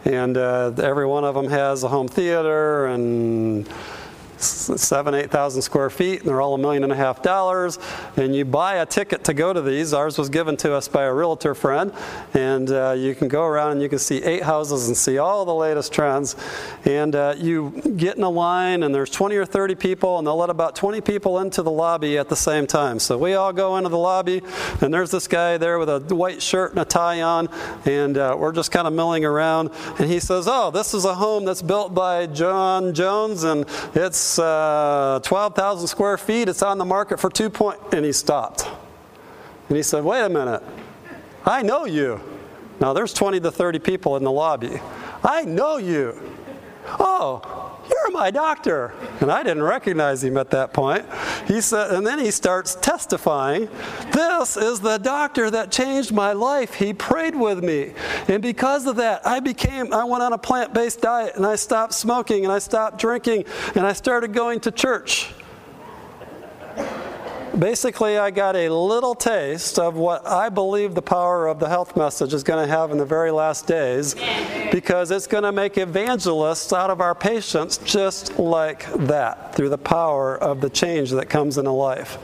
And 0.05 0.37
uh, 0.37 0.73
every 0.79 1.07
one 1.07 1.25
of 1.25 1.37
them 1.37 1.47
has 1.49 1.85
a 1.85 1.89
home 1.89 2.09
theater 2.09 2.87
and 2.87 3.69
seven, 4.43 5.15
eight 5.15 5.31
thousand 5.31 5.63
square 5.63 5.91
feet, 5.91 6.21
and 6.21 6.29
they're 6.29 6.41
all 6.41 6.55
a 6.55 6.59
million 6.59 6.85
and 6.85 6.93
a 6.93 6.97
half 6.97 7.23
dollars. 7.23 7.79
And 8.17 8.35
you 8.35 8.45
buy 8.45 8.77
a 8.77 8.87
ticket 8.87 9.25
to 9.25 9.35
go 9.35 9.53
to 9.53 9.63
these. 9.63 9.93
Ours 9.93 10.19
was 10.19 10.29
given 10.29 10.57
to 10.59 10.75
us 10.75 10.89
by 10.89 11.05
a 11.05 11.13
realtor 11.13 11.55
friend, 11.55 11.93
and 12.35 12.71
uh, 12.71 12.95
you 12.97 13.15
can 13.15 13.29
go 13.29 13.45
around 13.45 13.73
and 13.73 13.83
you 13.83 13.89
can 13.89 13.99
see 13.99 14.23
eight 14.23 14.43
houses 14.43 14.89
and 14.89 14.97
see 14.97 15.19
all 15.19 15.45
the 15.45 15.55
latest 15.55 15.93
trends. 15.93 16.37
And 16.85 17.15
uh, 17.15 17.35
you 17.37 17.71
get 17.97 18.17
in 18.17 18.23
a 18.23 18.31
line, 18.31 18.83
and 18.83 18.95
there's 18.95 19.11
20 19.11 19.37
or 19.37 19.47
30 19.47 19.75
people, 19.77 20.19
and 20.19 20.27
they'll 20.27 20.37
let 20.37 20.51
about 20.51 20.77
20 20.77 21.01
people 21.01 21.39
into 21.39 21.63
the 21.63 21.71
lobby 21.71 22.19
at 22.19 22.29
the 22.29 22.37
same 22.37 22.67
time. 22.67 22.99
So 22.99 23.17
we 23.19 23.35
all 23.35 23.53
go 23.53 23.77
into 23.77 23.89
the 23.89 23.99
lobby, 23.99 24.43
and 24.81 24.93
there's 24.93 25.11
this 25.11 25.29
guy 25.29 25.57
there 25.57 25.79
with 25.79 25.89
a 25.89 26.01
white 26.15 26.43
shirt 26.43 26.73
and 26.73 26.81
a 26.81 26.85
tie 26.85 27.23
on, 27.23 27.49
and 27.85 28.19
uh, 28.19 28.37
we're 28.39 28.53
just 28.53 28.71
kind 28.71 28.87
of 28.87 28.93
milling 28.93 29.25
around. 29.25 29.71
And 29.99 30.11
he 30.11 30.21
says, 30.21 30.47
"Oh, 30.49 30.71
this 30.71 30.95
is 30.95 31.05
a 31.05 31.15
home 31.15 31.45
that's 31.45 31.63
built 31.63 31.95
by 31.95 32.27
John 32.27 32.95
Jones, 32.95 33.45
and 33.45 33.67
it's 33.95 34.32
uh, 34.39 35.21
12,000 35.23 35.87
square 35.87 36.17
feet. 36.19 36.49
It's 36.49 36.63
on 36.63 36.79
the 36.79 36.85
market 36.85 37.21
for 37.21 37.31
two 37.31 37.51
point. 37.51 37.79
And 37.93 38.05
he 38.05 38.13
stopped. 38.13 38.67
And 39.69 39.77
he 39.77 39.83
said, 39.83 40.05
wait 40.05 40.23
a 40.23 40.29
minute. 40.29 40.63
I 41.45 41.63
know 41.63 41.85
you. 41.85 42.21
Now 42.81 42.93
there's 42.93 43.13
20 43.13 43.41
to 43.41 43.51
30 43.51 43.79
people 43.79 44.17
in 44.17 44.25
the 44.25 44.31
lobby. 44.31 44.81
I 45.23 45.45
know 45.45 45.77
you. 45.77 46.21
Oh, 46.99 47.62
you're 47.89 48.11
my 48.11 48.31
doctor. 48.31 48.93
And 49.21 49.31
I 49.31 49.43
didn't 49.43 49.63
recognize 49.63 50.23
him 50.23 50.37
at 50.37 50.51
that 50.51 50.73
point. 50.73 51.05
He 51.47 51.61
said, 51.61 51.93
and 51.93 52.07
then 52.07 52.19
he 52.19 52.31
starts 52.31 52.75
testifying, 52.77 53.69
This 54.13 54.57
is 54.57 54.81
the 54.81 54.99
doctor 54.99 55.51
that 55.51 55.71
changed 55.71 56.13
my 56.13 56.33
life. 56.33 56.75
He 56.75 56.93
prayed 56.93 57.35
with 57.35 57.63
me. 57.63 57.95
And 58.29 58.43
because 58.43 58.87
of 58.87 58.97
that, 58.97 59.27
I 59.27 59.41
became, 59.41 59.93
I 59.93 60.05
went 60.05 60.23
on 60.23 60.33
a 60.33 60.39
plant 60.39 60.73
based 60.73 61.01
diet 61.01 61.37
and 61.37 61.47
I 61.47 61.57
stopped 61.57 61.95
smoking 61.95 62.45
and 62.45 62.53
I 62.53 62.59
stopped 62.59 62.99
drinking 62.99 63.45
and 63.75 63.87
I 63.87 63.93
started 63.93 64.33
going 64.33 64.61
to 64.61 64.71
church 64.71 65.33
basically, 67.59 68.19
I 68.19 68.31
got 68.31 68.57
a 68.57 68.69
little 68.69 69.15
taste 69.15 69.79
of 69.79 69.95
what 69.95 70.27
I 70.27 70.49
believe 70.49 70.95
the 70.95 71.03
power 71.03 71.47
of 71.47 71.59
the 71.59 71.69
health 71.69 71.97
message 71.97 72.35
is 72.35 72.43
going 72.43 72.67
to 72.67 72.71
have 72.73 72.91
in 72.91 72.99
the 72.99 73.05
very 73.05 73.31
last 73.31 73.67
days 73.67 74.15
because 74.71 75.11
it's 75.11 75.27
going 75.27 75.45
to 75.45 75.53
make 75.53 75.79
evangelists 75.79 76.73
out 76.73 76.91
of 76.91 77.01
our 77.01 77.15
patients 77.15 77.79
just 77.79 78.39
like 78.39 78.91
that 79.07 79.55
through 79.55 79.69
the 79.69 79.79
power 79.79 80.37
of 80.37 80.61
the 80.61 80.71
change 80.71 81.11
that 81.11 81.29
comes 81.29 81.59
in 81.59 81.67
a 81.67 81.75
life. 81.75 82.19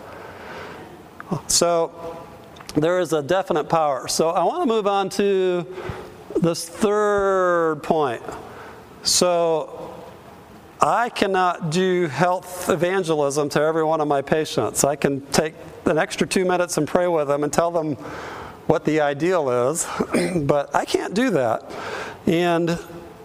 So, 1.47 2.25
there 2.75 3.01
is 3.01 3.13
a 3.13 3.23
definite 3.23 3.69
power. 3.69 4.09
So, 4.09 4.31
I 4.31 4.45
want 4.45 4.63
to 4.63 4.67
move 4.67 4.87
on 4.87 5.11
to 5.11 5.67
this 6.41 6.69
third 6.69 7.83
point. 7.83 8.23
So, 9.03 9.78
I 10.81 11.09
cannot 11.09 11.71
do 11.71 12.07
health 12.07 12.69
evangelism 12.69 13.49
to 13.51 13.61
every 13.61 13.83
one 13.83 14.01
of 14.01 14.07
my 14.07 14.23
patients. 14.23 14.85
I 14.85 14.95
can 14.95 15.23
take 15.33 15.55
an 15.87 15.99
extra 15.99 16.27
two 16.27 16.45
minutes 16.45 16.79
and 16.79 16.87
pray 16.87 17.09
with 17.09 17.27
them 17.27 17.43
and 17.43 17.53
tell 17.53 17.71
them 17.71 17.97
what 18.67 18.85
the 18.85 19.01
ideal 19.01 19.71
is, 19.71 19.87
but 20.43 20.73
I 20.75 20.85
can't 20.85 21.15
do 21.15 21.31
that. 21.31 21.65
And 22.27 22.79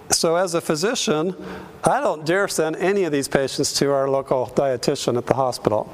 so, 0.09 0.35
as 0.35 0.53
a 0.53 0.61
physician, 0.61 1.35
I 1.83 1.99
don't 1.99 2.25
dare 2.25 2.47
send 2.47 2.77
any 2.77 3.03
of 3.03 3.11
these 3.11 3.27
patients 3.27 3.73
to 3.73 3.91
our 3.91 4.09
local 4.09 4.47
dietitian 4.47 5.17
at 5.17 5.27
the 5.27 5.33
hospital. 5.33 5.93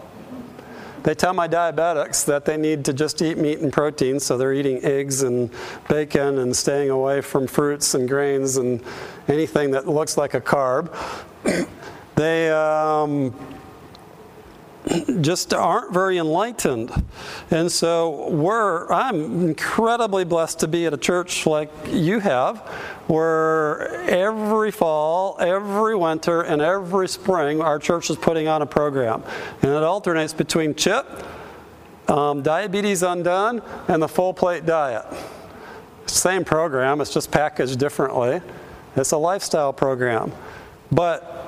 They 1.04 1.16
tell 1.16 1.34
my 1.34 1.48
diabetics 1.48 2.26
that 2.26 2.46
they 2.46 2.58
need 2.58 2.84
to 2.86 2.94
just 2.94 3.22
eat 3.22 3.38
meat 3.38 3.60
and 3.60 3.72
protein, 3.72 4.20
so 4.20 4.38
they're 4.38 4.54
eating 4.54 4.84
eggs 4.84 5.24
and 5.24 5.50
bacon 5.88 6.40
and 6.40 6.56
staying 6.56 6.90
away 6.90 7.22
from 7.22 7.48
fruits 7.48 7.94
and 7.94 8.08
grains 8.08 8.58
and 8.58 8.84
anything 9.28 9.72
that 9.72 9.88
looks 9.88 10.18
like 10.18 10.34
a 10.34 10.42
carb. 10.42 10.94
they 12.16 12.50
um, 12.50 13.34
just 15.22 15.54
aren't 15.54 15.94
very 15.94 16.18
enlightened. 16.18 16.92
And 17.52 17.72
so 17.72 18.30
we're 18.30 18.92
I'm 18.92 19.48
incredibly 19.48 20.24
blessed 20.26 20.60
to 20.60 20.68
be 20.68 20.86
at 20.86 20.94
a 20.94 20.98
church 20.98 21.46
like 21.46 21.70
you 21.88 22.20
have 22.20 22.60
where 23.08 24.02
every 24.10 24.72
fall, 24.72 25.36
every 25.40 25.96
winter, 25.96 26.42
and 26.42 26.62
every 26.62 27.08
spring 27.08 27.62
our 27.62 27.80
church 27.80 28.10
is 28.10 28.18
putting 28.18 28.48
on 28.48 28.62
a 28.62 28.66
program. 28.66 29.24
And 29.62 29.72
it 29.72 29.84
alternates 29.84 30.34
between 30.34 30.76
CHIP, 30.76 31.06
um, 32.08 32.44
Diabetes 32.44 33.02
Undone, 33.02 33.62
and 33.88 34.02
the 34.02 34.08
Full 34.08 34.34
Plate 34.34 34.66
Diet. 34.66 35.06
Same 36.06 36.44
program, 36.44 37.02
it's 37.02 37.14
just 37.14 37.32
packaged 37.32 37.80
differently. 37.80 38.42
It's 38.96 39.12
a 39.12 39.18
lifestyle 39.18 39.74
program. 39.74 40.32
But 40.92 41.39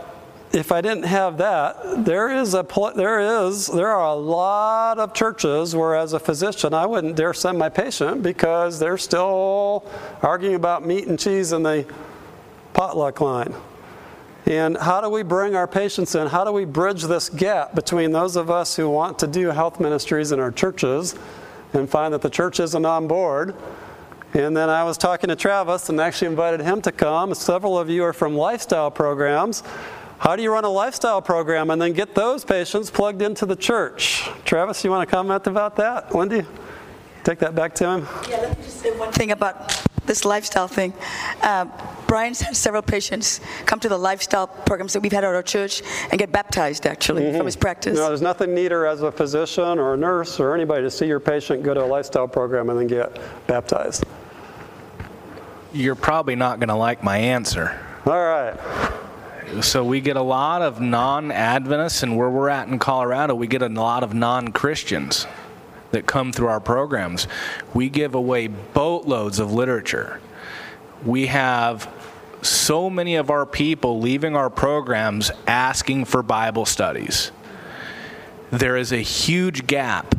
if 0.53 0.71
I 0.71 0.81
didn't 0.81 1.03
have 1.03 1.37
that, 1.37 2.03
there 2.03 2.29
is 2.29 2.53
a 2.53 2.65
there 2.95 3.45
is 3.45 3.67
there 3.67 3.87
are 3.87 4.07
a 4.07 4.15
lot 4.15 4.99
of 4.99 5.13
churches 5.13 5.75
where, 5.75 5.95
as 5.95 6.13
a 6.13 6.19
physician, 6.19 6.73
I 6.73 6.85
wouldn't 6.85 7.15
dare 7.15 7.33
send 7.33 7.57
my 7.57 7.69
patient 7.69 8.21
because 8.21 8.77
they're 8.77 8.97
still 8.97 9.85
arguing 10.21 10.55
about 10.55 10.85
meat 10.85 11.07
and 11.07 11.17
cheese 11.17 11.53
in 11.53 11.63
the 11.63 11.85
potluck 12.73 13.21
line. 13.21 13.53
And 14.45 14.75
how 14.75 14.99
do 14.99 15.09
we 15.09 15.23
bring 15.23 15.55
our 15.55 15.67
patients 15.67 16.15
in? 16.15 16.27
How 16.27 16.43
do 16.43 16.51
we 16.51 16.65
bridge 16.65 17.03
this 17.03 17.29
gap 17.29 17.73
between 17.73 18.11
those 18.11 18.35
of 18.35 18.49
us 18.49 18.75
who 18.75 18.89
want 18.89 19.19
to 19.19 19.27
do 19.27 19.49
health 19.49 19.79
ministries 19.79 20.31
in 20.31 20.39
our 20.39 20.51
churches 20.51 21.15
and 21.73 21.89
find 21.89 22.13
that 22.13 22.21
the 22.21 22.29
church 22.29 22.59
isn't 22.59 22.85
on 22.85 23.07
board? 23.07 23.55
And 24.33 24.55
then 24.55 24.69
I 24.69 24.83
was 24.83 24.97
talking 24.97 25.27
to 25.27 25.35
Travis 25.35 25.89
and 25.89 25.99
actually 25.99 26.27
invited 26.27 26.61
him 26.61 26.81
to 26.83 26.91
come. 26.91 27.33
Several 27.35 27.77
of 27.77 27.89
you 27.89 28.03
are 28.03 28.13
from 28.13 28.35
lifestyle 28.35 28.89
programs. 28.89 29.61
How 30.21 30.35
do 30.35 30.43
you 30.43 30.51
run 30.51 30.65
a 30.65 30.69
lifestyle 30.69 31.19
program 31.19 31.71
and 31.71 31.81
then 31.81 31.93
get 31.93 32.13
those 32.13 32.45
patients 32.45 32.91
plugged 32.91 33.23
into 33.23 33.47
the 33.47 33.55
church? 33.55 34.29
Travis, 34.45 34.83
you 34.83 34.91
want 34.91 35.09
to 35.09 35.11
comment 35.11 35.47
about 35.47 35.77
that? 35.77 36.13
Wendy, 36.13 36.45
take 37.23 37.39
that 37.39 37.55
back 37.55 37.73
to 37.75 37.89
him. 37.89 38.07
Yeah, 38.29 38.37
let 38.37 38.55
me 38.55 38.63
just 38.63 38.81
say 38.81 38.95
one 38.99 39.11
thing 39.11 39.31
about 39.31 39.83
this 40.05 40.23
lifestyle 40.23 40.67
thing. 40.67 40.93
Uh, 41.41 41.65
Brian's 42.05 42.39
had 42.39 42.55
several 42.55 42.83
patients 42.83 43.41
come 43.65 43.79
to 43.79 43.89
the 43.89 43.97
lifestyle 43.97 44.45
programs 44.45 44.93
that 44.93 44.99
we've 44.99 45.11
had 45.11 45.23
at 45.23 45.33
our 45.33 45.41
church 45.41 45.81
and 46.11 46.19
get 46.19 46.31
baptized, 46.31 46.85
actually, 46.85 47.35
from 47.35 47.47
his 47.47 47.55
practice. 47.55 47.97
No, 47.97 48.07
there's 48.09 48.21
nothing 48.21 48.53
neater 48.53 48.85
as 48.85 49.01
a 49.01 49.11
physician 49.11 49.79
or 49.79 49.95
a 49.95 49.97
nurse 49.97 50.39
or 50.39 50.53
anybody 50.53 50.83
to 50.83 50.91
see 50.91 51.07
your 51.07 51.19
patient 51.19 51.63
go 51.63 51.73
to 51.73 51.83
a 51.83 51.89
lifestyle 51.97 52.27
program 52.27 52.69
and 52.69 52.79
then 52.79 52.85
get 52.85 53.19
baptized. 53.47 54.03
You're 55.73 55.95
probably 55.95 56.35
not 56.35 56.59
going 56.59 56.69
to 56.69 56.75
like 56.75 57.03
my 57.03 57.17
answer. 57.17 57.83
All 58.05 58.13
right. 58.13 58.55
So 59.59 59.83
we 59.83 59.99
get 59.99 60.15
a 60.15 60.21
lot 60.21 60.61
of 60.61 60.79
non-Adventists, 60.79 62.03
and 62.03 62.15
where 62.15 62.29
we're 62.29 62.47
at 62.47 62.69
in 62.69 62.79
Colorado, 62.79 63.35
we 63.35 63.47
get 63.47 63.61
a 63.61 63.67
lot 63.67 64.01
of 64.01 64.13
non-Christians 64.13 65.27
that 65.91 66.07
come 66.07 66.31
through 66.31 66.47
our 66.47 66.61
programs. 66.61 67.27
We 67.73 67.89
give 67.89 68.15
away 68.15 68.47
boatloads 68.47 69.39
of 69.39 69.51
literature. 69.51 70.21
We 71.05 71.27
have 71.27 71.91
so 72.41 72.89
many 72.89 73.17
of 73.17 73.29
our 73.29 73.45
people 73.45 73.99
leaving 73.99 74.37
our 74.37 74.49
programs 74.49 75.31
asking 75.45 76.05
for 76.05 76.23
Bible 76.23 76.65
studies. 76.65 77.31
There 78.51 78.77
is 78.77 78.93
a 78.93 79.01
huge 79.01 79.67
gap 79.67 80.15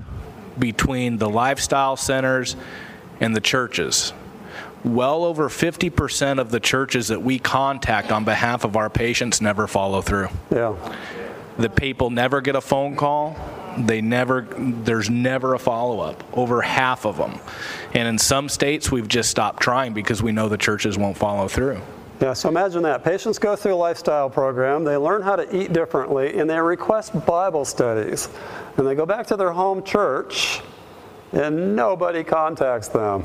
between 0.58 1.16
the 1.16 1.30
lifestyle 1.30 1.96
centers 1.96 2.54
and 3.20 3.34
the 3.34 3.40
churches. 3.40 4.12
Well 4.84 5.24
over 5.24 5.48
50% 5.48 6.40
of 6.40 6.50
the 6.50 6.58
churches 6.58 7.08
that 7.08 7.22
we 7.22 7.38
contact 7.38 8.10
on 8.10 8.24
behalf 8.24 8.64
of 8.64 8.76
our 8.76 8.90
patients 8.90 9.40
never 9.40 9.66
follow 9.66 10.02
through. 10.02 10.28
Yeah. 10.50 10.74
The 11.58 11.70
people 11.70 12.10
never 12.10 12.40
get 12.40 12.56
a 12.56 12.60
phone 12.60 12.96
call. 12.96 13.36
They 13.78 14.00
never, 14.00 14.42
there's 14.58 15.08
never 15.08 15.54
a 15.54 15.58
follow 15.58 16.00
up. 16.00 16.24
Over 16.36 16.62
half 16.62 17.06
of 17.06 17.16
them. 17.16 17.38
And 17.94 18.08
in 18.08 18.18
some 18.18 18.48
states, 18.48 18.90
we've 18.90 19.08
just 19.08 19.30
stopped 19.30 19.62
trying 19.62 19.92
because 19.92 20.22
we 20.22 20.32
know 20.32 20.48
the 20.48 20.58
churches 20.58 20.98
won't 20.98 21.16
follow 21.16 21.48
through. 21.48 21.80
Yeah, 22.20 22.32
so 22.34 22.48
imagine 22.48 22.82
that. 22.84 23.02
Patients 23.02 23.38
go 23.38 23.56
through 23.56 23.74
a 23.74 23.76
lifestyle 23.76 24.30
program, 24.30 24.84
they 24.84 24.96
learn 24.96 25.22
how 25.22 25.34
to 25.34 25.56
eat 25.56 25.72
differently, 25.72 26.38
and 26.38 26.48
they 26.48 26.60
request 26.60 27.26
Bible 27.26 27.64
studies. 27.64 28.28
And 28.76 28.86
they 28.86 28.94
go 28.94 29.04
back 29.04 29.26
to 29.28 29.36
their 29.36 29.52
home 29.52 29.82
church, 29.82 30.60
and 31.32 31.74
nobody 31.74 32.22
contacts 32.22 32.88
them. 32.88 33.24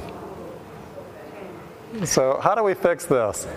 So, 2.03 2.39
how 2.41 2.55
do 2.55 2.63
we 2.63 2.73
fix 2.73 3.05
this? 3.05 3.47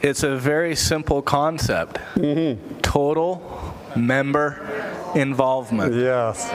It's 0.00 0.22
a 0.22 0.36
very 0.36 0.76
simple 0.76 1.22
concept 1.22 1.98
mm-hmm. 2.14 2.78
total 2.78 3.74
member 3.96 4.94
involvement. 5.14 5.94
Yes. 5.94 6.48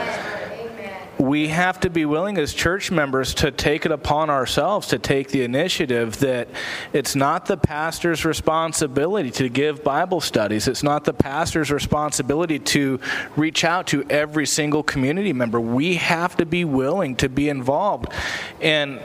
we 1.18 1.48
have 1.48 1.78
to 1.80 1.90
be 1.90 2.04
willing 2.04 2.38
as 2.38 2.54
church 2.54 2.90
members 2.90 3.34
to 3.34 3.50
take 3.50 3.84
it 3.84 3.92
upon 3.92 4.30
ourselves 4.30 4.88
to 4.88 4.98
take 4.98 5.28
the 5.28 5.42
initiative 5.42 6.18
that 6.18 6.48
it's 6.92 7.14
not 7.14 7.46
the 7.46 7.56
pastor's 7.56 8.24
responsibility 8.24 9.30
to 9.30 9.48
give 9.48 9.84
Bible 9.84 10.20
studies. 10.20 10.66
It's 10.66 10.82
not 10.82 11.04
the 11.04 11.12
pastor's 11.14 11.70
responsibility 11.70 12.58
to 12.58 12.98
reach 13.36 13.64
out 13.64 13.86
to 13.88 14.04
every 14.08 14.46
single 14.46 14.82
community 14.82 15.32
member. 15.32 15.60
We 15.60 15.96
have 15.96 16.36
to 16.38 16.46
be 16.46 16.64
willing 16.64 17.16
to 17.16 17.28
be 17.28 17.48
involved. 17.48 18.08
And 18.60 19.00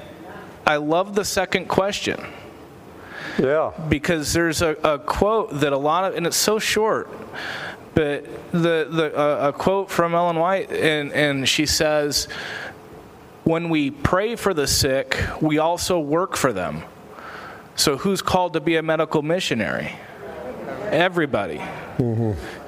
I 0.69 0.75
love 0.75 1.15
the 1.15 1.25
second 1.25 1.67
question 1.67 2.23
Yeah. 3.39 3.71
because 3.89 4.33
there's 4.33 4.61
a, 4.61 4.77
a 4.83 4.99
quote 4.99 5.61
that 5.61 5.73
a 5.73 5.77
lot 5.77 6.03
of, 6.03 6.15
and 6.15 6.27
it's 6.27 6.37
so 6.37 6.59
short, 6.59 7.09
but 7.95 8.23
the, 8.51 8.87
the 8.91 9.11
uh, 9.17 9.47
a 9.49 9.51
quote 9.51 9.89
from 9.89 10.13
Ellen 10.13 10.35
White, 10.37 10.71
and, 10.71 11.11
and 11.11 11.49
she 11.49 11.65
says, 11.65 12.27
"When 13.45 13.69
we 13.69 13.89
pray 13.89 14.35
for 14.35 14.53
the 14.53 14.67
sick, 14.67 15.17
we 15.41 15.57
also 15.57 15.99
work 15.99 16.37
for 16.37 16.53
them." 16.53 16.83
So 17.75 17.97
who's 17.97 18.21
called 18.21 18.53
to 18.53 18.59
be 18.59 18.75
a 18.75 18.83
medical 18.83 19.23
missionary? 19.23 19.93
Everybody. 20.91 21.61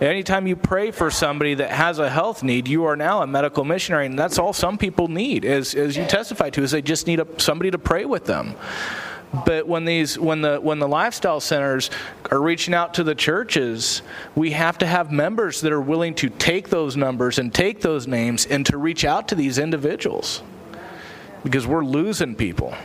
Anytime 0.01 0.45
you 0.47 0.55
pray 0.55 0.91
for 0.91 1.09
somebody 1.09 1.53
that 1.55 1.69
has 1.71 1.99
a 1.99 2.09
health 2.09 2.43
need, 2.43 2.67
you 2.67 2.85
are 2.85 2.95
now 2.95 3.21
a 3.21 3.27
medical 3.27 3.63
missionary, 3.63 4.05
and 4.05 4.19
that's 4.19 4.37
all 4.37 4.53
some 4.53 4.77
people 4.77 5.07
need, 5.07 5.45
as, 5.45 5.73
as 5.73 5.95
you 5.95 6.05
testify 6.05 6.49
to, 6.51 6.63
is 6.63 6.71
they 6.71 6.81
just 6.81 7.07
need 7.07 7.19
a, 7.19 7.27
somebody 7.37 7.71
to 7.71 7.77
pray 7.77 8.05
with 8.05 8.25
them. 8.25 8.55
But 9.45 9.65
when 9.65 9.85
these 9.85 10.19
when 10.19 10.41
the 10.41 10.59
when 10.59 10.79
the 10.79 10.89
lifestyle 10.89 11.39
centers 11.39 11.89
are 12.29 12.41
reaching 12.41 12.73
out 12.73 12.95
to 12.95 13.03
the 13.03 13.15
churches, 13.15 14.01
we 14.35 14.51
have 14.51 14.77
to 14.79 14.85
have 14.85 15.09
members 15.09 15.61
that 15.61 15.71
are 15.71 15.79
willing 15.79 16.15
to 16.15 16.29
take 16.29 16.67
those 16.69 16.97
numbers 16.97 17.39
and 17.39 17.53
take 17.53 17.79
those 17.79 18.07
names 18.07 18.45
and 18.45 18.65
to 18.65 18.77
reach 18.77 19.05
out 19.05 19.29
to 19.29 19.35
these 19.35 19.57
individuals. 19.57 20.43
Because 21.43 21.65
we're 21.65 21.85
losing 21.85 22.35
people. 22.35 22.75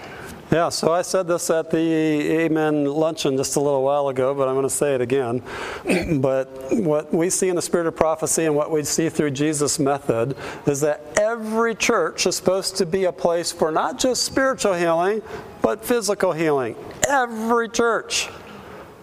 Yeah, 0.53 0.69
so 0.69 0.93
I 0.93 1.03
said 1.03 1.27
this 1.27 1.51
at 1.51 1.73
the 1.73 1.79
Amen 1.79 2.85
luncheon 2.85 3.37
just 3.37 3.57
a 3.57 3.61
little 3.61 3.83
while 3.83 4.09
ago, 4.09 4.33
but 4.33 4.47
I'm 4.47 4.55
going 4.55 4.63
to 4.63 4.71
say 4.71 4.95
it 4.95 5.01
again. 5.01 5.43
but 6.21 6.47
what 6.71 7.13
we 7.13 7.31
see 7.31 7.49
in 7.49 7.57
the 7.57 7.63
spirit 7.63 7.89
of 7.89 7.97
prophecy 7.97 8.45
and 8.45 8.55
what 8.55 8.71
we 8.71 8.85
see 8.85 9.09
through 9.09 9.33
Jesus' 9.33 9.81
method 9.81 10.37
is 10.67 10.81
that 10.83 11.01
every 11.19 11.75
church 11.75 12.29
is 12.29 12.37
supposed 12.37 12.77
to 12.77 12.87
be 12.87 13.05
a 13.07 13.13
place 13.13 13.51
for 13.51 13.73
not 13.73 13.99
just 13.99 14.23
spiritual 14.23 14.75
healing, 14.75 15.21
but 15.63 15.85
physical 15.85 16.31
healing. 16.33 16.77
Every 17.09 17.69
church. 17.69 18.29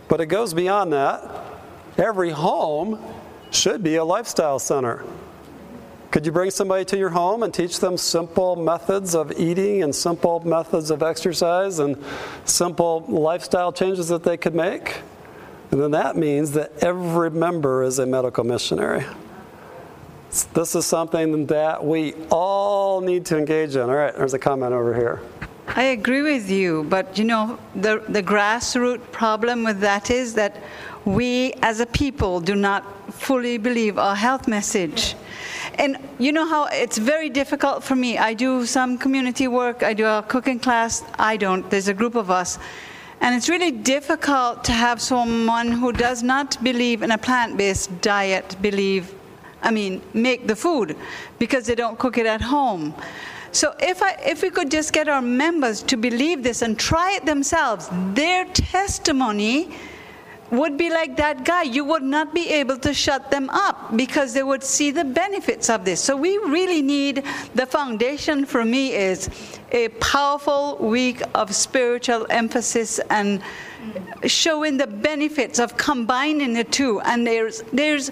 But 0.07 0.21
it 0.21 0.27
goes 0.27 0.53
beyond 0.53 0.93
that. 0.93 1.29
Every 1.97 2.29
home 2.29 3.03
should 3.51 3.83
be 3.83 3.97
a 3.97 4.03
lifestyle 4.05 4.59
center. 4.59 5.03
Could 6.14 6.28
you 6.28 6.32
bring 6.32 6.51
somebody 6.51 6.86
to 6.86 6.95
your 6.95 7.09
home 7.09 7.41
and 7.41 7.51
teach 7.51 7.80
them 7.80 7.97
simple 7.97 8.55
methods 8.55 9.16
of 9.16 9.32
eating 9.32 9.82
and 9.82 9.95
simple 9.95 10.41
methods 10.41 10.91
of 10.91 11.01
exercise 11.01 11.80
and 11.80 11.97
simple 12.45 13.03
lifestyle 13.07 13.74
changes 13.74 14.09
that 14.09 14.22
they 14.22 14.38
could 14.38 14.53
make? 14.53 14.97
And 15.72 15.82
then 15.82 15.89
that 15.89 16.16
means 16.16 16.51
that 16.51 16.72
every 16.84 17.32
member 17.32 17.82
is 17.82 17.97
a 17.97 18.05
medical 18.05 18.43
missionary. 18.43 19.03
This 20.53 20.76
is 20.76 20.86
something 20.86 21.47
that 21.47 21.84
we 21.84 22.14
all 22.30 23.01
need 23.01 23.26
to 23.26 23.38
engage 23.39 23.76
in. 23.76 23.82
All 23.82 23.95
right, 23.95 24.16
there's 24.16 24.36
a 24.36 24.39
comment 24.39 24.72
over 24.72 24.93
here. 24.93 25.20
I 25.70 25.84
agree 25.97 26.22
with 26.22 26.47
you, 26.47 26.84
but 26.84 27.18
you 27.18 27.24
know, 27.24 27.57
the, 27.74 28.03
the 28.07 28.22
grassroots 28.22 29.11
problem 29.11 29.64
with 29.64 29.80
that 29.80 30.11
is 30.11 30.36
that 30.36 30.57
we 31.05 31.53
as 31.64 31.80
a 31.80 31.88
people 31.88 32.39
do 32.39 32.53
not 32.53 32.84
fully 33.11 33.57
believe 33.57 33.97
our 33.97 34.16
health 34.16 34.47
message. 34.47 35.16
And 35.76 35.97
you 36.19 36.32
know 36.32 36.47
how 36.47 36.65
it's 36.65 36.97
very 36.97 37.30
difficult 37.30 37.84
for 37.84 37.95
me. 37.95 38.17
I 38.17 38.34
do 38.34 38.65
some 38.65 38.97
community 38.97 39.47
work, 39.47 39.84
I 39.84 39.93
do 39.93 40.05
a 40.05 40.24
cooking 40.28 40.59
class, 40.59 41.03
I 41.17 41.38
don't. 41.38 41.69
There's 41.69 41.88
a 41.88 41.93
group 41.93 42.15
of 42.15 42.30
us. 42.30 42.59
And 43.21 43.34
it's 43.36 43.49
really 43.49 43.71
difficult 43.71 44.63
to 44.65 44.71
have 44.74 45.01
someone 45.01 45.71
who 45.71 45.93
does 45.93 46.21
not 46.24 46.61
believe 46.63 47.03
in 47.03 47.11
a 47.11 47.17
plant 47.17 47.57
based 47.57 48.01
diet 48.01 48.55
believe, 48.61 49.15
I 49.61 49.71
mean, 49.71 50.01
make 50.13 50.45
the 50.45 50.55
food 50.55 50.95
because 51.39 51.65
they 51.65 51.76
don't 51.76 51.97
cook 51.97 52.17
it 52.17 52.26
at 52.26 52.41
home. 52.41 52.93
So 53.53 53.76
if, 53.80 54.01
I, 54.01 54.17
if 54.26 54.41
we 54.41 54.49
could 54.49 54.69
just 54.69 54.93
get 54.93 55.07
our 55.07 55.21
members 55.21 55.84
to 55.84 55.95
believe 55.95 56.43
this 56.43 56.63
and 56.63 56.78
try 56.78 57.13
it 57.13 57.26
themselves, 57.26 57.88
their 58.13 58.45
testimony 58.45 59.76
would 60.53 60.77
be 60.77 60.89
like 60.91 61.17
that 61.17 61.43
guy. 61.43 61.63
You 61.63 61.83
would 61.85 62.03
not 62.03 62.33
be 62.33 62.47
able 62.49 62.77
to 62.77 62.93
shut 62.93 63.31
them 63.31 63.49
up 63.49 63.97
because 63.97 64.33
they 64.33 64.43
would 64.43 64.63
see 64.63 64.91
the 64.91 65.03
benefits 65.03 65.67
of 65.69 65.83
this. 65.83 65.99
So 65.99 66.15
we 66.15 66.37
really 66.37 66.83
need 66.83 67.23
the 67.55 67.65
foundation 67.65 68.45
for 68.45 68.63
me 68.63 68.93
is 68.93 69.29
a 69.71 69.89
powerful 69.99 70.77
week 70.77 71.23
of 71.33 71.55
spiritual 71.55 72.27
emphasis 72.29 72.99
and 73.09 73.41
showing 74.25 74.77
the 74.77 74.85
benefits 74.85 75.57
of 75.57 75.75
combining 75.75 76.53
the 76.53 76.63
two. 76.63 77.01
And 77.01 77.25
there's 77.25 77.63
there's 77.73 78.11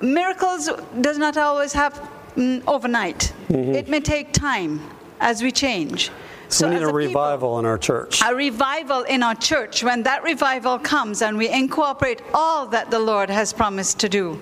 miracles 0.00 0.70
does 1.00 1.18
not 1.18 1.36
always 1.36 1.72
happen 1.72 2.06
mm, 2.36 2.62
overnight. 2.68 3.32
Mm-hmm. 3.48 3.74
It 3.74 3.88
may 3.88 4.00
take 4.00 4.32
time 4.32 4.80
as 5.20 5.42
we 5.42 5.50
change. 5.50 6.10
So, 6.50 6.66
we 6.68 6.74
need 6.74 6.82
as 6.82 6.82
a 6.82 6.86
people- 6.86 6.94
revival 6.96 7.58
in 7.58 7.66
our 7.66 7.78
church. 7.78 8.22
a 8.24 8.34
revival 8.34 9.02
in 9.02 9.22
our 9.22 9.34
church. 9.34 9.82
When 9.84 10.02
that 10.04 10.22
revival 10.22 10.78
comes 10.78 11.20
and 11.22 11.36
we 11.36 11.48
incorporate 11.48 12.22
all 12.32 12.66
that 12.68 12.90
the 12.90 12.98
Lord 12.98 13.28
has 13.30 13.52
promised 13.52 13.98
to 14.00 14.08
do, 14.08 14.40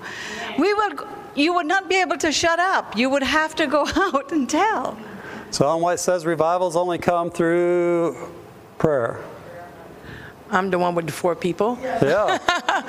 we 0.57 0.73
will. 0.73 0.91
You 1.35 1.53
would 1.53 1.67
not 1.67 1.87
be 1.87 1.95
able 2.01 2.17
to 2.17 2.31
shut 2.31 2.57
up. 2.59 2.97
You 2.97 3.09
would 3.11 3.21
have 3.21 3.53
to 3.55 3.67
go 3.67 3.85
out 3.95 4.31
and 4.31 4.49
tell. 4.49 4.97
So 5.51 5.67
Ellen 5.67 5.81
White 5.83 5.99
says 5.99 6.25
revivals 6.25 6.75
only 6.75 6.97
come 6.97 7.29
through 7.29 8.15
prayer. 8.79 9.19
I'm 10.49 10.69
the 10.71 10.79
one 10.79 10.95
with 10.95 11.05
the 11.07 11.11
four 11.11 11.35
people. 11.35 11.77
Yeah. 11.81 12.39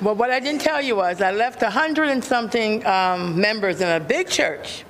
But 0.00 0.16
what 0.16 0.30
I 0.30 0.40
didn't 0.40 0.60
tell 0.62 0.80
you 0.80 0.96
was 0.96 1.20
I 1.20 1.30
left 1.32 1.62
a 1.62 1.70
hundred 1.70 2.08
and 2.08 2.24
something 2.24 2.84
um, 2.86 3.40
members 3.40 3.80
in 3.80 3.88
a 3.88 4.00
big 4.00 4.28
church, 4.28 4.84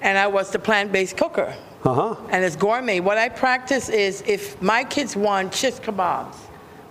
and 0.00 0.16
I 0.16 0.26
was 0.26 0.50
the 0.50 0.58
plant-based 0.58 1.16
cooker. 1.16 1.54
Uh-huh. 1.84 2.16
and 2.30 2.44
it's 2.44 2.56
gourmet. 2.56 3.00
What 3.00 3.18
I 3.18 3.28
practice 3.28 3.88
is 3.88 4.22
if 4.26 4.60
my 4.60 4.84
kids 4.84 5.14
want 5.16 5.54
shish 5.54 5.74
kebabs, 5.74 6.34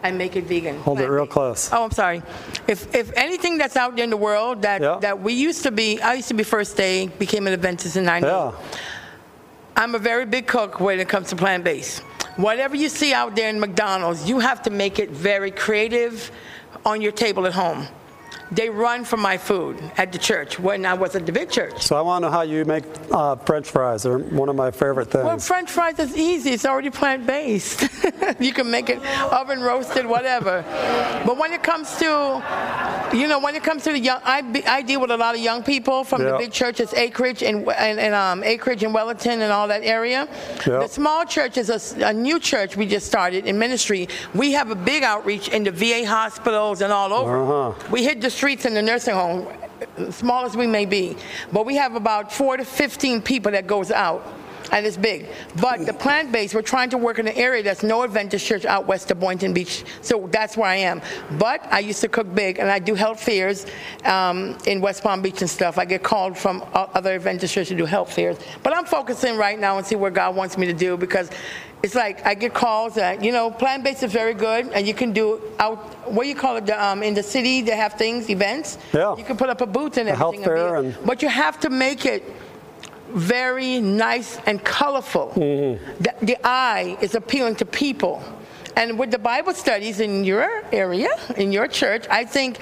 I 0.03 0.11
make 0.11 0.35
it 0.35 0.45
vegan. 0.45 0.79
Hold 0.79 1.01
it 1.01 1.07
real 1.07 1.27
close. 1.27 1.69
Oh, 1.73 1.83
I'm 1.83 1.91
sorry. 1.91 2.21
If 2.67 2.93
if 2.95 3.11
anything 3.17 3.57
that's 3.57 3.75
out 3.75 3.95
there 3.95 4.03
in 4.03 4.09
the 4.11 4.17
world 4.17 4.61
that 4.61 4.81
Yeah. 4.81 4.97
that 5.01 5.19
we 5.21 5.33
used 5.33 5.63
to 5.63 5.71
be, 5.71 5.99
I 6.01 6.13
used 6.13 6.29
to 6.29 6.35
be 6.35 6.43
First 6.43 6.77
Day, 6.77 7.07
became 7.07 7.47
an 7.47 7.53
Adventist 7.53 7.97
in 7.97 8.05
'98. 8.05 8.29
Yeah. 8.29 8.51
I'm 9.75 9.93
a 9.95 9.99
very 9.99 10.25
big 10.25 10.47
cook 10.47 10.79
when 10.79 10.99
it 10.99 11.09
comes 11.09 11.29
to 11.29 11.35
plant 11.35 11.63
based. 11.63 11.99
Whatever 12.37 12.75
you 12.75 12.89
see 12.89 13.13
out 13.13 13.35
there 13.35 13.49
in 13.49 13.59
McDonald's, 13.59 14.29
you 14.29 14.39
have 14.39 14.61
to 14.63 14.69
make 14.69 14.99
it 14.99 15.09
very 15.09 15.51
creative 15.51 16.31
on 16.85 17.01
your 17.01 17.11
table 17.11 17.45
at 17.47 17.53
home. 17.53 17.87
They 18.51 18.69
run 18.69 19.03
for 19.03 19.17
my 19.17 19.37
food 19.37 19.77
at 19.97 20.11
the 20.11 20.17
church 20.17 20.59
when 20.59 20.85
I 20.85 20.93
was 20.93 21.15
at 21.15 21.25
the 21.25 21.31
big 21.31 21.49
church. 21.49 21.83
So 21.83 21.97
I 21.97 22.01
want 22.01 22.23
to 22.23 22.27
know 22.27 22.31
how 22.31 22.41
you 22.41 22.63
make 22.65 22.83
uh, 23.11 23.35
French 23.35 23.69
fries. 23.69 24.03
They're 24.03 24.17
one 24.17 24.49
of 24.49 24.55
my 24.55 24.71
favorite 24.71 25.11
things. 25.11 25.25
Well, 25.25 25.37
French 25.39 25.69
fries 25.69 25.99
is 25.99 26.15
easy. 26.15 26.51
It's 26.51 26.65
already 26.65 26.89
plant 26.89 27.25
based. 27.25 27.87
you 28.39 28.53
can 28.53 28.71
make 28.71 28.89
it 28.89 28.99
oven 29.31 29.61
roasted, 29.61 30.05
whatever. 30.05 30.63
But 31.25 31.37
when 31.37 31.51
it 31.51 31.61
comes 31.61 31.97
to, 31.97 32.41
you 33.13 33.27
know, 33.27 33.39
when 33.39 33.55
it 33.55 33.63
comes 33.63 33.83
to 33.83 33.91
the 33.91 33.99
young, 33.99 34.21
I, 34.23 34.41
be, 34.41 34.65
I 34.65 34.81
deal 34.81 35.01
with 35.01 35.11
a 35.11 35.17
lot 35.17 35.35
of 35.35 35.41
young 35.41 35.63
people 35.63 36.03
from 36.03 36.23
the 36.23 36.37
big 36.37 36.51
churches, 36.51 36.93
Acreage 36.93 37.43
and 37.43 37.67
and, 37.69 37.99
and 37.99 38.13
um, 38.13 38.43
Acreage 38.43 38.83
and 38.83 38.93
Wellington 38.93 39.41
and 39.41 39.51
all 39.51 39.67
that 39.67 39.83
area. 39.83 40.27
Yeah. 40.65 40.79
The 40.79 40.87
small 40.87 41.25
church 41.25 41.57
is 41.57 41.69
a 41.93 42.13
new 42.13 42.39
church 42.39 42.77
we 42.77 42.85
just 42.85 43.07
started 43.07 43.45
in 43.45 43.59
ministry. 43.59 44.07
We 44.33 44.53
have 44.53 44.71
a 44.71 44.75
big 44.75 45.03
outreach 45.03 45.49
in 45.49 45.63
the 45.63 45.71
VA 45.71 46.05
hospitals 46.05 46.81
and 46.81 46.93
all 46.93 47.13
over. 47.13 47.37
Uh-huh. 47.43 47.91
We 47.91 48.03
hit 48.03 48.21
the 48.21 48.29
streets 48.37 48.65
in 48.65 48.75
the 48.75 48.81
nursing 48.81 49.15
home, 49.15 49.47
small 50.11 50.45
as 50.45 50.55
we 50.55 50.67
may 50.67 50.85
be, 50.85 51.17
but 51.51 51.65
we 51.65 51.75
have 51.75 51.95
about 51.95 52.31
four 52.31 52.55
to 52.55 52.63
15 52.63 53.21
people 53.21 53.51
that 53.51 53.65
goes 53.65 53.91
out. 53.91 54.25
And 54.69 54.85
it's 54.85 54.97
big. 54.97 55.27
But 55.61 55.85
the 55.85 55.93
plant 55.93 56.33
based, 56.33 56.53
we're 56.53 56.61
trying 56.61 56.89
to 56.89 56.97
work 56.97 57.19
in 57.19 57.27
an 57.27 57.37
area 57.37 57.63
that's 57.63 57.83
no 57.83 58.03
Adventist 58.03 58.45
church 58.45 58.65
out 58.65 58.85
west 58.85 59.09
of 59.11 59.19
Boynton 59.19 59.53
Beach. 59.53 59.85
So 60.01 60.27
that's 60.29 60.57
where 60.57 60.67
I 60.67 60.75
am. 60.75 61.01
But 61.39 61.65
I 61.71 61.79
used 61.79 62.01
to 62.01 62.09
cook 62.09 62.35
big, 62.35 62.59
and 62.59 62.69
I 62.69 62.77
do 62.77 62.93
health 62.93 63.23
fairs 63.23 63.65
um, 64.03 64.57
in 64.65 64.81
West 64.81 65.03
Palm 65.03 65.21
Beach 65.21 65.39
and 65.39 65.49
stuff. 65.49 65.77
I 65.77 65.85
get 65.85 66.03
called 66.03 66.37
from 66.37 66.65
other 66.73 67.15
Adventist 67.15 67.53
churches 67.53 67.69
to 67.69 67.77
do 67.77 67.85
health 67.85 68.11
fairs. 68.11 68.37
But 68.61 68.75
I'm 68.75 68.83
focusing 68.83 69.37
right 69.37 69.57
now 69.57 69.77
and 69.77 69.87
see 69.87 69.95
where 69.95 70.11
God 70.11 70.35
wants 70.35 70.57
me 70.57 70.67
to 70.67 70.73
do 70.73 70.97
because 70.97 71.29
it's 71.83 71.95
like 71.95 72.25
I 72.25 72.33
get 72.33 72.53
calls 72.53 72.95
that, 72.95 73.23
you 73.23 73.31
know, 73.31 73.51
plant 73.51 73.83
based 73.83 74.03
is 74.03 74.11
very 74.11 74.33
good, 74.33 74.67
and 74.73 74.87
you 74.87 74.93
can 74.93 75.13
do 75.13 75.41
out, 75.59 75.77
what 76.11 76.23
do 76.23 76.29
you 76.29 76.35
call 76.35 76.57
it, 76.57 76.65
the, 76.65 76.83
um, 76.83 77.03
in 77.03 77.13
the 77.13 77.23
city, 77.23 77.61
they 77.61 77.75
have 77.75 77.93
things, 77.93 78.29
events. 78.29 78.77
Yeah. 78.93 79.15
You 79.15 79.23
can 79.23 79.37
put 79.37 79.49
up 79.49 79.61
a 79.61 79.65
booth 79.67 79.97
and 79.97 80.09
A 80.09 80.15
health 80.15 80.35
everything. 80.35 80.81
be- 80.81 80.97
and- 80.97 81.05
But 81.05 81.21
you 81.21 81.29
have 81.29 81.59
to 81.61 81.69
make 81.69 82.05
it 82.05 82.23
very 83.09 83.79
nice 83.79 84.37
and 84.45 84.63
colorful. 84.63 85.27
Mm-hmm. 85.35 86.03
The, 86.03 86.13
the 86.25 86.37
eye 86.43 86.97
is 87.01 87.15
appealing 87.15 87.55
to 87.57 87.65
people. 87.65 88.21
And 88.75 88.99
with 88.99 89.09
the 89.09 89.17
Bible 89.19 89.53
studies 89.53 89.99
in 90.01 90.23
your 90.23 90.63
area, 90.71 91.09
in 91.35 91.51
your 91.51 91.67
church, 91.67 92.05
I 92.11 92.25
think 92.25 92.59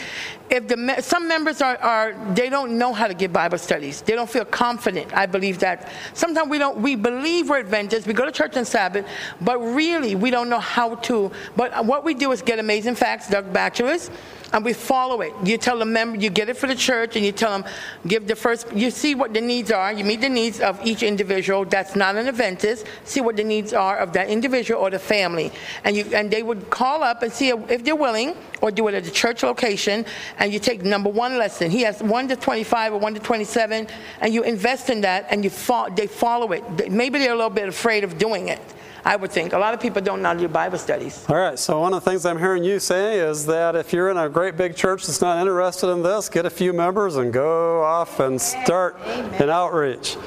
if 0.49 0.67
the 0.67 0.77
me- 0.77 1.01
some 1.01 1.27
members 1.27 1.61
are, 1.61 1.77
are 1.77 2.33
they 2.33 2.49
don't 2.49 2.77
know 2.77 2.93
how 2.93 3.07
to 3.07 3.13
give 3.13 3.33
Bible 3.33 3.57
studies. 3.57 4.01
They 4.01 4.13
don't 4.13 4.29
feel 4.29 4.45
confident. 4.45 5.15
I 5.15 5.25
believe 5.25 5.59
that 5.59 5.91
sometimes 6.13 6.49
we 6.49 6.57
don't. 6.57 6.77
We 6.77 6.95
believe 6.95 7.49
we're 7.49 7.59
Adventists. 7.59 8.05
We 8.05 8.13
go 8.13 8.25
to 8.25 8.31
church 8.31 8.55
on 8.57 8.65
Sabbath, 8.65 9.07
but 9.41 9.57
really 9.59 10.15
we 10.15 10.29
don't 10.29 10.49
know 10.49 10.59
how 10.59 10.95
to. 10.95 11.31
But 11.55 11.85
what 11.85 12.03
we 12.03 12.13
do 12.13 12.31
is 12.31 12.41
get 12.41 12.59
Amazing 12.59 12.95
Facts, 12.95 13.29
Doug 13.29 13.51
Batchelor's, 13.51 14.11
and 14.53 14.63
we 14.63 14.73
follow 14.73 15.21
it. 15.21 15.33
You 15.43 15.57
tell 15.57 15.79
the 15.79 15.85
member, 15.85 16.17
you 16.17 16.29
get 16.29 16.49
it 16.49 16.57
for 16.57 16.67
the 16.67 16.75
church, 16.75 17.15
and 17.15 17.25
you 17.25 17.31
tell 17.31 17.51
them, 17.51 17.69
give 18.07 18.27
the 18.27 18.35
first, 18.35 18.71
you 18.71 18.89
see 18.91 19.15
what 19.15 19.33
the 19.33 19.41
needs 19.41 19.71
are, 19.71 19.91
you 19.91 20.03
meet 20.05 20.21
the 20.21 20.29
needs 20.29 20.59
of 20.61 20.79
each 20.85 21.03
individual 21.03 21.65
that's 21.65 21.95
not 21.95 22.15
an 22.15 22.27
Adventist, 22.27 22.85
see 23.03 23.21
what 23.21 23.35
the 23.35 23.43
needs 23.43 23.73
are 23.73 23.97
of 23.97 24.13
that 24.13 24.29
individual 24.29 24.81
or 24.81 24.89
the 24.89 24.99
family. 24.99 25.51
And 25.83 25.95
you, 25.95 26.05
and 26.13 26.31
they 26.31 26.43
would 26.43 26.69
call 26.69 27.03
up 27.03 27.21
and 27.21 27.33
see 27.33 27.49
if 27.49 27.83
they're 27.83 27.95
willing, 27.95 28.35
or 28.61 28.71
do 28.71 28.87
it 28.87 28.93
at 28.93 29.03
the 29.03 29.11
church 29.11 29.43
location, 29.43 30.05
and 30.37 30.51
you 30.51 30.59
take 30.59 30.83
number 30.83 31.09
one 31.09 31.37
lesson. 31.37 31.71
He 31.71 31.81
has 31.81 32.01
1 32.01 32.27
to 32.29 32.35
25 32.35 32.93
or 32.93 32.99
1 32.99 33.13
to 33.15 33.19
27, 33.19 33.87
and 34.21 34.33
you 34.33 34.43
invest 34.43 34.89
in 34.89 35.01
that, 35.01 35.27
and 35.29 35.43
you 35.43 35.49
fo- 35.49 35.89
they 35.89 36.07
follow 36.07 36.51
it. 36.51 36.91
Maybe 36.91 37.19
they're 37.19 37.33
a 37.33 37.35
little 37.35 37.49
bit 37.49 37.67
afraid 37.69 38.03
of 38.03 38.17
doing 38.17 38.49
it, 38.49 38.59
I 39.03 39.15
would 39.15 39.31
think. 39.31 39.53
A 39.53 39.57
lot 39.57 39.73
of 39.73 39.79
people 39.79 40.01
don't 40.01 40.21
know 40.21 40.29
how 40.29 40.33
to 40.33 40.39
do 40.39 40.47
Bible 40.47 40.77
studies. 40.77 41.25
All 41.29 41.35
right, 41.35 41.57
so 41.57 41.79
one 41.79 41.93
of 41.93 42.03
the 42.03 42.09
things 42.09 42.25
I'm 42.25 42.39
hearing 42.39 42.63
you 42.63 42.79
say 42.79 43.19
is 43.19 43.45
that 43.45 43.75
if 43.75 43.93
you're 43.93 44.09
in 44.09 44.17
a 44.17 44.29
great 44.29 44.57
big 44.57 44.75
church 44.75 45.05
that's 45.05 45.21
not 45.21 45.39
interested 45.39 45.89
in 45.89 46.03
this, 46.03 46.29
get 46.29 46.45
a 46.45 46.49
few 46.49 46.73
members 46.73 47.15
and 47.15 47.31
go 47.31 47.81
off 47.83 48.19
and 48.19 48.39
start 48.39 48.97
an 49.05 49.49
outreach 49.49 50.17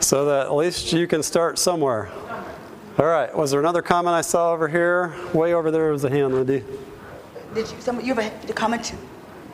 so 0.00 0.26
that 0.26 0.46
at 0.46 0.54
least 0.54 0.92
you 0.92 1.06
can 1.06 1.22
start 1.22 1.58
somewhere. 1.58 2.10
All 2.98 3.06
right, 3.06 3.34
was 3.34 3.50
there 3.50 3.58
another 3.58 3.82
comment 3.82 4.14
I 4.14 4.20
saw 4.20 4.52
over 4.52 4.68
here? 4.68 5.12
Way 5.32 5.52
over 5.52 5.70
there 5.70 5.90
was 5.90 6.04
a 6.04 6.10
hand, 6.10 6.32
Lyndi. 6.32 6.62
Did 7.52 7.70
you, 7.70 7.80
some, 7.80 8.00
you 8.00 8.14
have 8.14 8.50
a 8.50 8.52
comment? 8.52 8.94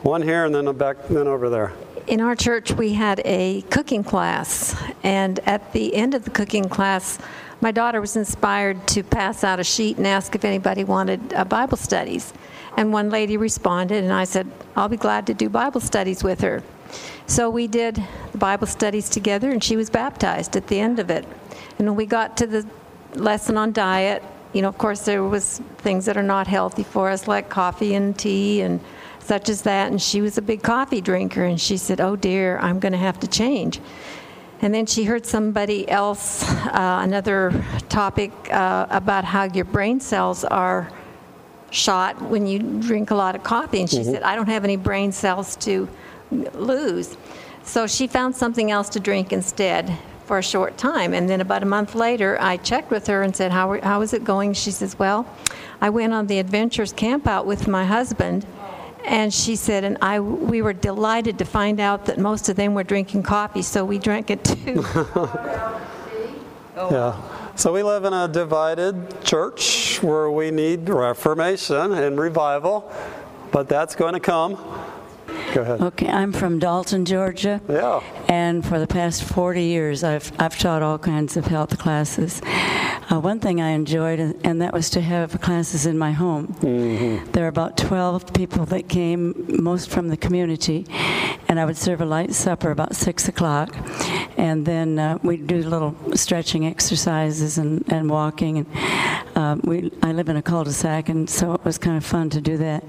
One 0.03 0.23
here 0.23 0.45
and 0.45 0.55
then 0.55 0.71
back, 0.77 1.07
then 1.09 1.27
over 1.27 1.47
there. 1.49 1.73
In 2.07 2.21
our 2.21 2.35
church, 2.35 2.71
we 2.71 2.93
had 2.93 3.21
a 3.23 3.61
cooking 3.69 4.03
class, 4.03 4.75
and 5.03 5.39
at 5.45 5.73
the 5.73 5.93
end 5.93 6.15
of 6.15 6.23
the 6.23 6.31
cooking 6.31 6.67
class, 6.67 7.19
my 7.61 7.71
daughter 7.71 8.01
was 8.01 8.15
inspired 8.15 8.87
to 8.87 9.03
pass 9.03 9.43
out 9.43 9.59
a 9.59 9.63
sheet 9.63 9.97
and 9.97 10.07
ask 10.07 10.33
if 10.33 10.43
anybody 10.43 10.83
wanted 10.83 11.33
uh, 11.35 11.45
Bible 11.45 11.77
studies. 11.77 12.33
And 12.77 12.91
one 12.91 13.11
lady 13.11 13.37
responded, 13.37 14.03
and 14.03 14.11
I 14.11 14.23
said, 14.23 14.49
I'll 14.75 14.89
be 14.89 14.97
glad 14.97 15.27
to 15.27 15.35
do 15.35 15.49
Bible 15.49 15.81
studies 15.81 16.23
with 16.23 16.41
her. 16.41 16.63
So 17.27 17.51
we 17.51 17.67
did 17.67 18.03
the 18.31 18.39
Bible 18.39 18.65
studies 18.65 19.07
together, 19.07 19.51
and 19.51 19.63
she 19.63 19.75
was 19.75 19.91
baptized 19.91 20.55
at 20.55 20.65
the 20.65 20.79
end 20.79 20.97
of 20.97 21.11
it. 21.11 21.25
And 21.77 21.87
when 21.87 21.95
we 21.95 22.07
got 22.07 22.37
to 22.37 22.47
the 22.47 22.67
lesson 23.13 23.55
on 23.55 23.71
diet, 23.71 24.23
you 24.53 24.63
know, 24.63 24.67
of 24.67 24.79
course, 24.79 25.05
there 25.05 25.23
was 25.23 25.59
things 25.77 26.05
that 26.05 26.17
are 26.17 26.23
not 26.23 26.47
healthy 26.47 26.83
for 26.83 27.09
us, 27.11 27.27
like 27.27 27.49
coffee 27.49 27.93
and 27.93 28.17
tea 28.17 28.61
and 28.61 28.79
such 29.23 29.49
as 29.49 29.61
that. 29.63 29.91
And 29.91 30.01
she 30.01 30.21
was 30.21 30.37
a 30.37 30.41
big 30.41 30.61
coffee 30.63 31.01
drinker, 31.01 31.43
and 31.45 31.59
she 31.59 31.77
said, 31.77 32.01
"Oh 32.01 32.15
dear, 32.15 32.57
I'm 32.59 32.79
going 32.79 32.91
to 32.93 32.97
have 32.97 33.19
to 33.21 33.27
change." 33.27 33.79
And 34.63 34.73
then 34.73 34.85
she 34.85 35.05
heard 35.05 35.25
somebody 35.25 35.89
else, 35.89 36.43
uh, 36.67 36.99
another 37.01 37.51
topic 37.89 38.31
uh, 38.51 38.85
about 38.91 39.25
how 39.25 39.45
your 39.45 39.65
brain 39.65 39.99
cells 39.99 40.43
are 40.45 40.91
shot 41.71 42.21
when 42.21 42.45
you 42.45 42.59
drink 42.59 43.09
a 43.09 43.15
lot 43.15 43.33
of 43.35 43.41
coffee. 43.43 43.79
And 43.79 43.89
she 43.89 43.97
Mhm. 44.01 44.11
said, 44.11 44.23
I 44.23 44.35
don't 44.35 44.49
have 44.49 44.63
any 44.63 44.75
brain 44.75 45.11
cells 45.13 45.55
to 45.57 45.87
lose. 46.53 47.17
So 47.63 47.87
she 47.87 48.05
found 48.05 48.35
something 48.35 48.69
else 48.69 48.89
to 48.89 48.99
drink 48.99 49.33
instead 49.33 49.97
for 50.27 50.37
a 50.37 50.43
short 50.43 50.77
time. 50.77 51.13
And 51.13 51.27
then 51.27 51.41
about 51.41 51.63
a 51.63 51.65
month 51.65 51.95
later, 51.95 52.37
I 52.39 52.57
checked 52.57 52.91
with 52.91 53.07
her 53.07 53.23
and 53.23 53.35
said, 53.35 53.51
How, 53.51 53.79
how 53.81 54.01
is 54.01 54.13
it 54.13 54.23
going? 54.23 54.53
She 54.53 54.69
says, 54.71 54.99
Well, 54.99 55.25
I 55.81 55.89
went 55.89 56.13
on 56.13 56.27
the 56.27 56.37
Adventures 56.37 56.93
camp 56.93 57.25
out 57.25 57.45
with 57.47 57.67
my 57.67 57.85
husband. 57.85 58.45
And 59.05 59.33
she 59.33 59.55
said, 59.55 59.83
and 59.83 59.97
I, 60.01 60.19
we 60.19 60.61
were 60.61 60.73
delighted 60.73 61.39
to 61.39 61.45
find 61.45 61.79
out 61.79 62.05
that 62.05 62.17
most 62.19 62.49
of 62.49 62.55
them 62.55 62.73
were 62.73 62.83
drinking 62.83 63.23
coffee, 63.23 63.61
so 63.61 63.83
we 63.83 63.97
drank 63.97 64.29
it 64.29 64.43
too. 64.43 64.85
Yeah. 66.75 67.21
So 67.55 67.73
we 67.73 67.83
live 67.83 68.05
in 68.05 68.13
a 68.13 68.27
divided 68.27 69.23
church 69.23 70.01
where 70.01 70.31
we 70.31 70.51
need 70.51 70.89
reformation 70.89 71.93
and 71.93 72.19
revival, 72.19 72.91
but 73.51 73.69
that's 73.69 73.93
going 73.93 74.13
to 74.13 74.19
come. 74.19 74.57
Go 75.53 75.61
ahead. 75.61 75.81
Okay, 75.81 76.07
I'm 76.07 76.31
from 76.31 76.59
Dalton, 76.59 77.03
Georgia. 77.05 77.61
Yeah. 77.67 78.01
And 78.29 78.65
for 78.65 78.79
the 78.79 78.87
past 78.87 79.23
40 79.23 79.63
years, 79.63 80.03
I've, 80.03 80.31
I've 80.39 80.57
taught 80.57 80.81
all 80.81 80.97
kinds 80.97 81.35
of 81.35 81.45
health 81.45 81.77
classes. 81.77 82.41
Uh, 82.43 83.19
one 83.19 83.41
thing 83.41 83.59
I 83.59 83.71
enjoyed, 83.71 84.19
and 84.19 84.61
that 84.61 84.73
was 84.73 84.89
to 84.91 85.01
have 85.01 85.41
classes 85.41 85.85
in 85.85 85.97
my 85.97 86.13
home. 86.13 86.55
There 86.61 87.43
are 87.43 87.49
about 87.49 87.75
12 87.75 88.33
people 88.33 88.65
that 88.67 88.87
came, 88.87 89.45
most 89.61 89.89
from 89.89 90.07
the 90.07 90.15
community, 90.15 90.85
and 91.49 91.59
I 91.59 91.65
would 91.65 91.75
serve 91.75 91.99
a 91.99 92.05
light 92.05 92.33
supper 92.33 92.71
about 92.71 92.95
6 92.95 93.27
o'clock. 93.27 93.75
And 94.37 94.65
then 94.65 94.97
uh, 94.97 95.17
we'd 95.21 95.47
do 95.47 95.61
little 95.61 95.93
stretching 96.15 96.65
exercises 96.65 97.57
and, 97.57 97.83
and 97.91 98.09
walking. 98.09 98.59
And 98.59 98.67
uh, 99.35 99.57
we, 99.63 99.91
I 100.01 100.13
live 100.13 100.29
in 100.29 100.37
a 100.37 100.41
cul-de-sac, 100.41 101.09
and 101.09 101.29
so 101.29 101.53
it 101.53 101.65
was 101.65 101.77
kind 101.77 101.97
of 101.97 102.05
fun 102.05 102.29
to 102.29 102.39
do 102.39 102.55
that 102.57 102.85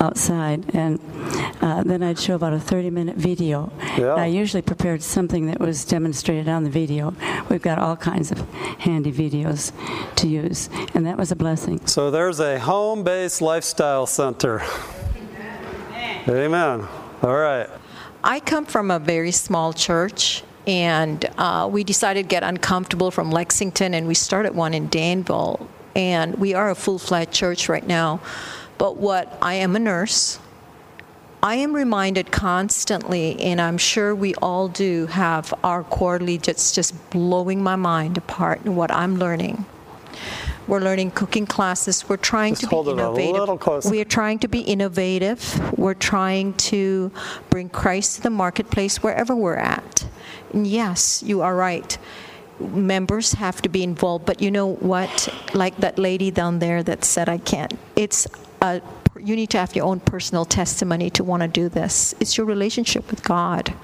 outside. 0.00 0.74
And 0.74 0.98
uh, 1.60 1.81
then 1.90 2.02
I'd 2.02 2.18
show 2.18 2.34
about 2.34 2.52
a 2.52 2.58
30-minute 2.58 3.16
video. 3.16 3.72
Yeah. 3.96 4.12
And 4.12 4.20
I 4.20 4.26
usually 4.26 4.62
prepared 4.62 5.02
something 5.02 5.46
that 5.46 5.60
was 5.60 5.84
demonstrated 5.84 6.48
on 6.48 6.64
the 6.64 6.70
video. 6.70 7.14
We've 7.48 7.62
got 7.62 7.78
all 7.78 7.96
kinds 7.96 8.30
of 8.30 8.40
handy 8.78 9.12
videos 9.12 9.72
to 10.16 10.28
use, 10.28 10.68
and 10.94 11.06
that 11.06 11.16
was 11.16 11.32
a 11.32 11.36
blessing. 11.36 11.86
So 11.86 12.10
there's 12.10 12.40
a 12.40 12.58
home 12.58 13.04
based 13.04 13.42
lifestyle 13.42 14.06
center. 14.06 14.62
Amen. 16.28 16.86
All 17.22 17.36
right. 17.36 17.68
I 18.22 18.38
come 18.38 18.66
from 18.66 18.90
a 18.90 19.00
very 19.00 19.32
small 19.32 19.72
church, 19.72 20.44
and 20.66 21.24
uh, 21.38 21.68
we 21.70 21.82
decided 21.82 22.24
to 22.24 22.28
get 22.28 22.44
uncomfortable 22.44 23.10
from 23.10 23.30
Lexington, 23.30 23.94
and 23.94 24.06
we 24.06 24.14
started 24.14 24.54
one 24.54 24.74
in 24.74 24.88
Danville. 24.88 25.68
And 25.94 26.36
we 26.36 26.54
are 26.54 26.70
a 26.70 26.74
full 26.74 26.98
fledged 26.98 27.32
church 27.32 27.68
right 27.68 27.86
now. 27.86 28.20
But 28.78 28.96
what 28.96 29.36
I 29.42 29.54
am 29.54 29.76
a 29.76 29.78
nurse, 29.78 30.38
I 31.44 31.56
am 31.56 31.74
reminded 31.74 32.30
constantly, 32.30 33.40
and 33.40 33.60
I'm 33.60 33.76
sure 33.76 34.14
we 34.14 34.32
all 34.36 34.68
do 34.68 35.06
have 35.06 35.52
our 35.64 35.82
quarterly 35.82 36.38
just 36.38 36.74
just 36.74 37.10
blowing 37.10 37.64
my 37.64 37.74
mind 37.74 38.16
apart 38.16 38.64
in 38.64 38.76
what 38.76 38.92
I'm 38.92 39.16
learning. 39.18 39.64
We're 40.68 40.78
learning 40.78 41.10
cooking 41.10 41.46
classes. 41.46 42.08
We're 42.08 42.16
trying 42.16 42.54
Just 42.54 42.70
to 42.70 42.84
be 42.84 42.90
innovative. 42.90 43.90
We 43.90 44.00
are 44.00 44.04
trying 44.04 44.38
to 44.38 44.48
be 44.48 44.60
innovative. 44.60 45.76
We're 45.76 45.94
trying 45.94 46.54
to 46.54 47.10
bring 47.50 47.68
Christ 47.68 48.16
to 48.16 48.22
the 48.22 48.30
marketplace 48.30 49.02
wherever 49.02 49.34
we're 49.34 49.56
at. 49.56 50.06
And 50.52 50.64
yes, 50.64 51.24
you 51.24 51.40
are 51.40 51.56
right. 51.56 51.98
Members 52.60 53.32
have 53.32 53.60
to 53.62 53.68
be 53.68 53.82
involved, 53.82 54.24
but 54.24 54.40
you 54.40 54.52
know 54.52 54.74
what? 54.74 55.28
Like 55.52 55.76
that 55.78 55.98
lady 55.98 56.30
down 56.30 56.60
there 56.60 56.84
that 56.84 57.04
said, 57.04 57.28
I 57.28 57.38
can't. 57.38 57.76
It's 57.96 58.28
a, 58.60 58.80
you 59.18 59.36
need 59.36 59.50
to 59.50 59.58
have 59.58 59.76
your 59.76 59.84
own 59.84 60.00
personal 60.00 60.44
testimony 60.44 61.10
to 61.10 61.24
want 61.24 61.42
to 61.42 61.48
do 61.48 61.68
this. 61.68 62.14
It's 62.20 62.36
your 62.36 62.46
relationship 62.46 63.10
with 63.10 63.22
God. 63.22 63.74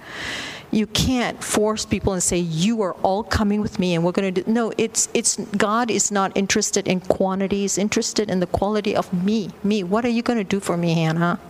You 0.70 0.86
can't 0.86 1.42
force 1.42 1.86
people 1.86 2.12
and 2.12 2.22
say 2.22 2.36
you 2.38 2.82
are 2.82 2.92
all 3.02 3.22
coming 3.22 3.62
with 3.62 3.78
me 3.78 3.94
and 3.94 4.04
we're 4.04 4.12
going 4.12 4.34
to 4.34 4.42
do 4.42 4.52
no 4.52 4.70
it's 4.76 5.08
it's 5.14 5.38
god 5.56 5.90
is 5.90 6.10
not 6.10 6.36
interested 6.36 6.86
in 6.86 7.00
quantity 7.00 7.60
he's 7.60 7.78
interested 7.78 8.30
in 8.30 8.40
the 8.40 8.46
quality 8.46 8.94
of 8.94 9.10
me. 9.24 9.48
Me 9.64 9.82
what 9.82 10.04
are 10.04 10.10
you 10.10 10.20
going 10.20 10.36
to 10.36 10.44
do 10.44 10.60
for 10.60 10.76
me 10.76 10.92
hannah? 10.92 11.40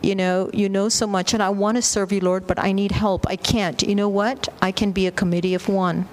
You 0.00 0.14
know 0.14 0.50
you 0.54 0.70
know 0.70 0.88
so 0.88 1.06
much 1.06 1.34
and 1.34 1.42
i 1.42 1.50
want 1.50 1.76
to 1.76 1.82
serve 1.82 2.12
you 2.12 2.20
lord 2.20 2.46
but 2.46 2.58
i 2.58 2.72
need 2.72 2.92
help. 2.92 3.26
I 3.28 3.36
can't. 3.36 3.82
You 3.82 3.94
know 3.94 4.08
what? 4.08 4.48
I 4.62 4.72
can 4.72 4.90
be 4.92 5.06
a 5.06 5.10
committee 5.10 5.52
of 5.52 5.68
one. 5.68 6.08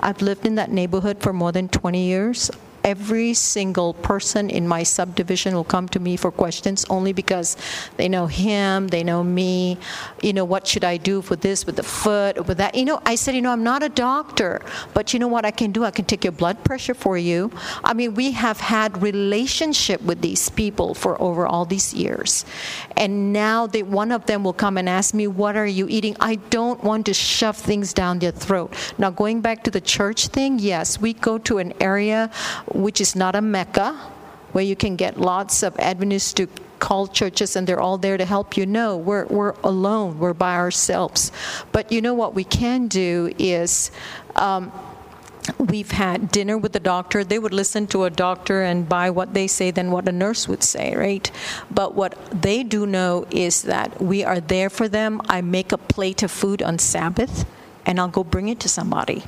I've 0.00 0.20
lived 0.20 0.44
in 0.44 0.56
that 0.56 0.70
neighborhood 0.70 1.20
for 1.20 1.32
more 1.32 1.52
than 1.52 1.68
20 1.68 2.04
years 2.04 2.50
every 2.84 3.34
single 3.34 3.94
person 3.94 4.50
in 4.50 4.66
my 4.66 4.82
subdivision 4.82 5.54
will 5.54 5.64
come 5.64 5.88
to 5.88 6.00
me 6.00 6.16
for 6.16 6.30
questions 6.30 6.84
only 6.90 7.12
because 7.12 7.56
they 7.96 8.08
know 8.08 8.26
him, 8.26 8.88
they 8.88 9.04
know 9.04 9.22
me. 9.22 9.78
You 10.22 10.32
know, 10.32 10.44
what 10.44 10.66
should 10.66 10.84
I 10.84 10.96
do 10.96 11.22
for 11.22 11.36
this, 11.36 11.66
with 11.66 11.76
the 11.76 11.82
foot, 11.82 12.38
or 12.38 12.42
with 12.42 12.58
that? 12.58 12.74
You 12.74 12.84
know, 12.84 13.00
I 13.04 13.14
said, 13.14 13.34
you 13.34 13.42
know, 13.42 13.52
I'm 13.52 13.64
not 13.64 13.82
a 13.82 13.88
doctor, 13.88 14.62
but 14.94 15.12
you 15.12 15.18
know 15.18 15.28
what 15.28 15.44
I 15.44 15.50
can 15.50 15.72
do? 15.72 15.84
I 15.84 15.90
can 15.90 16.04
take 16.04 16.24
your 16.24 16.32
blood 16.32 16.62
pressure 16.64 16.94
for 16.94 17.16
you. 17.16 17.50
I 17.84 17.94
mean, 17.94 18.14
we 18.14 18.32
have 18.32 18.60
had 18.60 19.02
relationship 19.02 20.02
with 20.02 20.20
these 20.20 20.48
people 20.48 20.94
for 20.94 21.20
over 21.20 21.46
all 21.46 21.64
these 21.64 21.92
years. 21.94 22.44
And 22.96 23.32
now 23.32 23.66
they, 23.66 23.82
one 23.82 24.12
of 24.12 24.26
them 24.26 24.44
will 24.44 24.52
come 24.52 24.76
and 24.76 24.88
ask 24.88 25.14
me, 25.14 25.26
what 25.26 25.56
are 25.56 25.66
you 25.66 25.86
eating? 25.88 26.16
I 26.20 26.36
don't 26.36 26.82
want 26.82 27.06
to 27.06 27.14
shove 27.14 27.56
things 27.56 27.92
down 27.92 28.18
their 28.18 28.32
throat. 28.32 28.74
Now, 28.98 29.10
going 29.10 29.40
back 29.40 29.64
to 29.64 29.70
the 29.70 29.80
church 29.80 30.28
thing, 30.28 30.58
yes, 30.58 31.00
we 31.00 31.12
go 31.12 31.38
to 31.38 31.58
an 31.58 31.72
area 31.80 32.30
which 32.74 33.00
is 33.00 33.14
not 33.14 33.34
a 33.36 33.40
mecca, 33.40 33.94
where 34.52 34.64
you 34.64 34.76
can 34.76 34.96
get 34.96 35.18
lots 35.18 35.62
of 35.62 35.78
Adventists 35.78 36.32
to 36.34 36.48
call 36.78 37.06
churches 37.06 37.56
and 37.56 37.66
they're 37.66 37.80
all 37.80 37.98
there 37.98 38.16
to 38.16 38.24
help 38.24 38.56
you. 38.56 38.66
No, 38.66 38.96
we're, 38.96 39.26
we're 39.26 39.54
alone, 39.62 40.18
we're 40.18 40.34
by 40.34 40.56
ourselves. 40.56 41.30
But 41.72 41.92
you 41.92 42.00
know 42.00 42.14
what 42.14 42.34
we 42.34 42.44
can 42.44 42.88
do 42.88 43.32
is. 43.38 43.90
Um, 44.36 44.72
We've 45.58 45.90
had 45.90 46.30
dinner 46.30 46.58
with 46.58 46.72
the 46.72 46.80
doctor. 46.80 47.24
They 47.24 47.38
would 47.38 47.54
listen 47.54 47.86
to 47.88 48.04
a 48.04 48.10
doctor 48.10 48.62
and 48.62 48.88
buy 48.88 49.10
what 49.10 49.34
they 49.34 49.46
say 49.46 49.70
than 49.70 49.90
what 49.90 50.06
a 50.06 50.12
nurse 50.12 50.46
would 50.46 50.62
say, 50.62 50.94
right? 50.94 51.30
But 51.70 51.94
what 51.94 52.16
they 52.30 52.62
do 52.62 52.86
know 52.86 53.26
is 53.30 53.62
that 53.62 54.00
we 54.00 54.22
are 54.22 54.38
there 54.38 54.70
for 54.70 54.86
them. 54.86 55.20
I 55.28 55.40
make 55.40 55.72
a 55.72 55.78
plate 55.78 56.22
of 56.22 56.30
food 56.30 56.62
on 56.62 56.78
Sabbath 56.78 57.46
and 57.86 57.98
I'll 57.98 58.08
go 58.08 58.22
bring 58.22 58.48
it 58.48 58.60
to 58.60 58.68
somebody. 58.68 59.24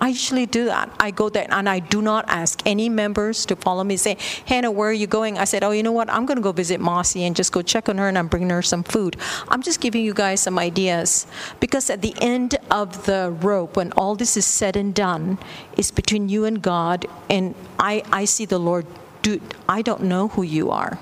I 0.00 0.08
usually 0.08 0.46
do 0.46 0.64
that. 0.64 0.90
I 0.98 1.10
go 1.10 1.28
there 1.28 1.46
and 1.50 1.68
I 1.68 1.78
do 1.78 2.00
not 2.00 2.24
ask 2.28 2.62
any 2.64 2.88
members 2.88 3.44
to 3.46 3.56
follow 3.56 3.84
me. 3.84 3.98
Say, 3.98 4.16
Hannah, 4.46 4.70
where 4.70 4.88
are 4.88 4.94
you 4.94 5.06
going? 5.06 5.36
I 5.36 5.44
said, 5.44 5.62
Oh, 5.62 5.72
you 5.72 5.82
know 5.82 5.92
what? 5.92 6.08
I'm 6.08 6.24
going 6.24 6.36
to 6.36 6.42
go 6.42 6.52
visit 6.52 6.80
Mossy 6.80 7.24
and 7.24 7.36
just 7.36 7.52
go 7.52 7.60
check 7.60 7.88
on 7.88 7.98
her 7.98 8.08
and 8.08 8.16
I'm 8.16 8.28
bringing 8.28 8.48
her 8.50 8.62
some 8.62 8.82
food. 8.82 9.16
I'm 9.48 9.62
just 9.62 9.80
giving 9.80 10.02
you 10.02 10.14
guys 10.14 10.40
some 10.40 10.58
ideas 10.58 11.26
because 11.60 11.90
at 11.90 12.00
the 12.00 12.14
end 12.20 12.56
of 12.70 13.04
the 13.04 13.36
rope, 13.42 13.76
when 13.76 13.92
all 13.92 14.14
this 14.14 14.38
is 14.38 14.46
said 14.46 14.74
and 14.74 14.94
done, 14.94 15.38
it's 15.76 15.90
between 15.90 16.30
you 16.30 16.46
and 16.46 16.62
God. 16.62 17.04
And 17.28 17.54
I, 17.78 18.02
I 18.10 18.24
see 18.24 18.46
the 18.46 18.58
Lord 18.58 18.86
do. 19.20 19.40
I 19.68 19.82
don't 19.82 20.04
know 20.04 20.28
who 20.28 20.42
you 20.42 20.70
are. 20.70 20.98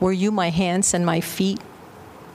Were 0.00 0.12
you 0.12 0.32
my 0.32 0.50
hands 0.50 0.92
and 0.92 1.06
my 1.06 1.20
feet? 1.20 1.60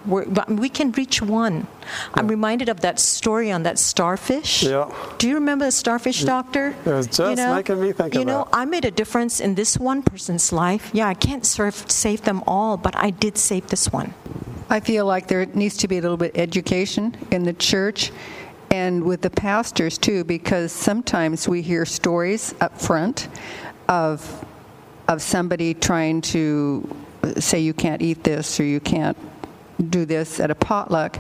We're, 0.06 0.26
we 0.47 0.70
can 0.70 0.91
reach 0.91 1.22
one. 1.22 1.68
I'm 2.14 2.28
reminded 2.28 2.70
of 2.70 2.82
that 2.82 2.99
story 2.99 3.51
on 3.51 3.64
that 3.64 3.80
starfish. 3.80 4.64
Yeah. 4.64 4.91
Do 5.18 5.28
you 5.28 5.36
remember 5.36 5.66
the 5.66 5.72
starfish 5.72 6.24
doctor? 6.24 6.76
It 6.86 6.89
was 6.89 7.08
just 7.08 7.38
making 7.38 7.82
me 7.82 7.91
think 7.93 8.14
You 8.14 8.22
of 8.22 8.28
know, 8.28 8.43
that. 8.45 8.58
I 8.58 8.66
made 8.66 8.86
a 8.86 8.91
difference 8.91 9.39
in 9.39 9.56
this 9.56 9.78
one 9.78 10.01
person's 10.04 10.51
life. 10.51 10.89
Yeah, 10.93 11.08
I 11.08 11.14
can't 11.14 11.45
serve, 11.45 11.76
save 11.89 12.24
them 12.24 12.43
all, 12.45 12.78
but 12.78 12.95
I 12.95 13.12
did 13.12 13.38
save 13.38 13.68
this 13.68 13.91
one. 13.91 14.14
I 14.70 14.80
feel 14.80 15.06
like 15.06 15.28
there 15.28 15.45
needs 15.45 15.78
to 15.78 15.88
be 15.88 15.97
a 15.99 16.01
little 16.01 16.18
bit 16.18 16.32
education 16.36 17.16
in 17.32 17.43
the 17.43 17.54
church 17.54 18.12
and 18.72 19.04
with 19.04 19.22
the 19.22 19.30
pastors 19.30 19.97
too, 19.97 20.24
because 20.24 20.72
sometimes 20.72 21.47
we 21.47 21.62
hear 21.62 21.86
stories 21.86 22.56
up 22.60 22.80
front 22.80 23.30
of 23.88 24.45
of 25.08 25.22
somebody 25.22 25.74
trying 25.74 26.22
to 26.22 26.89
say 27.38 27.60
you 27.60 27.74
can't 27.74 28.01
eat 28.01 28.24
this 28.24 28.60
or 28.60 28.64
you 28.64 28.80
can't 28.80 29.18
do 29.89 30.05
this 30.05 30.39
at 30.39 30.51
a 30.51 30.55
potluck, 30.55 31.17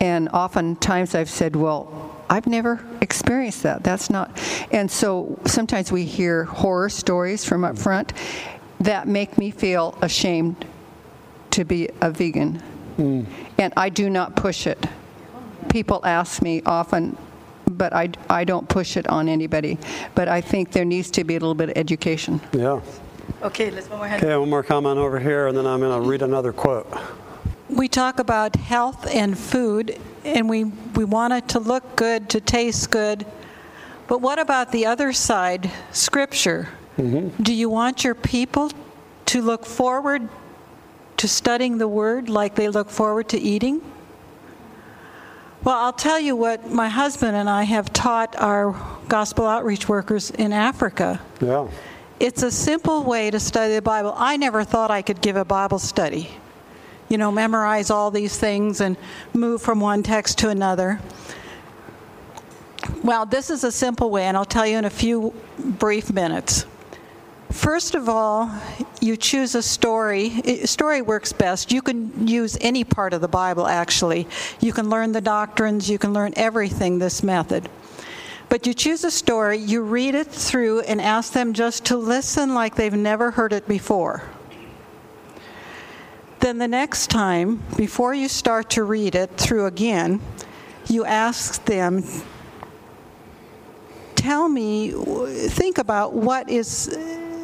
and 0.00 0.28
oftentimes 0.30 1.14
I've 1.14 1.30
said, 1.30 1.56
well. 1.56 2.10
I've 2.30 2.46
never 2.46 2.82
experienced 3.02 3.64
that. 3.64 3.84
That's 3.84 4.08
not. 4.08 4.40
And 4.72 4.90
so 4.90 5.38
sometimes 5.44 5.92
we 5.92 6.06
hear 6.06 6.44
horror 6.44 6.88
stories 6.88 7.44
from 7.44 7.64
up 7.64 7.74
mm-hmm. 7.74 7.82
front 7.82 8.12
that 8.80 9.06
make 9.06 9.36
me 9.36 9.50
feel 9.50 9.96
ashamed 10.00 10.64
to 11.50 11.66
be 11.66 11.90
a 12.00 12.10
vegan. 12.10 12.62
Mm. 12.96 13.26
And 13.58 13.74
I 13.76 13.90
do 13.90 14.08
not 14.08 14.36
push 14.36 14.66
it. 14.66 14.82
People 15.68 16.00
ask 16.02 16.40
me 16.40 16.62
often, 16.64 17.16
but 17.70 17.92
I, 17.92 18.08
I 18.30 18.44
don't 18.44 18.68
push 18.70 18.96
it 18.96 19.06
on 19.08 19.28
anybody. 19.28 19.78
But 20.14 20.26
I 20.26 20.40
think 20.40 20.72
there 20.72 20.86
needs 20.86 21.10
to 21.12 21.24
be 21.24 21.36
a 21.36 21.38
little 21.38 21.54
bit 21.54 21.68
of 21.68 21.76
education. 21.76 22.40
Yeah. 22.52 22.80
Okay, 23.42 23.70
let's 23.70 23.88
one 23.90 23.98
more 23.98 24.08
hand. 24.08 24.24
Okay, 24.24 24.34
one 24.34 24.48
more 24.48 24.62
comment 24.62 24.98
over 24.98 25.20
here, 25.20 25.48
and 25.48 25.56
then 25.56 25.66
I'm 25.66 25.80
going 25.80 26.02
to 26.02 26.08
read 26.08 26.22
another 26.22 26.54
quote. 26.54 26.90
We 27.68 27.88
talk 27.88 28.18
about 28.18 28.56
health 28.56 29.06
and 29.06 29.38
food, 29.38 29.98
and 30.24 30.48
we, 30.48 30.64
we 30.64 31.04
want 31.04 31.32
it 31.32 31.48
to 31.48 31.58
look 31.58 31.96
good, 31.96 32.28
to 32.30 32.40
taste 32.40 32.90
good. 32.90 33.24
But 34.06 34.20
what 34.20 34.38
about 34.38 34.70
the 34.70 34.86
other 34.86 35.12
side, 35.12 35.70
Scripture? 35.90 36.68
Mm-hmm. 36.98 37.42
Do 37.42 37.54
you 37.54 37.70
want 37.70 38.04
your 38.04 38.14
people 38.14 38.70
to 39.26 39.42
look 39.42 39.64
forward 39.64 40.28
to 41.16 41.28
studying 41.28 41.78
the 41.78 41.88
Word 41.88 42.28
like 42.28 42.54
they 42.54 42.68
look 42.68 42.90
forward 42.90 43.28
to 43.30 43.38
eating? 43.38 43.80
Well, 45.64 45.76
I'll 45.76 45.94
tell 45.94 46.20
you 46.20 46.36
what 46.36 46.70
my 46.70 46.90
husband 46.90 47.34
and 47.34 47.48
I 47.48 47.62
have 47.62 47.90
taught 47.94 48.36
our 48.36 48.76
gospel 49.08 49.46
outreach 49.46 49.88
workers 49.88 50.30
in 50.30 50.52
Africa. 50.52 51.18
Yeah. 51.40 51.68
It's 52.20 52.42
a 52.42 52.50
simple 52.50 53.02
way 53.04 53.30
to 53.30 53.40
study 53.40 53.74
the 53.74 53.82
Bible. 53.82 54.12
I 54.16 54.36
never 54.36 54.62
thought 54.62 54.90
I 54.90 55.00
could 55.00 55.22
give 55.22 55.36
a 55.36 55.44
Bible 55.44 55.78
study. 55.78 56.28
You 57.08 57.18
know, 57.18 57.30
memorize 57.30 57.90
all 57.90 58.10
these 58.10 58.38
things 58.38 58.80
and 58.80 58.96
move 59.32 59.62
from 59.62 59.80
one 59.80 60.02
text 60.02 60.38
to 60.38 60.48
another. 60.48 61.00
Well, 63.02 63.26
this 63.26 63.50
is 63.50 63.64
a 63.64 63.72
simple 63.72 64.10
way, 64.10 64.24
and 64.24 64.36
I'll 64.36 64.44
tell 64.44 64.66
you 64.66 64.78
in 64.78 64.84
a 64.84 64.90
few 64.90 65.34
brief 65.58 66.12
minutes. 66.12 66.66
First 67.50 67.94
of 67.94 68.08
all, 68.08 68.50
you 69.00 69.16
choose 69.16 69.54
a 69.54 69.62
story. 69.62 70.42
Story 70.64 71.02
works 71.02 71.32
best. 71.32 71.70
You 71.70 71.82
can 71.82 72.26
use 72.26 72.58
any 72.60 72.82
part 72.82 73.12
of 73.12 73.20
the 73.20 73.28
Bible, 73.28 73.66
actually. 73.66 74.26
You 74.60 74.72
can 74.72 74.90
learn 74.90 75.12
the 75.12 75.20
doctrines, 75.20 75.88
you 75.88 75.98
can 75.98 76.12
learn 76.12 76.32
everything 76.36 76.98
this 76.98 77.22
method. 77.22 77.68
But 78.48 78.66
you 78.66 78.74
choose 78.74 79.04
a 79.04 79.10
story, 79.10 79.58
you 79.58 79.82
read 79.82 80.14
it 80.14 80.26
through, 80.26 80.80
and 80.80 81.00
ask 81.00 81.32
them 81.32 81.52
just 81.52 81.84
to 81.86 81.96
listen 81.96 82.54
like 82.54 82.74
they've 82.74 82.92
never 82.92 83.30
heard 83.30 83.52
it 83.52 83.68
before. 83.68 84.22
Then 86.44 86.58
the 86.58 86.68
next 86.68 87.06
time, 87.06 87.62
before 87.74 88.12
you 88.12 88.28
start 88.28 88.68
to 88.72 88.84
read 88.84 89.14
it 89.14 89.30
through 89.38 89.64
again, 89.64 90.20
you 90.90 91.06
ask 91.06 91.64
them, 91.64 92.04
tell 94.14 94.50
me, 94.50 94.90
think 95.48 95.78
about 95.78 96.12
what 96.12 96.50
is 96.50 96.98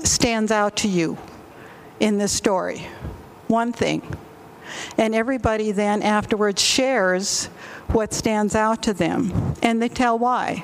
stands 0.04 0.52
out 0.52 0.76
to 0.76 0.88
you 0.88 1.16
in 1.98 2.18
this 2.18 2.30
story. 2.30 2.86
One 3.46 3.72
thing. 3.72 4.02
And 4.98 5.14
everybody 5.14 5.72
then 5.72 6.02
afterwards 6.02 6.60
shares 6.60 7.46
what 7.92 8.12
stands 8.12 8.54
out 8.54 8.82
to 8.82 8.92
them, 8.92 9.54
and 9.62 9.80
they 9.80 9.88
tell 9.88 10.18
why. 10.18 10.62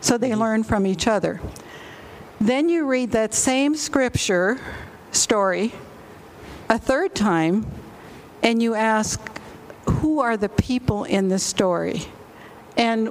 So 0.00 0.18
they 0.18 0.30
mm-hmm. 0.30 0.40
learn 0.40 0.64
from 0.64 0.88
each 0.88 1.06
other. 1.06 1.40
Then 2.40 2.68
you 2.68 2.84
read 2.84 3.12
that 3.12 3.32
same 3.32 3.76
scripture 3.76 4.58
story 5.12 5.72
a 6.68 6.78
third 6.78 7.14
time, 7.14 7.66
and 8.42 8.62
you 8.62 8.74
ask, 8.74 9.20
Who 9.88 10.20
are 10.20 10.36
the 10.36 10.48
people 10.48 11.04
in 11.04 11.28
this 11.28 11.42
story? 11.42 12.02
And 12.76 13.08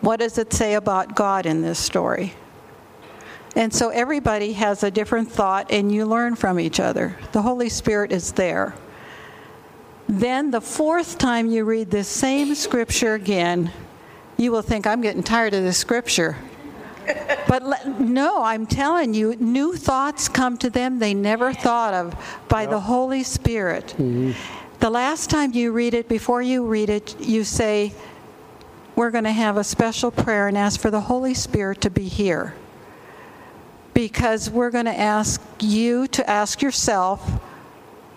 what 0.00 0.20
does 0.20 0.38
it 0.38 0.52
say 0.52 0.74
about 0.74 1.14
God 1.14 1.46
in 1.46 1.62
this 1.62 1.78
story? 1.78 2.34
And 3.54 3.72
so 3.72 3.88
everybody 3.88 4.52
has 4.52 4.82
a 4.82 4.90
different 4.90 5.30
thought, 5.30 5.70
and 5.70 5.90
you 5.90 6.04
learn 6.04 6.36
from 6.36 6.60
each 6.60 6.78
other. 6.78 7.16
The 7.32 7.42
Holy 7.42 7.70
Spirit 7.70 8.12
is 8.12 8.32
there. 8.32 8.74
Then 10.08 10.50
the 10.50 10.60
fourth 10.60 11.18
time 11.18 11.50
you 11.50 11.64
read 11.64 11.90
this 11.90 12.06
same 12.06 12.54
scripture 12.54 13.14
again, 13.14 13.72
you 14.36 14.52
will 14.52 14.62
think, 14.62 14.86
I'm 14.86 15.00
getting 15.00 15.22
tired 15.22 15.54
of 15.54 15.64
this 15.64 15.78
scripture. 15.78 16.36
But 17.48 17.62
le- 17.62 18.00
no, 18.00 18.42
I'm 18.42 18.66
telling 18.66 19.14
you, 19.14 19.36
new 19.36 19.74
thoughts 19.76 20.28
come 20.28 20.56
to 20.58 20.70
them 20.70 20.98
they 20.98 21.14
never 21.14 21.52
thought 21.52 21.94
of 21.94 22.14
by 22.48 22.66
the 22.66 22.80
Holy 22.80 23.22
Spirit. 23.22 23.94
Mm-hmm. 23.98 24.32
The 24.80 24.90
last 24.90 25.30
time 25.30 25.52
you 25.52 25.72
read 25.72 25.94
it, 25.94 26.08
before 26.08 26.42
you 26.42 26.66
read 26.66 26.90
it, 26.90 27.18
you 27.20 27.44
say, 27.44 27.92
We're 28.94 29.10
going 29.10 29.24
to 29.24 29.32
have 29.32 29.56
a 29.56 29.64
special 29.64 30.10
prayer 30.10 30.48
and 30.48 30.58
ask 30.58 30.80
for 30.80 30.90
the 30.90 31.00
Holy 31.00 31.34
Spirit 31.34 31.80
to 31.82 31.90
be 31.90 32.08
here. 32.08 32.54
Because 33.94 34.50
we're 34.50 34.70
going 34.70 34.84
to 34.84 34.98
ask 34.98 35.40
you 35.60 36.06
to 36.08 36.28
ask 36.28 36.60
yourself, 36.60 37.40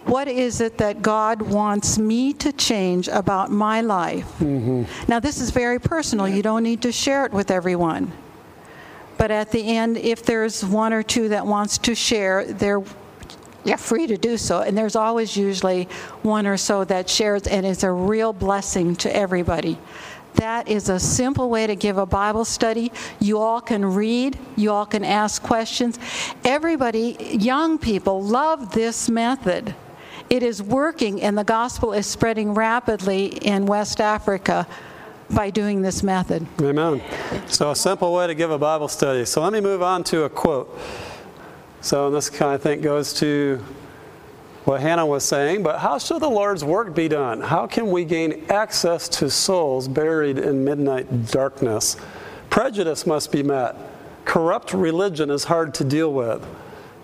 what 0.05 0.27
is 0.27 0.59
it 0.59 0.79
that 0.79 1.01
God 1.01 1.41
wants 1.41 1.99
me 1.99 2.33
to 2.33 2.51
change 2.51 3.07
about 3.07 3.51
my 3.51 3.81
life? 3.81 4.25
Mm-hmm. 4.39 4.83
Now, 5.07 5.19
this 5.19 5.39
is 5.39 5.51
very 5.51 5.79
personal. 5.79 6.27
You 6.27 6.41
don't 6.41 6.63
need 6.63 6.81
to 6.81 6.91
share 6.91 7.25
it 7.25 7.31
with 7.31 7.51
everyone. 7.51 8.11
But 9.19 9.31
at 9.31 9.51
the 9.51 9.75
end, 9.75 9.97
if 9.97 10.23
there's 10.23 10.63
one 10.63 10.93
or 10.93 11.03
two 11.03 11.27
that 11.27 11.45
wants 11.45 11.77
to 11.79 11.93
share, 11.93 12.45
they're 12.45 12.81
free 13.77 14.07
to 14.07 14.15
do 14.15 14.37
so. 14.37 14.61
And 14.61 14.77
there's 14.77 14.95
always 14.95 15.35
usually 15.35 15.89
one 16.23 16.47
or 16.47 16.55
so 16.55 16.85
that 16.85 17.09
shares, 17.09 17.45
and 17.45 17.65
it's 17.65 17.83
a 17.83 17.91
real 17.91 18.31
blessing 18.31 18.95
to 18.95 19.13
everybody. 19.13 19.77
That 20.35 20.69
is 20.69 20.87
a 20.87 21.01
simple 21.01 21.49
way 21.49 21.67
to 21.67 21.75
give 21.75 21.97
a 21.97 22.05
Bible 22.05 22.45
study. 22.45 22.93
You 23.19 23.39
all 23.39 23.59
can 23.59 23.83
read, 23.83 24.39
you 24.55 24.71
all 24.71 24.85
can 24.85 25.03
ask 25.03 25.43
questions. 25.43 25.99
Everybody, 26.45 27.17
young 27.37 27.77
people, 27.77 28.23
love 28.23 28.71
this 28.73 29.09
method. 29.09 29.75
It 30.29 30.43
is 30.43 30.63
working, 30.63 31.21
and 31.21 31.37
the 31.37 31.43
gospel 31.43 31.91
is 31.91 32.07
spreading 32.07 32.53
rapidly 32.53 33.25
in 33.25 33.65
West 33.65 33.99
Africa 33.99 34.65
by 35.31 35.49
doing 35.49 35.81
this 35.81 36.03
method. 36.03 36.45
Amen. 36.61 37.01
So, 37.47 37.71
a 37.71 37.75
simple 37.75 38.13
way 38.13 38.27
to 38.27 38.35
give 38.35 38.51
a 38.51 38.57
Bible 38.57 38.87
study. 38.87 39.25
So, 39.25 39.41
let 39.41 39.53
me 39.53 39.61
move 39.61 39.81
on 39.81 40.03
to 40.05 40.23
a 40.23 40.29
quote. 40.29 40.77
So, 41.81 42.09
this 42.11 42.29
kind 42.29 42.55
of 42.55 42.61
thing 42.61 42.81
goes 42.81 43.13
to 43.15 43.63
what 44.65 44.81
Hannah 44.81 45.05
was 45.05 45.23
saying, 45.23 45.63
but 45.63 45.79
how 45.79 45.97
shall 45.97 46.19
the 46.19 46.29
Lord's 46.29 46.63
work 46.63 46.93
be 46.93 47.07
done? 47.07 47.41
How 47.41 47.65
can 47.65 47.89
we 47.89 48.05
gain 48.05 48.45
access 48.49 49.09
to 49.09 49.29
souls 49.29 49.87
buried 49.87 50.37
in 50.37 50.63
midnight 50.63 51.27
darkness? 51.27 51.97
Prejudice 52.49 53.07
must 53.07 53.31
be 53.31 53.41
met. 53.41 53.75
Corrupt 54.25 54.73
religion 54.73 55.31
is 55.31 55.45
hard 55.45 55.73
to 55.75 55.83
deal 55.83 56.13
with. 56.13 56.45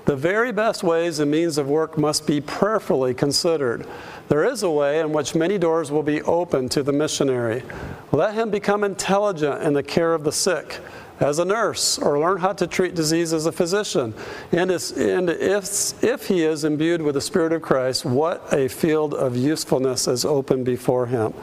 The 0.06 0.16
very 0.16 0.52
best 0.52 0.84
ways 0.84 1.20
and 1.20 1.32
means 1.32 1.58
of 1.58 1.68
work 1.68 1.98
must 1.98 2.28
be 2.28 2.40
prayerfully 2.40 3.16
considered. 3.16 3.88
There 4.28 4.46
is 4.46 4.62
a 4.62 4.70
way 4.70 5.00
in 5.00 5.12
which 5.12 5.34
many 5.34 5.58
doors 5.58 5.92
will 5.92 6.04
be 6.04 6.22
open 6.24 6.70
to 6.70 6.84
the 6.84 6.94
missionary. 6.94 7.64
Let 8.12 8.36
him 8.36 8.52
become 8.52 8.84
intelligent 8.84 9.64
in 9.64 9.74
the 9.74 9.84
care 9.84 10.14
of 10.14 10.24
the 10.24 10.32
sick 10.32 10.80
as 11.20 11.40
a 11.40 11.46
nurse 11.46 11.98
or 11.98 12.20
learn 12.20 12.38
how 12.38 12.54
to 12.54 12.68
treat 12.68 12.94
disease 12.94 13.34
as 13.34 13.46
a 13.46 13.52
physician. 13.52 14.14
And, 14.52 14.70
and 14.72 15.30
if, 15.30 16.04
if 16.04 16.28
he 16.28 16.44
is 16.44 16.66
imbued 16.66 17.02
with 17.02 17.16
the 17.16 17.22
Spirit 17.22 17.54
of 17.54 17.62
Christ, 17.62 18.06
what 18.06 18.54
a 18.54 18.68
field 18.68 19.14
of 19.14 19.36
usefulness 19.36 20.08
is 20.08 20.26
open 20.26 20.64
before 20.64 21.06
him. 21.06 21.34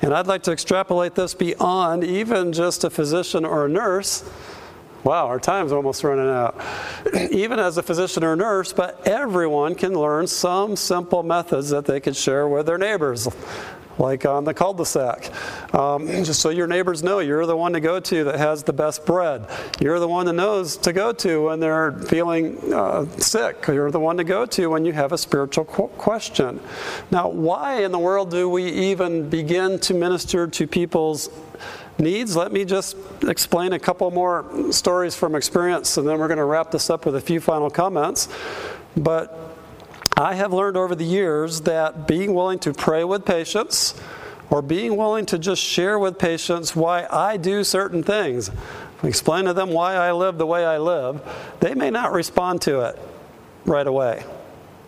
And 0.00 0.14
I'd 0.14 0.26
like 0.26 0.42
to 0.44 0.52
extrapolate 0.52 1.14
this 1.14 1.34
beyond 1.34 2.04
even 2.04 2.52
just 2.52 2.84
a 2.84 2.90
physician 2.90 3.44
or 3.44 3.66
a 3.66 3.68
nurse. 3.68 4.24
Wow, 5.06 5.28
our 5.28 5.38
time's 5.38 5.70
almost 5.70 6.02
running 6.02 6.28
out. 6.28 6.60
Even 7.30 7.60
as 7.60 7.78
a 7.78 7.82
physician 7.84 8.24
or 8.24 8.34
nurse, 8.34 8.72
but 8.72 9.06
everyone 9.06 9.76
can 9.76 9.94
learn 9.94 10.26
some 10.26 10.74
simple 10.74 11.22
methods 11.22 11.70
that 11.70 11.84
they 11.84 12.00
could 12.00 12.16
share 12.16 12.48
with 12.48 12.66
their 12.66 12.76
neighbors, 12.76 13.28
like 13.98 14.26
on 14.26 14.42
the 14.42 14.52
cul-de-sac. 14.52 15.30
Um, 15.72 16.08
just 16.24 16.40
so 16.40 16.50
your 16.50 16.66
neighbors 16.66 17.04
know 17.04 17.20
you're 17.20 17.46
the 17.46 17.56
one 17.56 17.74
to 17.74 17.80
go 17.80 18.00
to 18.00 18.24
that 18.24 18.36
has 18.36 18.64
the 18.64 18.72
best 18.72 19.06
bread. 19.06 19.46
You're 19.80 20.00
the 20.00 20.08
one 20.08 20.26
that 20.26 20.32
knows 20.32 20.76
to 20.78 20.92
go 20.92 21.12
to 21.12 21.44
when 21.44 21.60
they're 21.60 21.92
feeling 21.92 22.74
uh, 22.74 23.06
sick. 23.18 23.64
You're 23.68 23.92
the 23.92 24.00
one 24.00 24.16
to 24.16 24.24
go 24.24 24.44
to 24.44 24.66
when 24.66 24.84
you 24.84 24.92
have 24.92 25.12
a 25.12 25.18
spiritual 25.18 25.66
qu- 25.66 25.86
question. 25.98 26.58
Now, 27.12 27.28
why 27.28 27.84
in 27.84 27.92
the 27.92 28.00
world 28.00 28.32
do 28.32 28.48
we 28.48 28.68
even 28.68 29.30
begin 29.30 29.78
to 29.78 29.94
minister 29.94 30.48
to 30.48 30.66
people's 30.66 31.30
needs, 31.98 32.36
let 32.36 32.52
me 32.52 32.64
just 32.64 32.96
explain 33.22 33.72
a 33.72 33.78
couple 33.78 34.10
more 34.10 34.72
stories 34.72 35.14
from 35.14 35.34
experience, 35.34 35.96
and 35.96 36.06
then 36.06 36.18
we're 36.18 36.28
going 36.28 36.38
to 36.38 36.44
wrap 36.44 36.70
this 36.70 36.90
up 36.90 37.06
with 37.06 37.16
a 37.16 37.20
few 37.20 37.40
final 37.40 37.70
comments. 37.70 38.28
But 38.96 39.38
I 40.16 40.34
have 40.34 40.52
learned 40.52 40.76
over 40.76 40.94
the 40.94 41.04
years 41.04 41.62
that 41.62 42.06
being 42.06 42.34
willing 42.34 42.58
to 42.60 42.72
pray 42.72 43.04
with 43.04 43.24
patients 43.24 43.94
or 44.50 44.62
being 44.62 44.96
willing 44.96 45.26
to 45.26 45.38
just 45.38 45.62
share 45.62 45.98
with 45.98 46.18
patients 46.18 46.74
why 46.74 47.06
I 47.10 47.36
do 47.36 47.64
certain 47.64 48.02
things, 48.02 48.50
explain 49.02 49.44
to 49.46 49.52
them 49.52 49.70
why 49.70 49.94
I 49.94 50.12
live 50.12 50.38
the 50.38 50.46
way 50.46 50.64
I 50.64 50.78
live, 50.78 51.20
they 51.60 51.74
may 51.74 51.90
not 51.90 52.12
respond 52.12 52.62
to 52.62 52.80
it 52.80 52.98
right 53.64 53.86
away. 53.86 54.24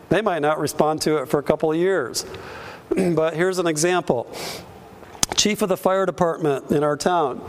They 0.08 0.22
might 0.22 0.40
not 0.40 0.58
respond 0.58 1.02
to 1.02 1.18
it 1.18 1.28
for 1.28 1.38
a 1.38 1.42
couple 1.42 1.70
of 1.70 1.76
years. 1.76 2.24
But 3.14 3.34
here's 3.34 3.58
an 3.58 3.66
example 3.66 4.34
chief 5.38 5.62
of 5.62 5.68
the 5.68 5.76
fire 5.76 6.04
department 6.04 6.70
in 6.72 6.82
our 6.82 6.96
town 6.96 7.40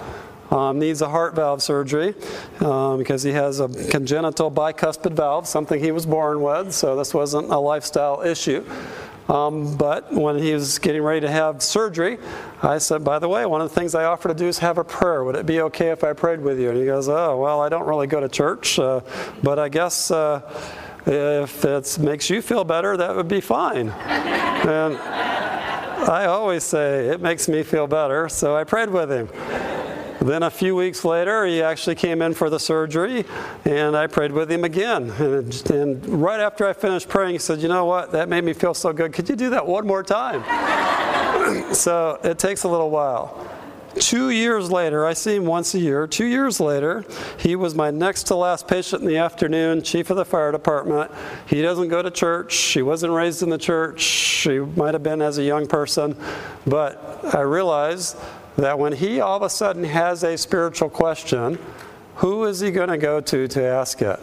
um, 0.51 0.79
needs 0.79 1.01
a 1.01 1.09
heart 1.09 1.35
valve 1.35 1.61
surgery 1.61 2.13
um, 2.61 2.99
because 2.99 3.23
he 3.23 3.31
has 3.31 3.59
a 3.59 3.67
congenital 3.89 4.51
bicuspid 4.51 5.13
valve, 5.13 5.47
something 5.47 5.79
he 5.79 5.91
was 5.91 6.05
born 6.05 6.41
with, 6.41 6.71
so 6.71 6.95
this 6.95 7.13
wasn't 7.13 7.49
a 7.49 7.57
lifestyle 7.57 8.21
issue. 8.21 8.63
Um, 9.27 9.77
but 9.77 10.11
when 10.11 10.39
he 10.39 10.53
was 10.53 10.79
getting 10.79 11.03
ready 11.03 11.21
to 11.21 11.29
have 11.29 11.61
surgery, 11.61 12.17
I 12.63 12.79
said, 12.79 13.03
by 13.03 13.19
the 13.19 13.29
way, 13.29 13.45
one 13.45 13.61
of 13.61 13.69
the 13.69 13.75
things 13.75 13.93
I 13.93 14.05
offer 14.05 14.27
to 14.27 14.33
do 14.33 14.47
is 14.47 14.57
have 14.57 14.79
a 14.79 14.83
prayer. 14.83 15.23
Would 15.23 15.35
it 15.35 15.45
be 15.45 15.61
okay 15.61 15.89
if 15.89 16.03
I 16.03 16.13
prayed 16.13 16.41
with 16.41 16.59
you? 16.59 16.69
And 16.69 16.79
he 16.79 16.85
goes, 16.85 17.07
oh, 17.07 17.37
well, 17.37 17.61
I 17.61 17.69
don't 17.69 17.85
really 17.85 18.07
go 18.07 18.19
to 18.19 18.29
church, 18.29 18.79
uh, 18.79 19.01
but 19.43 19.59
I 19.59 19.69
guess 19.69 20.09
uh, 20.09 20.41
if 21.05 21.63
it 21.63 21.99
makes 21.99 22.27
you 22.27 22.41
feel 22.41 22.63
better, 22.63 22.97
that 22.97 23.15
would 23.15 23.27
be 23.27 23.41
fine. 23.41 23.89
and 23.89 24.97
I 26.07 26.25
always 26.25 26.63
say, 26.63 27.09
it 27.09 27.21
makes 27.21 27.47
me 27.47 27.63
feel 27.63 27.87
better, 27.87 28.29
so 28.29 28.55
I 28.55 28.63
prayed 28.63 28.89
with 28.89 29.11
him. 29.11 29.27
Then 30.21 30.43
a 30.43 30.49
few 30.49 30.75
weeks 30.75 31.05
later, 31.05 31.45
he 31.45 31.61
actually 31.61 31.95
came 31.95 32.21
in 32.21 32.33
for 32.33 32.49
the 32.49 32.59
surgery, 32.59 33.25
and 33.65 33.95
I 33.95 34.07
prayed 34.07 34.31
with 34.31 34.51
him 34.51 34.63
again. 34.63 35.11
And, 35.11 35.71
and, 35.71 36.05
right 36.07 36.39
after 36.39 36.67
I 36.67 36.73
finished 36.73 37.07
praying, 37.07 37.33
he 37.33 37.37
said, 37.39 37.61
You 37.61 37.69
know 37.69 37.85
what? 37.85 38.11
That 38.11 38.27
made 38.27 38.43
me 38.43 38.53
feel 38.53 38.73
so 38.73 38.91
good. 38.91 39.13
Could 39.13 39.29
you 39.29 39.35
do 39.35 39.49
that 39.51 39.65
one 39.65 39.87
more 39.87 40.03
time? 40.03 40.43
so 41.73 42.19
it 42.23 42.37
takes 42.37 42.63
a 42.63 42.67
little 42.67 42.89
while. 42.89 43.48
Two 43.99 44.29
years 44.29 44.71
later, 44.71 45.05
I 45.05 45.13
see 45.13 45.35
him 45.35 45.45
once 45.45 45.75
a 45.75 45.79
year. 45.79 46.07
Two 46.07 46.25
years 46.25 46.59
later, 46.59 47.03
he 47.37 47.55
was 47.57 47.75
my 47.75 47.91
next 47.91 48.23
to 48.23 48.35
last 48.35 48.67
patient 48.67 49.01
in 49.01 49.07
the 49.07 49.17
afternoon, 49.17 49.83
chief 49.83 50.09
of 50.09 50.15
the 50.15 50.23
fire 50.23 50.53
department. 50.53 51.11
He 51.47 51.61
doesn't 51.61 51.89
go 51.89 52.01
to 52.01 52.09
church. 52.09 52.55
He 52.55 52.81
wasn't 52.81 53.11
raised 53.11 53.43
in 53.43 53.49
the 53.49 53.57
church. 53.57 54.03
He 54.03 54.59
might 54.59 54.93
have 54.93 55.03
been 55.03 55.21
as 55.21 55.37
a 55.37 55.43
young 55.43 55.67
person. 55.67 56.15
But 56.65 57.35
I 57.35 57.41
realized 57.41 58.17
that 58.55 58.79
when 58.79 58.93
he 58.93 59.19
all 59.19 59.35
of 59.35 59.43
a 59.43 59.49
sudden 59.49 59.83
has 59.83 60.23
a 60.23 60.37
spiritual 60.37 60.89
question, 60.89 61.59
who 62.15 62.45
is 62.45 62.61
he 62.61 62.71
going 62.71 62.89
to 62.89 62.97
go 62.97 63.19
to 63.19 63.47
to 63.49 63.63
ask 63.63 64.01
it? 64.01 64.19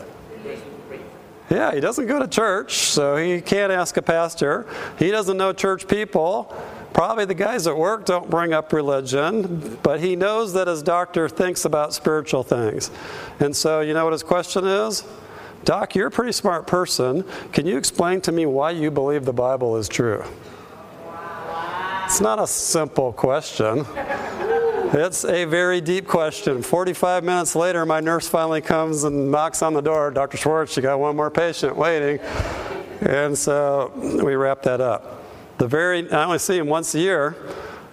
Yeah, 1.50 1.72
he 1.72 1.80
doesn't 1.80 2.06
go 2.06 2.18
to 2.18 2.26
church, 2.26 2.78
so 2.78 3.16
he 3.16 3.40
can't 3.40 3.70
ask 3.70 3.96
a 3.96 4.02
pastor. 4.02 4.66
He 4.98 5.10
doesn't 5.10 5.36
know 5.36 5.52
church 5.52 5.86
people. 5.86 6.52
Probably 6.96 7.26
the 7.26 7.34
guys 7.34 7.66
at 7.66 7.76
work 7.76 8.06
don't 8.06 8.30
bring 8.30 8.54
up 8.54 8.72
religion, 8.72 9.78
but 9.82 10.00
he 10.00 10.16
knows 10.16 10.54
that 10.54 10.66
his 10.66 10.82
doctor 10.82 11.28
thinks 11.28 11.66
about 11.66 11.92
spiritual 11.92 12.42
things. 12.42 12.90
And 13.38 13.54
so, 13.54 13.82
you 13.82 13.92
know 13.92 14.04
what 14.04 14.14
his 14.14 14.22
question 14.22 14.64
is? 14.66 15.04
Doc, 15.66 15.94
you're 15.94 16.06
a 16.06 16.10
pretty 16.10 16.32
smart 16.32 16.66
person. 16.66 17.22
Can 17.52 17.66
you 17.66 17.76
explain 17.76 18.22
to 18.22 18.32
me 18.32 18.46
why 18.46 18.70
you 18.70 18.90
believe 18.90 19.26
the 19.26 19.34
Bible 19.34 19.76
is 19.76 19.90
true? 19.90 20.24
It's 22.06 22.22
not 22.22 22.38
a 22.38 22.46
simple 22.46 23.12
question. 23.12 23.84
It's 24.94 25.26
a 25.26 25.44
very 25.44 25.82
deep 25.82 26.06
question. 26.06 26.62
45 26.62 27.24
minutes 27.24 27.54
later, 27.54 27.84
my 27.84 28.00
nurse 28.00 28.26
finally 28.26 28.62
comes 28.62 29.04
and 29.04 29.30
knocks 29.30 29.60
on 29.60 29.74
the 29.74 29.82
door. 29.82 30.10
Dr. 30.10 30.38
Schwartz, 30.38 30.74
you 30.74 30.82
got 30.82 30.98
one 30.98 31.14
more 31.14 31.30
patient 31.30 31.76
waiting. 31.76 32.20
And 33.02 33.36
so 33.36 33.92
we 34.24 34.34
wrap 34.34 34.62
that 34.62 34.80
up. 34.80 35.15
The 35.58 35.66
very, 35.66 36.10
I 36.10 36.24
only 36.24 36.38
see 36.38 36.58
him 36.58 36.66
once 36.68 36.94
a 36.94 37.00
year. 37.00 37.36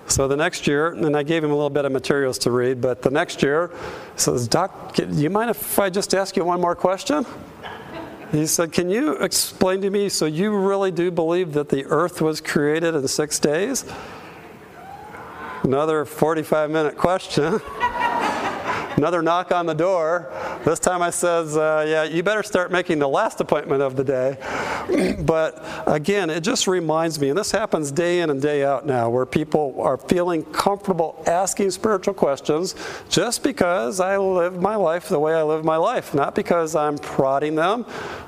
So 0.07 0.27
the 0.27 0.35
next 0.35 0.67
year, 0.67 0.91
and 0.91 1.15
I 1.15 1.23
gave 1.23 1.43
him 1.43 1.51
a 1.51 1.55
little 1.55 1.69
bit 1.69 1.85
of 1.85 1.91
materials 1.91 2.37
to 2.39 2.51
read, 2.51 2.81
but 2.81 3.01
the 3.01 3.09
next 3.09 3.41
year, 3.41 3.71
he 4.13 4.19
says, 4.19 4.47
Doc, 4.47 4.95
do 4.95 5.07
you 5.09 5.29
mind 5.29 5.49
if 5.49 5.79
I 5.79 5.89
just 5.89 6.13
ask 6.13 6.35
you 6.35 6.43
one 6.43 6.59
more 6.59 6.75
question? 6.75 7.25
He 8.33 8.47
said, 8.47 8.71
Can 8.71 8.89
you 8.89 9.13
explain 9.13 9.81
to 9.81 9.89
me, 9.89 10.09
so 10.09 10.25
you 10.25 10.55
really 10.57 10.91
do 10.91 11.11
believe 11.11 11.53
that 11.53 11.69
the 11.69 11.85
earth 11.85 12.19
was 12.19 12.41
created 12.41 12.95
in 12.95 13.07
six 13.07 13.39
days? 13.39 13.85
Another 15.63 16.03
45 16.03 16.69
minute 16.69 16.97
question. 16.97 17.61
Another 18.97 19.21
knock 19.21 19.51
on 19.51 19.65
the 19.65 19.73
door. 19.73 20.31
This 20.65 20.79
time 20.79 21.01
I 21.01 21.11
says, 21.11 21.55
uh, 21.55 21.85
Yeah, 21.87 22.03
you 22.03 22.23
better 22.23 22.43
start 22.43 22.71
making 22.71 22.99
the 22.99 23.07
last 23.07 23.39
appointment 23.39 23.81
of 23.81 23.95
the 23.95 24.03
day. 24.03 24.37
but 25.19 25.63
again, 25.87 26.29
it 26.29 26.41
just 26.41 26.67
reminds 26.67 27.19
me, 27.19 27.29
and 27.29 27.37
this 27.37 27.51
happens 27.51 27.91
day 27.91 28.21
in 28.21 28.29
and 28.29 28.41
day 28.41 28.63
out 28.63 28.85
now, 28.85 29.09
where 29.09 29.25
people 29.25 29.75
are 29.79 29.97
feeling 29.97 30.43
comfortable 30.45 31.21
asking 31.27 31.71
spiritual 31.71 32.13
questions 32.13 32.75
just 33.09 33.43
because 33.43 33.99
I 33.99 34.17
live 34.17 34.61
my 34.61 34.75
life 34.75 35.09
the 35.09 35.19
way 35.19 35.33
I 35.33 35.43
live 35.43 35.63
my 35.63 35.77
life, 35.77 36.13
not 36.13 36.35
because 36.35 36.75
I'm 36.75 36.97
prodding 36.97 37.55
them, 37.55 37.85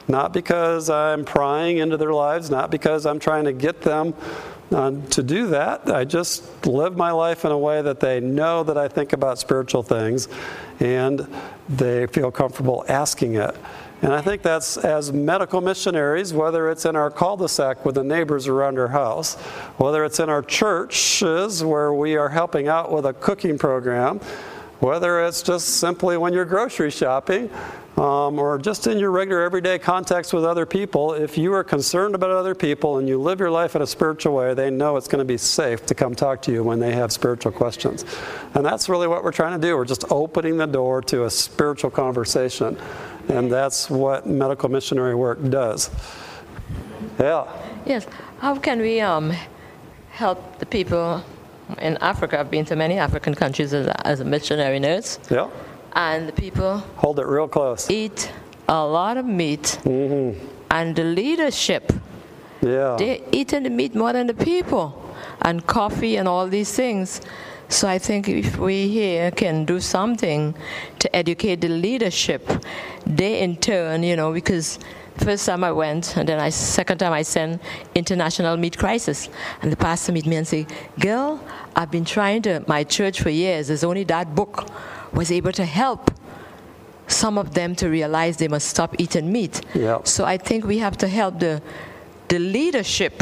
not 0.07 0.33
because 0.33 0.89
I'm 0.89 1.25
prying 1.25 1.77
into 1.77 1.97
their 1.97 2.13
lives, 2.13 2.49
not 2.49 2.71
because 2.71 3.05
I'm 3.05 3.19
trying 3.19 3.45
to 3.45 3.53
get 3.53 3.81
them 3.81 4.13
uh, 4.71 4.91
to 5.11 5.23
do 5.23 5.47
that. 5.47 5.89
I 5.89 6.05
just 6.05 6.65
live 6.65 6.97
my 6.97 7.11
life 7.11 7.45
in 7.45 7.51
a 7.51 7.57
way 7.57 7.81
that 7.81 7.99
they 7.99 8.19
know 8.19 8.63
that 8.63 8.77
I 8.77 8.87
think 8.87 9.13
about 9.13 9.39
spiritual 9.39 9.83
things 9.83 10.27
and 10.79 11.27
they 11.69 12.07
feel 12.07 12.31
comfortable 12.31 12.85
asking 12.87 13.35
it. 13.35 13.55
And 14.05 14.13
I 14.13 14.21
think 14.21 14.43
that's 14.43 14.77
as 14.77 15.11
medical 15.11 15.61
missionaries, 15.61 16.31
whether 16.31 16.69
it's 16.69 16.85
in 16.85 16.95
our 16.95 17.09
cul 17.09 17.37
de 17.37 17.49
sac 17.49 17.83
with 17.85 17.95
the 17.95 18.03
neighbors 18.03 18.47
around 18.47 18.77
our 18.77 18.89
house, 18.89 19.33
whether 19.77 20.05
it's 20.05 20.19
in 20.19 20.29
our 20.29 20.43
churches 20.43 21.63
where 21.63 21.91
we 21.91 22.15
are 22.15 22.29
helping 22.29 22.67
out 22.67 22.91
with 22.91 23.07
a 23.07 23.13
cooking 23.13 23.57
program, 23.57 24.19
whether 24.79 25.25
it's 25.25 25.41
just 25.41 25.79
simply 25.79 26.17
when 26.17 26.33
you're 26.33 26.45
grocery 26.45 26.91
shopping, 26.91 27.49
um, 27.97 28.37
or 28.37 28.59
just 28.59 28.85
in 28.85 28.99
your 28.99 29.09
regular 29.09 29.41
everyday 29.41 29.79
contacts 29.79 30.33
with 30.33 30.43
other 30.43 30.67
people, 30.67 31.13
if 31.13 31.35
you 31.35 31.51
are 31.53 31.63
concerned 31.63 32.13
about 32.13 32.29
other 32.29 32.53
people 32.53 32.99
and 32.99 33.07
you 33.07 33.19
live 33.19 33.39
your 33.39 33.49
life 33.49 33.75
in 33.75 33.81
a 33.81 33.87
spiritual 33.87 34.35
way, 34.35 34.53
they 34.53 34.69
know 34.69 34.97
it's 34.97 35.07
going 35.07 35.19
to 35.19 35.25
be 35.25 35.37
safe 35.37 35.83
to 35.87 35.95
come 35.95 36.13
talk 36.13 36.43
to 36.43 36.51
you 36.51 36.61
when 36.61 36.79
they 36.79 36.91
have 36.91 37.11
spiritual 37.11 37.53
questions. 37.53 38.05
And 38.53 38.63
that's 38.63 38.87
really 38.87 39.07
what 39.07 39.23
we're 39.23 39.31
trying 39.31 39.59
to 39.59 39.67
do. 39.67 39.75
We're 39.75 39.85
just 39.85 40.05
opening 40.11 40.57
the 40.57 40.67
door 40.67 41.01
to 41.03 41.23
a 41.23 41.29
spiritual 41.31 41.89
conversation. 41.89 42.77
And 43.29 43.51
that's 43.51 43.89
what 43.89 44.27
medical 44.27 44.69
missionary 44.69 45.15
work 45.15 45.39
does. 45.49 45.89
Yeah. 47.19 47.45
Yes. 47.85 48.07
How 48.39 48.55
can 48.55 48.79
we 48.79 49.01
um, 49.01 49.33
help 50.11 50.59
the 50.59 50.65
people 50.65 51.23
in 51.79 51.97
Africa? 51.97 52.39
I've 52.39 52.51
been 52.51 52.65
to 52.65 52.75
many 52.75 52.97
African 52.97 53.33
countries 53.33 53.73
as 53.73 53.87
a, 53.87 54.07
as 54.07 54.19
a 54.19 54.25
missionary 54.25 54.79
nurse. 54.79 55.19
Yeah. 55.29 55.49
And 55.93 56.27
the 56.27 56.33
people 56.33 56.79
hold 56.97 57.19
it 57.19 57.25
real 57.25 57.47
close. 57.47 57.89
Eat 57.89 58.31
a 58.67 58.85
lot 58.85 59.17
of 59.17 59.25
meat. 59.25 59.79
Mm-hmm. 59.83 60.45
And 60.71 60.95
the 60.95 61.03
leadership, 61.03 61.93
yeah. 62.61 62.95
they're 62.99 63.19
eating 63.31 63.63
the 63.63 63.69
meat 63.69 63.95
more 63.95 64.11
than 64.11 64.27
the 64.27 64.33
people, 64.33 65.15
and 65.41 65.65
coffee 65.65 66.17
and 66.17 66.27
all 66.27 66.47
these 66.47 66.73
things. 66.73 67.21
So 67.75 67.89
I 67.89 67.99
think 67.99 68.29
if 68.29 68.57
we 68.57 68.87
here 68.87 69.31
can 69.31 69.65
do 69.65 69.81
something 69.81 70.55
to 70.99 71.13
educate 71.13 71.59
the 71.59 71.67
leadership, 71.67 72.49
they 73.05 73.41
in 73.41 73.57
turn, 73.57 74.01
you 74.01 74.15
know, 74.15 74.31
because 74.31 74.79
first 75.17 75.45
time 75.45 75.61
I 75.61 75.73
went, 75.73 76.15
and 76.15 76.29
then 76.29 76.39
I 76.39 76.51
second 76.51 76.99
time 76.99 77.11
I 77.11 77.23
sent 77.23 77.61
International 77.93 78.55
Meat 78.55 78.77
Crisis, 78.77 79.27
and 79.61 79.73
the 79.73 79.75
pastor 79.75 80.13
meet 80.13 80.25
me 80.25 80.37
and 80.37 80.47
say, 80.47 80.65
"Girl, 81.01 81.37
I've 81.75 81.91
been 81.91 82.05
trying 82.05 82.43
to 82.43 82.63
my 82.65 82.85
church 82.85 83.19
for 83.19 83.29
years. 83.29 83.67
There's 83.67 83.83
only 83.83 84.05
that 84.05 84.33
book 84.33 84.69
was 85.11 85.29
able 85.29 85.51
to 85.51 85.65
help." 85.65 86.11
Some 87.07 87.37
of 87.37 87.55
them 87.55 87.75
to 87.75 87.89
realize 87.89 88.37
they 88.37 88.47
must 88.47 88.69
stop 88.69 88.95
eating 88.97 89.29
meat. 89.33 89.59
Yep. 89.73 90.07
So 90.07 90.23
I 90.23 90.37
think 90.37 90.65
we 90.65 90.77
have 90.77 90.95
to 90.99 91.09
help 91.09 91.39
the 91.39 91.61
the 92.29 92.39
leadership 92.39 93.21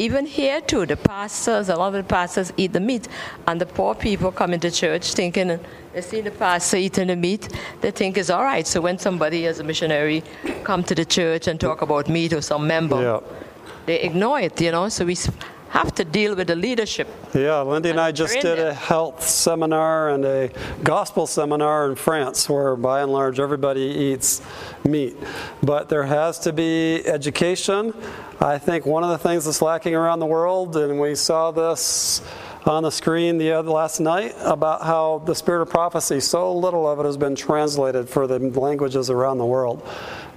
even 0.00 0.24
here 0.24 0.62
too, 0.62 0.86
the 0.86 0.96
pastors, 0.96 1.68
a 1.68 1.76
lot 1.76 1.88
of 1.88 1.92
the 1.92 2.08
pastors 2.08 2.54
eat 2.56 2.72
the 2.72 2.80
meat, 2.80 3.06
and 3.46 3.60
the 3.60 3.66
poor 3.66 3.94
people 3.94 4.32
come 4.32 4.54
into 4.54 4.70
church 4.70 5.12
thinking 5.12 5.60
they 5.92 6.00
see 6.00 6.22
the 6.22 6.30
pastor 6.30 6.78
eating 6.78 7.08
the 7.08 7.16
meat, 7.16 7.48
they 7.82 7.90
think 7.90 8.16
it's 8.16 8.30
all 8.30 8.42
right. 8.42 8.66
So 8.66 8.80
when 8.80 8.98
somebody 8.98 9.46
as 9.46 9.58
a 9.58 9.64
missionary 9.64 10.22
come 10.64 10.82
to 10.84 10.94
the 10.94 11.04
church 11.04 11.48
and 11.48 11.60
talk 11.60 11.82
about 11.82 12.08
meat 12.08 12.32
or 12.32 12.40
some 12.40 12.66
member, 12.66 13.02
yeah. 13.02 13.20
they 13.84 14.00
ignore 14.00 14.40
it, 14.40 14.58
you 14.58 14.72
know. 14.72 14.88
So 14.88 15.04
we 15.04 15.16
have 15.70 15.94
to 15.94 16.04
deal 16.04 16.34
with 16.34 16.48
the 16.48 16.56
leadership. 16.56 17.08
Yeah, 17.32 17.62
Lyndi 17.64 17.90
and 17.90 18.00
I 18.00 18.10
just 18.10 18.40
did 18.40 18.58
a 18.58 18.74
health 18.74 19.22
seminar 19.22 20.10
and 20.10 20.24
a 20.24 20.50
gospel 20.82 21.28
seminar 21.28 21.88
in 21.88 21.94
France 21.94 22.48
where 22.48 22.74
by 22.74 23.02
and 23.02 23.12
large 23.12 23.38
everybody 23.38 23.82
eats 23.82 24.42
meat. 24.84 25.16
But 25.62 25.88
there 25.88 26.02
has 26.02 26.40
to 26.40 26.52
be 26.52 27.06
education. 27.06 27.94
I 28.40 28.58
think 28.58 28.84
one 28.84 29.04
of 29.04 29.10
the 29.10 29.18
things 29.18 29.44
that's 29.44 29.62
lacking 29.62 29.94
around 29.94 30.18
the 30.18 30.26
world, 30.26 30.76
and 30.76 30.98
we 30.98 31.14
saw 31.14 31.52
this 31.52 32.20
on 32.66 32.82
the 32.82 32.90
screen 32.90 33.38
the 33.38 33.52
other 33.52 33.70
last 33.70 34.00
night 34.00 34.34
about 34.40 34.82
how 34.82 35.22
the 35.24 35.34
spirit 35.34 35.62
of 35.62 35.70
prophecy, 35.70 36.20
so 36.20 36.54
little 36.54 36.88
of 36.88 36.98
it 37.00 37.04
has 37.04 37.16
been 37.16 37.34
translated 37.34 38.08
for 38.08 38.26
the 38.26 38.38
languages 38.38 39.10
around 39.10 39.38
the 39.38 39.46
world. 39.46 39.86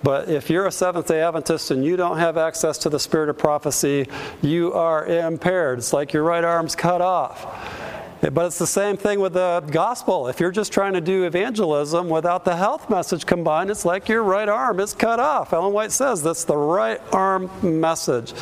But 0.03 0.29
if 0.29 0.49
you're 0.49 0.67
a 0.67 0.71
Seventh 0.71 1.07
day 1.07 1.21
Adventist 1.21 1.71
and 1.71 1.83
you 1.83 1.95
don't 1.95 2.17
have 2.17 2.37
access 2.37 2.77
to 2.79 2.89
the 2.89 2.99
spirit 2.99 3.29
of 3.29 3.37
prophecy, 3.37 4.07
you 4.41 4.73
are 4.73 5.05
impaired. 5.05 5.79
It's 5.79 5.93
like 5.93 6.13
your 6.13 6.23
right 6.23 6.43
arm's 6.43 6.75
cut 6.75 7.01
off. 7.01 7.45
But 8.31 8.45
it's 8.45 8.57
the 8.57 8.67
same 8.67 8.95
thing 8.95 9.19
with 9.19 9.33
the 9.33 9.63
gospel. 9.69 10.27
If 10.27 10.39
you're 10.39 10.51
just 10.51 10.71
trying 10.71 10.93
to 10.93 11.01
do 11.01 11.25
evangelism 11.25 12.07
without 12.07 12.45
the 12.45 12.55
health 12.55 12.89
message 12.89 13.25
combined, 13.25 13.69
it's 13.69 13.83
like 13.83 14.07
your 14.07 14.23
right 14.23 14.47
arm 14.47 14.79
is 14.79 14.93
cut 14.93 15.19
off. 15.19 15.51
Ellen 15.51 15.73
White 15.73 15.91
says 15.91 16.23
that's 16.23 16.45
the 16.45 16.55
right 16.55 17.01
arm 17.11 17.49
message. 17.61 18.33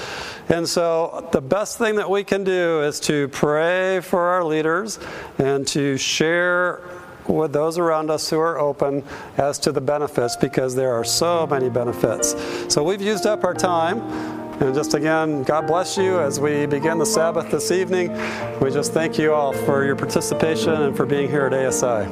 And 0.49 0.69
so 0.69 1.27
the 1.31 1.41
best 1.41 1.77
thing 1.79 1.95
that 1.95 2.09
we 2.09 2.23
can 2.23 2.43
do 2.43 2.83
is 2.83 2.99
to 3.01 3.27
pray 3.29 4.01
for 4.01 4.21
our 4.21 4.43
leaders 4.43 4.99
and 5.39 5.67
to 5.69 5.97
share 5.97 6.81
with 7.27 7.53
those 7.53 7.77
around 7.77 8.11
us 8.11 8.29
who 8.29 8.39
are 8.39 8.59
open 8.59 9.03
as 9.37 9.57
to 9.59 9.71
the 9.71 9.81
benefits 9.81 10.35
because 10.35 10.75
there 10.75 10.93
are 10.93 11.03
so 11.03 11.47
many 11.47 11.69
benefits. 11.69 12.35
So 12.73 12.83
we've 12.83 13.01
used 13.01 13.25
up 13.25 13.43
our 13.43 13.53
time. 13.53 14.40
And 14.61 14.73
just 14.75 14.93
again, 14.93 15.41
God 15.41 15.65
bless 15.65 15.97
you 15.97 16.19
as 16.19 16.39
we 16.39 16.67
begin 16.67 16.99
the 16.99 17.05
Sabbath 17.05 17.49
this 17.49 17.71
evening. 17.71 18.11
We 18.59 18.69
just 18.69 18.93
thank 18.93 19.17
you 19.17 19.33
all 19.33 19.53
for 19.53 19.83
your 19.83 19.95
participation 19.95 20.73
and 20.73 20.95
for 20.95 21.07
being 21.07 21.27
here 21.27 21.47
at 21.47 21.53
ASI. 21.53 22.05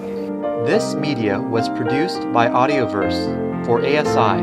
This 0.65 0.95
media 0.95 1.39
was 1.39 1.69
produced 1.69 2.21
by 2.33 2.47
Audioverse 2.47 3.65
for 3.67 3.85
ASI, 3.85 4.41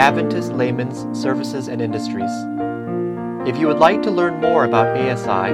Adventist 0.00 0.52
Layman's 0.52 1.04
Services 1.20 1.68
and 1.68 1.82
Industries. 1.82 2.30
If 3.46 3.58
you 3.58 3.66
would 3.66 3.78
like 3.78 4.00
to 4.04 4.10
learn 4.10 4.40
more 4.40 4.64
about 4.64 4.96
ASI, 4.96 5.52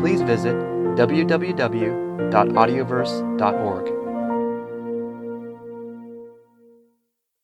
please 0.00 0.22
visit 0.22 0.69
www.audioverse.org. 1.00 3.99